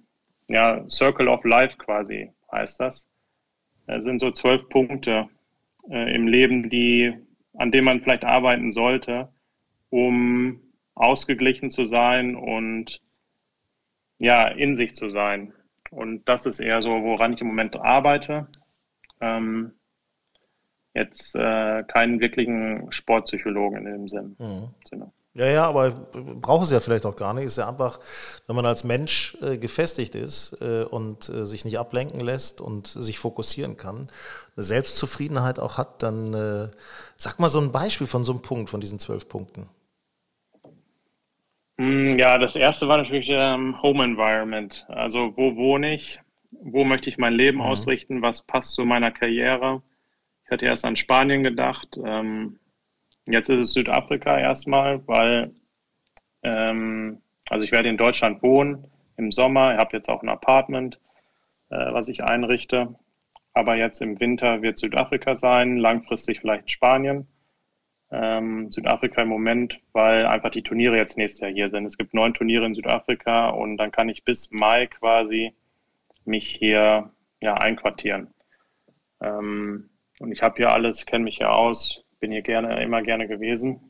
ja, 0.49 0.89
Circle 0.89 1.29
of 1.29 1.45
Life 1.45 1.77
quasi 1.79 2.31
heißt 2.53 2.81
das. 2.81 3.09
Das 3.87 4.05
sind 4.05 4.21
so 4.21 4.31
zwölf 4.31 4.69
Punkte 4.69 5.29
äh, 5.91 6.15
im 6.15 6.27
Leben, 6.27 6.71
die, 6.71 7.12
an 7.55 7.71
denen 7.71 7.85
man 7.85 8.01
vielleicht 8.01 8.25
arbeiten 8.25 8.73
sollte, 8.73 9.29
um 9.91 10.61
ausgeglichen 10.95 11.71
zu 11.71 11.87
sein 11.87 12.37
und 12.37 13.01
ja, 14.19 14.47
in 14.49 14.77
sich 14.77 14.95
zu 14.95 15.11
sein. 15.11 15.53
Und 15.91 16.29
das 16.29 16.47
ist 16.47 16.61
eher 16.61 16.83
so, 16.83 16.91
woran 17.03 17.33
ich 17.33 17.41
im 17.41 17.49
Moment 17.49 17.77
arbeite. 17.77 18.49
Ähm, 19.21 19.73
jetzt 20.95 21.35
äh, 21.35 21.83
keinen 21.85 22.21
wirklichen 22.21 22.91
Sportpsychologen 22.91 23.79
in 23.79 23.93
dem 23.93 24.09
Sinn, 24.09 24.37
mhm. 24.39 24.69
Sinne. 24.89 25.12
Ja, 25.37 25.47
ja, 25.47 25.67
aber 25.67 25.91
braucht 25.91 26.65
es 26.65 26.71
ja 26.71 26.79
vielleicht 26.79 27.05
auch 27.07 27.17
gar 27.17 27.35
nicht. 27.35 27.47
Es 27.47 27.53
ist 27.53 27.59
ja 27.59 27.69
einfach, 27.69 27.99
wenn 28.47 28.55
man 28.55 28.67
als 28.67 28.85
Mensch 28.85 29.37
äh, 29.43 29.59
gefestigt 29.59 30.15
ist 30.15 30.57
äh, 30.61 30.85
und 30.85 31.29
äh, 31.29 31.45
sich 31.45 31.65
nicht 31.65 31.77
ablenken 31.77 32.21
lässt 32.21 32.61
und 32.61 32.87
sich 32.87 33.19
fokussieren 33.19 33.77
kann, 33.77 34.07
eine 34.57 34.65
Selbstzufriedenheit 34.65 35.59
auch 35.59 35.77
hat, 35.77 36.05
dann 36.05 36.33
äh, 36.35 36.69
sag 37.17 37.41
mal 37.41 37.49
so 37.49 37.61
ein 37.61 37.73
Beispiel 37.73 38.07
von 38.07 38.23
so 38.23 38.33
einem 38.33 38.43
Punkt, 38.43 38.71
von 38.71 38.81
diesen 38.81 39.01
zwölf 39.01 39.29
Punkten. 39.29 39.69
Hm, 41.79 42.18
ja, 42.18 42.39
das 42.39 42.57
erste 42.57 42.89
war 42.89 42.99
natürlich 42.99 43.29
ähm, 43.31 43.81
Home 43.83 44.05
Environment. 44.05 44.87
Also 44.89 45.37
wo 45.37 45.57
wohne 45.57 45.95
ich? 45.95 46.20
Wo 46.51 46.85
möchte 46.85 47.11
ich 47.11 47.18
mein 47.18 47.35
Leben 47.35 47.59
mhm. 47.59 47.64
ausrichten? 47.64 48.22
Was 48.22 48.43
passt 48.43 48.75
zu 48.75 48.85
meiner 48.85 49.11
Karriere? 49.11 49.83
Ich 50.45 50.51
hatte 50.51 50.66
erst 50.66 50.85
an 50.85 50.97
Spanien 50.97 51.43
gedacht. 51.43 51.99
Ähm, 52.05 52.59
Jetzt 53.27 53.49
ist 53.49 53.59
es 53.59 53.72
Südafrika 53.72 54.39
erstmal, 54.39 55.07
weil, 55.09 55.55
ähm, 56.43 57.22
also 57.49 57.64
ich 57.64 57.72
werde 57.72 57.89
in 57.89 57.97
Deutschland 57.97 58.43
wohnen 58.43 58.87
im 59.16 59.33
Sommer. 59.33 59.72
Ich 59.72 59.79
habe 59.79 59.97
jetzt 59.97 60.11
auch 60.11 60.22
ein 60.22 60.29
Apartment, 60.29 61.01
äh, 61.70 61.93
was 61.93 62.09
ich 62.09 62.22
einrichte. 62.22 62.95
Aber 63.55 63.77
jetzt 63.77 64.03
im 64.03 64.20
Winter 64.20 64.62
wird 64.62 64.79
Südafrika 64.79 65.37
sein, 65.37 65.79
langfristig 65.79 66.41
vielleicht 66.41 66.70
Spanien. 66.70 67.27
Ähm, 68.11 68.71
Südafrika 68.71 69.23
im 69.23 69.29
Moment, 69.29 69.81
weil 69.93 70.27
einfach 70.27 70.51
die 70.51 70.63
Turniere 70.63 70.97
jetzt 70.97 71.17
nächstes 71.17 71.41
Jahr 71.41 71.51
hier 71.51 71.71
sind. 71.71 71.87
Es 71.87 71.99
gibt 71.99 72.15
neun 72.15 72.35
Turniere 72.35 72.67
in 72.67 72.75
Südafrika 72.75 73.49
und 73.49 73.77
dann 73.77 73.91
kann 73.91 74.09
ich 74.09 74.25
bis 74.25 74.51
Mai 74.51 74.87
quasi 74.87 75.53
mich 76.25 76.47
hier 76.47 77.11
ja, 77.41 77.55
einquartieren. 77.55 78.33
Ähm, 79.21 79.91
und 80.21 80.33
ich 80.33 80.43
habe 80.43 80.57
hier 80.57 80.73
alles, 80.73 81.07
kenne 81.07 81.25
mich 81.25 81.39
hier 81.39 81.53
aus, 81.53 82.05
bin 82.21 82.31
hier 82.31 82.43
gerne, 82.43 82.83
immer 82.83 83.03
gerne 83.03 83.27
gewesen. 83.27 83.81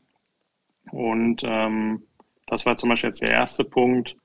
Und 0.91 1.43
ähm, 1.45 2.03
das 2.47 2.65
war 2.65 2.77
zum 2.77 2.89
Beispiel 2.89 3.09
jetzt 3.09 3.21
der 3.21 3.31
erste 3.31 3.63
Punkt. 3.63 4.15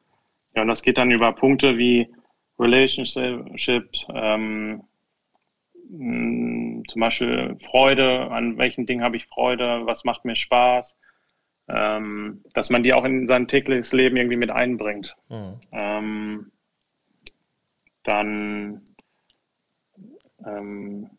ja, 0.55 0.62
und 0.62 0.68
das 0.68 0.82
geht 0.82 0.99
dann 0.99 1.11
über 1.11 1.32
Punkte 1.32 1.78
wie 1.78 2.09
Relationship, 2.59 3.91
ähm, 4.14 4.82
zum 5.91 7.01
Beispiel 7.01 7.57
Freude, 7.64 8.30
an 8.30 8.59
welchen 8.59 8.86
Dingen 8.86 9.03
habe 9.03 9.16
ich 9.16 9.26
Freude, 9.26 9.82
was 9.86 10.05
macht 10.05 10.24
mir 10.24 10.36
Spaß, 10.36 10.97
ähm, 11.68 12.45
dass 12.55 12.70
man 12.70 12.82
die 12.82 12.95
auch 12.95 13.05
in 13.05 13.26
sein 13.26 13.49
tägliches 13.49 13.93
Leben 13.93 14.16
irgendwie 14.16 14.36
mit 14.36 14.51
einbringt. 14.51 15.16
Mhm. 15.28 15.61
Ähm, 15.72 16.53
dann 18.05 18.82
ähm, 20.47 21.11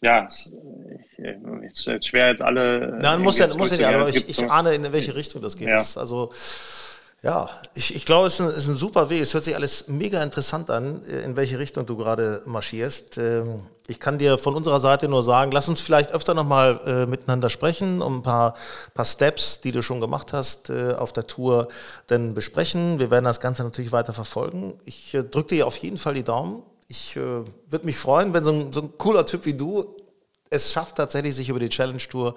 ja, 0.00 0.26
ich, 0.26 1.18
ist 1.18 2.06
schwer 2.06 2.28
jetzt 2.28 2.42
alle. 2.42 2.98
Nein, 3.00 3.20
muss 3.20 3.38
ja, 3.38 3.48
muss 3.56 3.72
ja 3.72 3.76
nicht, 3.78 3.86
aber 3.86 4.08
ich, 4.08 4.28
ich 4.28 4.50
ahne, 4.50 4.74
in 4.74 4.92
welche 4.92 5.14
Richtung 5.16 5.42
das 5.42 5.56
geht. 5.56 5.68
Ja. 5.68 5.78
Das 5.78 5.98
also 5.98 6.30
ja, 7.22 7.50
ich, 7.74 7.96
ich 7.96 8.06
glaube, 8.06 8.28
es 8.28 8.34
ist 8.34 8.40
ein, 8.40 8.50
ist 8.50 8.68
ein, 8.68 8.76
super 8.76 9.10
Weg. 9.10 9.20
Es 9.20 9.34
hört 9.34 9.42
sich 9.42 9.56
alles 9.56 9.88
mega 9.88 10.22
interessant 10.22 10.70
an, 10.70 11.02
in 11.02 11.34
welche 11.34 11.58
Richtung 11.58 11.84
du 11.84 11.96
gerade 11.96 12.42
marschierst. 12.46 13.18
Ähm, 13.18 13.62
ich 13.88 13.98
kann 13.98 14.18
dir 14.18 14.38
von 14.38 14.54
unserer 14.54 14.78
Seite 14.78 15.08
nur 15.08 15.24
sagen, 15.24 15.50
lass 15.50 15.68
uns 15.68 15.80
vielleicht 15.80 16.12
öfter 16.12 16.34
nochmal 16.34 16.80
äh, 16.86 17.06
miteinander 17.06 17.50
sprechen, 17.50 18.02
um 18.02 18.18
ein 18.18 18.22
paar, 18.22 18.54
paar 18.94 19.04
Steps, 19.04 19.60
die 19.60 19.72
du 19.72 19.82
schon 19.82 20.00
gemacht 20.00 20.32
hast 20.32 20.70
äh, 20.70 20.92
auf 20.92 21.12
der 21.12 21.26
Tour, 21.26 21.66
dann 22.06 22.34
besprechen. 22.34 23.00
Wir 23.00 23.10
werden 23.10 23.24
das 23.24 23.40
Ganze 23.40 23.64
natürlich 23.64 23.90
weiter 23.90 24.12
verfolgen. 24.12 24.78
Ich 24.84 25.12
äh, 25.14 25.24
drücke 25.24 25.56
dir 25.56 25.66
auf 25.66 25.76
jeden 25.78 25.98
Fall 25.98 26.14
die 26.14 26.22
Daumen. 26.22 26.62
Ich 26.86 27.16
äh, 27.16 27.20
würde 27.20 27.84
mich 27.84 27.96
freuen, 27.96 28.32
wenn 28.32 28.44
so 28.44 28.52
ein, 28.52 28.72
so 28.72 28.82
ein 28.82 28.96
cooler 28.96 29.26
Typ 29.26 29.44
wie 29.44 29.54
du 29.54 29.97
es 30.50 30.72
schafft 30.72 30.96
tatsächlich, 30.96 31.34
sich 31.34 31.48
über 31.48 31.58
die 31.58 31.68
Challenge 31.68 31.98
Tour 31.98 32.34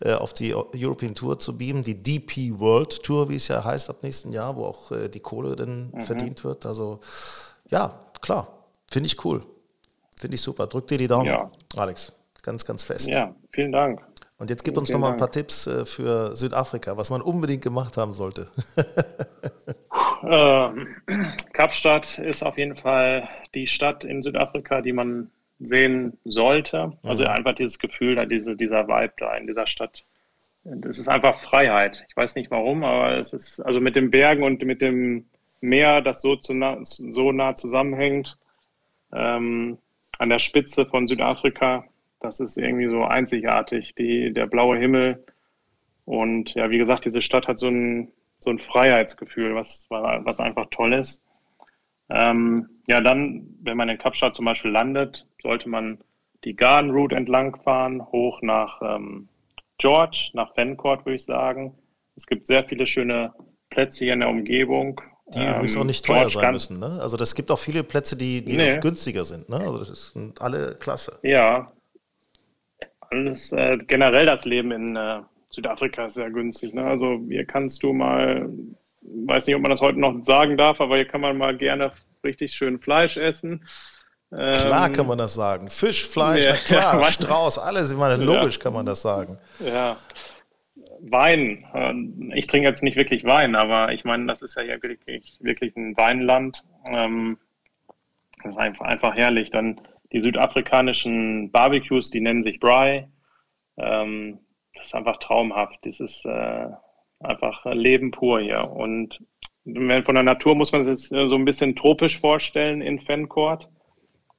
äh, 0.00 0.14
auf 0.14 0.32
die 0.34 0.54
European 0.54 1.14
Tour 1.14 1.38
zu 1.38 1.56
beamen, 1.56 1.82
die 1.82 2.02
DP 2.02 2.58
World 2.58 3.02
Tour, 3.02 3.28
wie 3.28 3.36
es 3.36 3.48
ja 3.48 3.64
heißt, 3.64 3.90
ab 3.90 3.96
nächsten 4.02 4.32
Jahr, 4.32 4.56
wo 4.56 4.64
auch 4.64 4.90
äh, 4.92 5.08
die 5.08 5.20
Kohle 5.20 5.56
dann 5.56 5.90
mhm. 5.90 6.02
verdient 6.02 6.44
wird. 6.44 6.66
Also 6.66 7.00
ja, 7.68 8.00
klar, 8.20 8.48
finde 8.90 9.06
ich 9.06 9.24
cool. 9.24 9.40
Finde 10.18 10.36
ich 10.36 10.42
super. 10.42 10.66
Drück 10.66 10.86
dir 10.86 10.98
die 10.98 11.08
Daumen, 11.08 11.26
ja. 11.26 11.50
Alex. 11.76 12.12
Ganz, 12.42 12.64
ganz 12.64 12.84
fest. 12.84 13.08
Ja, 13.08 13.34
vielen 13.52 13.72
Dank. 13.72 14.02
Und 14.36 14.50
jetzt 14.50 14.64
gib 14.64 14.76
uns 14.76 14.90
noch 14.90 14.98
mal 14.98 15.12
ein 15.12 15.16
paar 15.16 15.30
Tipps 15.30 15.66
äh, 15.66 15.86
für 15.86 16.36
Südafrika, 16.36 16.96
was 16.96 17.08
man 17.08 17.22
unbedingt 17.22 17.62
gemacht 17.62 17.96
haben 17.96 18.12
sollte. 18.12 18.48
ähm, 20.28 20.88
Kapstadt 21.52 22.18
ist 22.18 22.42
auf 22.42 22.58
jeden 22.58 22.76
Fall 22.76 23.28
die 23.54 23.66
Stadt 23.66 24.04
in 24.04 24.22
Südafrika, 24.22 24.82
die 24.82 24.92
man 24.92 25.30
sehen 25.60 26.18
sollte. 26.24 26.92
Also 27.02 27.24
mhm. 27.24 27.30
einfach 27.30 27.54
dieses 27.54 27.78
Gefühl, 27.78 28.26
diese, 28.26 28.56
dieser 28.56 28.88
Vibe 28.88 29.14
da 29.18 29.34
in 29.34 29.46
dieser 29.46 29.66
Stadt. 29.66 30.04
Das 30.64 30.98
ist 30.98 31.08
einfach 31.08 31.38
Freiheit. 31.40 32.06
Ich 32.08 32.16
weiß 32.16 32.36
nicht 32.36 32.50
warum, 32.50 32.84
aber 32.84 33.18
es 33.18 33.32
ist 33.32 33.60
also 33.60 33.80
mit 33.80 33.96
den 33.96 34.10
Bergen 34.10 34.42
und 34.42 34.62
mit 34.64 34.80
dem 34.80 35.26
Meer, 35.60 36.00
das 36.00 36.20
so, 36.20 36.36
zu 36.36 36.54
nah, 36.54 36.78
so 36.82 37.32
nah 37.32 37.56
zusammenhängt, 37.56 38.38
ähm, 39.12 39.78
an 40.18 40.28
der 40.28 40.38
Spitze 40.38 40.86
von 40.86 41.08
Südafrika, 41.08 41.84
das 42.20 42.40
ist 42.40 42.56
irgendwie 42.56 42.88
so 42.88 43.04
einzigartig. 43.04 43.94
Die, 43.94 44.32
der 44.32 44.46
blaue 44.46 44.78
Himmel 44.78 45.24
und 46.04 46.54
ja, 46.54 46.70
wie 46.70 46.78
gesagt, 46.78 47.04
diese 47.04 47.22
Stadt 47.22 47.46
hat 47.48 47.58
so 47.58 47.68
ein, 47.68 48.08
so 48.40 48.50
ein 48.50 48.58
Freiheitsgefühl, 48.58 49.54
was, 49.54 49.86
was 49.88 50.40
einfach 50.40 50.66
toll 50.70 50.92
ist. 50.92 51.22
Ähm, 52.10 52.68
ja, 52.86 53.00
dann, 53.00 53.46
wenn 53.62 53.76
man 53.76 53.88
in 53.88 53.98
Kapstadt 53.98 54.34
zum 54.34 54.44
Beispiel 54.44 54.70
landet, 54.70 55.26
sollte 55.42 55.68
man 55.68 55.98
die 56.44 56.54
Garden 56.54 56.90
Route 56.90 57.16
entlang 57.16 57.56
fahren, 57.62 58.04
hoch 58.12 58.40
nach 58.42 58.80
ähm, 58.82 59.28
George, 59.78 60.30
nach 60.34 60.54
Fancourt, 60.54 61.04
würde 61.06 61.16
ich 61.16 61.24
sagen. 61.24 61.74
Es 62.16 62.26
gibt 62.26 62.46
sehr 62.46 62.64
viele 62.64 62.86
schöne 62.86 63.32
Plätze 63.70 64.04
hier 64.04 64.14
in 64.14 64.20
der 64.20 64.28
Umgebung. 64.28 65.00
Die 65.28 65.38
ähm, 65.38 65.54
übrigens 65.54 65.76
auch 65.76 65.84
nicht 65.84 66.04
teuer 66.04 66.26
George 66.26 66.34
sein 66.34 66.52
müssen. 66.52 66.78
Ne? 66.78 66.98
Also 67.00 67.16
es 67.16 67.34
gibt 67.34 67.50
auch 67.50 67.58
viele 67.58 67.82
Plätze, 67.82 68.16
die, 68.16 68.44
die 68.44 68.56
nee. 68.56 68.78
günstiger 68.78 69.24
sind. 69.24 69.48
Ne? 69.48 69.56
Also 69.56 69.78
das 69.78 70.12
sind 70.12 70.40
alle 70.40 70.76
klasse. 70.78 71.18
Ja. 71.22 71.66
Alles, 73.10 73.52
äh, 73.52 73.78
generell 73.86 74.26
das 74.26 74.44
Leben 74.44 74.70
in 74.70 74.96
äh, 74.96 75.22
Südafrika 75.50 76.06
ist 76.06 76.14
sehr 76.14 76.30
günstig. 76.30 76.74
Ne? 76.74 76.84
Also 76.84 77.20
hier 77.28 77.46
kannst 77.46 77.82
du 77.82 77.92
mal 77.92 78.50
weiß 79.04 79.46
nicht, 79.46 79.56
ob 79.56 79.62
man 79.62 79.70
das 79.70 79.80
heute 79.80 80.00
noch 80.00 80.24
sagen 80.24 80.56
darf, 80.56 80.80
aber 80.80 80.96
hier 80.96 81.06
kann 81.06 81.20
man 81.20 81.36
mal 81.36 81.56
gerne 81.56 81.92
richtig 82.24 82.54
schön 82.54 82.78
Fleisch 82.78 83.16
essen. 83.16 83.64
Klar 84.30 84.86
ähm, 84.86 84.92
kann 84.92 85.06
man 85.06 85.18
das 85.18 85.34
sagen. 85.34 85.68
Fisch, 85.68 86.08
Fleisch, 86.08 86.44
ja, 86.44 86.56
klar, 86.56 87.00
ja, 87.00 87.10
Strauß, 87.10 87.58
alles. 87.58 87.92
Ich 87.92 87.96
meine, 87.96 88.22
logisch 88.22 88.56
ja. 88.56 88.62
kann 88.62 88.72
man 88.72 88.84
das 88.84 89.02
sagen. 89.02 89.38
Ja. 89.64 89.96
Wein. 91.00 91.64
Äh, 91.72 92.36
ich 92.36 92.48
trinke 92.48 92.66
jetzt 92.66 92.82
nicht 92.82 92.96
wirklich 92.96 93.24
Wein, 93.24 93.54
aber 93.54 93.92
ich 93.92 94.04
meine, 94.04 94.26
das 94.26 94.42
ist 94.42 94.56
ja 94.56 94.62
hier 94.62 94.82
wirklich, 94.82 95.38
wirklich 95.40 95.76
ein 95.76 95.96
Weinland. 95.96 96.64
Ähm, 96.86 97.38
das 98.42 98.52
ist 98.52 98.58
einfach, 98.58 98.86
einfach 98.86 99.14
herrlich. 99.14 99.50
Dann 99.50 99.80
die 100.12 100.20
südafrikanischen 100.20 101.52
Barbecues, 101.52 102.10
die 102.10 102.20
nennen 102.20 102.42
sich 102.42 102.58
Bry. 102.58 103.06
Ähm, 103.76 104.40
das 104.74 104.86
ist 104.86 104.94
einfach 104.94 105.18
traumhaft. 105.18 105.78
Das 105.82 106.00
ist 106.00 106.24
äh, 106.24 106.66
einfach 107.24 107.64
Leben 107.72 108.10
pur 108.10 108.40
hier. 108.40 108.70
Und 108.70 109.20
von 109.64 110.14
der 110.14 110.22
Natur 110.22 110.54
muss 110.54 110.72
man 110.72 110.84
sich 110.84 111.08
so 111.08 111.34
ein 111.34 111.44
bisschen 111.44 111.74
tropisch 111.74 112.18
vorstellen 112.18 112.82
in 112.82 113.00
Fancourt. 113.00 113.68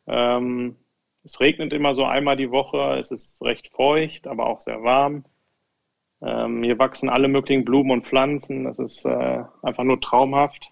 Ähm, 0.07 0.75
es 1.23 1.39
regnet 1.39 1.73
immer 1.73 1.95
so 1.95 2.05
einmal 2.05 2.37
die 2.37 2.51
Woche, 2.51 2.99
es 2.99 3.09
ist 3.09 3.41
recht 3.41 3.69
feucht, 3.69 4.27
aber 4.27 4.45
auch 4.45 4.61
sehr 4.61 4.83
warm. 4.83 5.25
Ähm, 6.21 6.63
hier 6.63 6.77
wachsen 6.77 7.09
alle 7.09 7.27
möglichen 7.27 7.65
Blumen 7.65 7.91
und 7.91 8.03
Pflanzen, 8.03 8.65
das 8.65 8.77
ist 8.77 9.05
äh, 9.05 9.43
einfach 9.63 9.83
nur 9.83 9.99
traumhaft. 9.99 10.71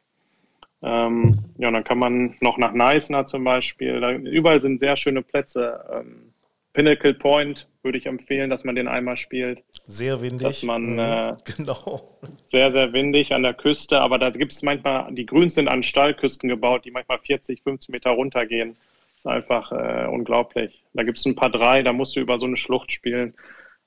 Ähm, 0.84 1.40
ja, 1.58 1.70
und 1.70 1.74
dann 1.74 1.84
kann 1.84 1.98
man 1.98 2.36
noch 2.42 2.58
nach 2.58 2.74
Neisner 2.74 3.26
zum 3.26 3.44
Beispiel, 3.44 4.00
da, 4.00 4.12
überall 4.12 4.62
sind 4.62 4.80
sehr 4.80 4.96
schöne 4.96 5.22
Plätze. 5.22 5.84
Ähm, 5.92 6.34
Pinnacle 6.74 7.14
Point 7.14 7.68
würde 7.84 7.98
ich 7.98 8.06
empfehlen, 8.06 8.50
dass 8.50 8.64
man 8.64 8.76
den 8.76 8.88
einmal 8.88 9.18
spielt. 9.18 9.64
Sehr 9.86 10.22
windig. 10.22 10.48
Dass 10.48 10.64
man, 10.64 10.94
mhm. 10.94 11.00
äh, 11.00 11.36
genau. 11.58 12.18
Sehr, 12.46 12.72
sehr 12.72 12.94
windig 12.94 13.34
an 13.34 13.44
der 13.44 13.54
Küste, 13.54 14.00
aber 14.00 14.18
da 14.18 14.30
gibt 14.30 14.54
es 14.54 14.62
manchmal, 14.62 15.14
die 15.14 15.26
Grüns 15.26 15.56
sind 15.56 15.68
an 15.68 15.84
Stallküsten 15.84 16.50
gebaut, 16.50 16.86
die 16.86 16.92
manchmal 16.92 17.20
40, 17.20 17.62
50 17.64 17.90
Meter 17.90 18.12
runtergehen. 18.12 18.78
Das 19.16 19.26
ist 19.26 19.28
einfach 19.28 19.72
äh, 19.72 20.08
unglaublich. 20.08 20.84
Da 20.94 21.04
gibt 21.04 21.18
es 21.18 21.26
ein 21.26 21.36
paar 21.36 21.50
drei, 21.50 21.82
da 21.82 21.92
musst 21.94 22.16
du 22.16 22.22
über 22.22 22.40
so 22.40 22.46
eine 22.46 22.58
Schlucht 22.58 22.92
spielen. 22.92 23.34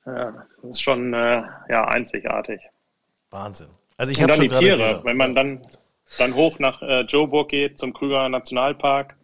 Äh, 0.04 0.32
das 0.62 0.72
ist 0.72 0.82
schon 0.82 1.14
äh, 1.14 1.42
ja, 1.68 1.84
einzigartig. 1.86 2.60
Wahnsinn. 3.30 3.68
Also 3.96 4.12
ich 4.12 4.22
habe 4.22 4.34
schon 4.34 4.48
die 4.48 4.48
Tiere, 4.48 5.00
wenn 5.04 5.16
man 5.16 5.34
dann, 5.34 5.66
dann 6.18 6.34
hoch 6.34 6.58
nach 6.58 6.82
äh, 6.82 7.02
Joburg 7.02 7.48
geht, 7.48 7.78
zum 7.78 7.94
Krüger 7.94 8.28
Nationalpark, 8.28 9.16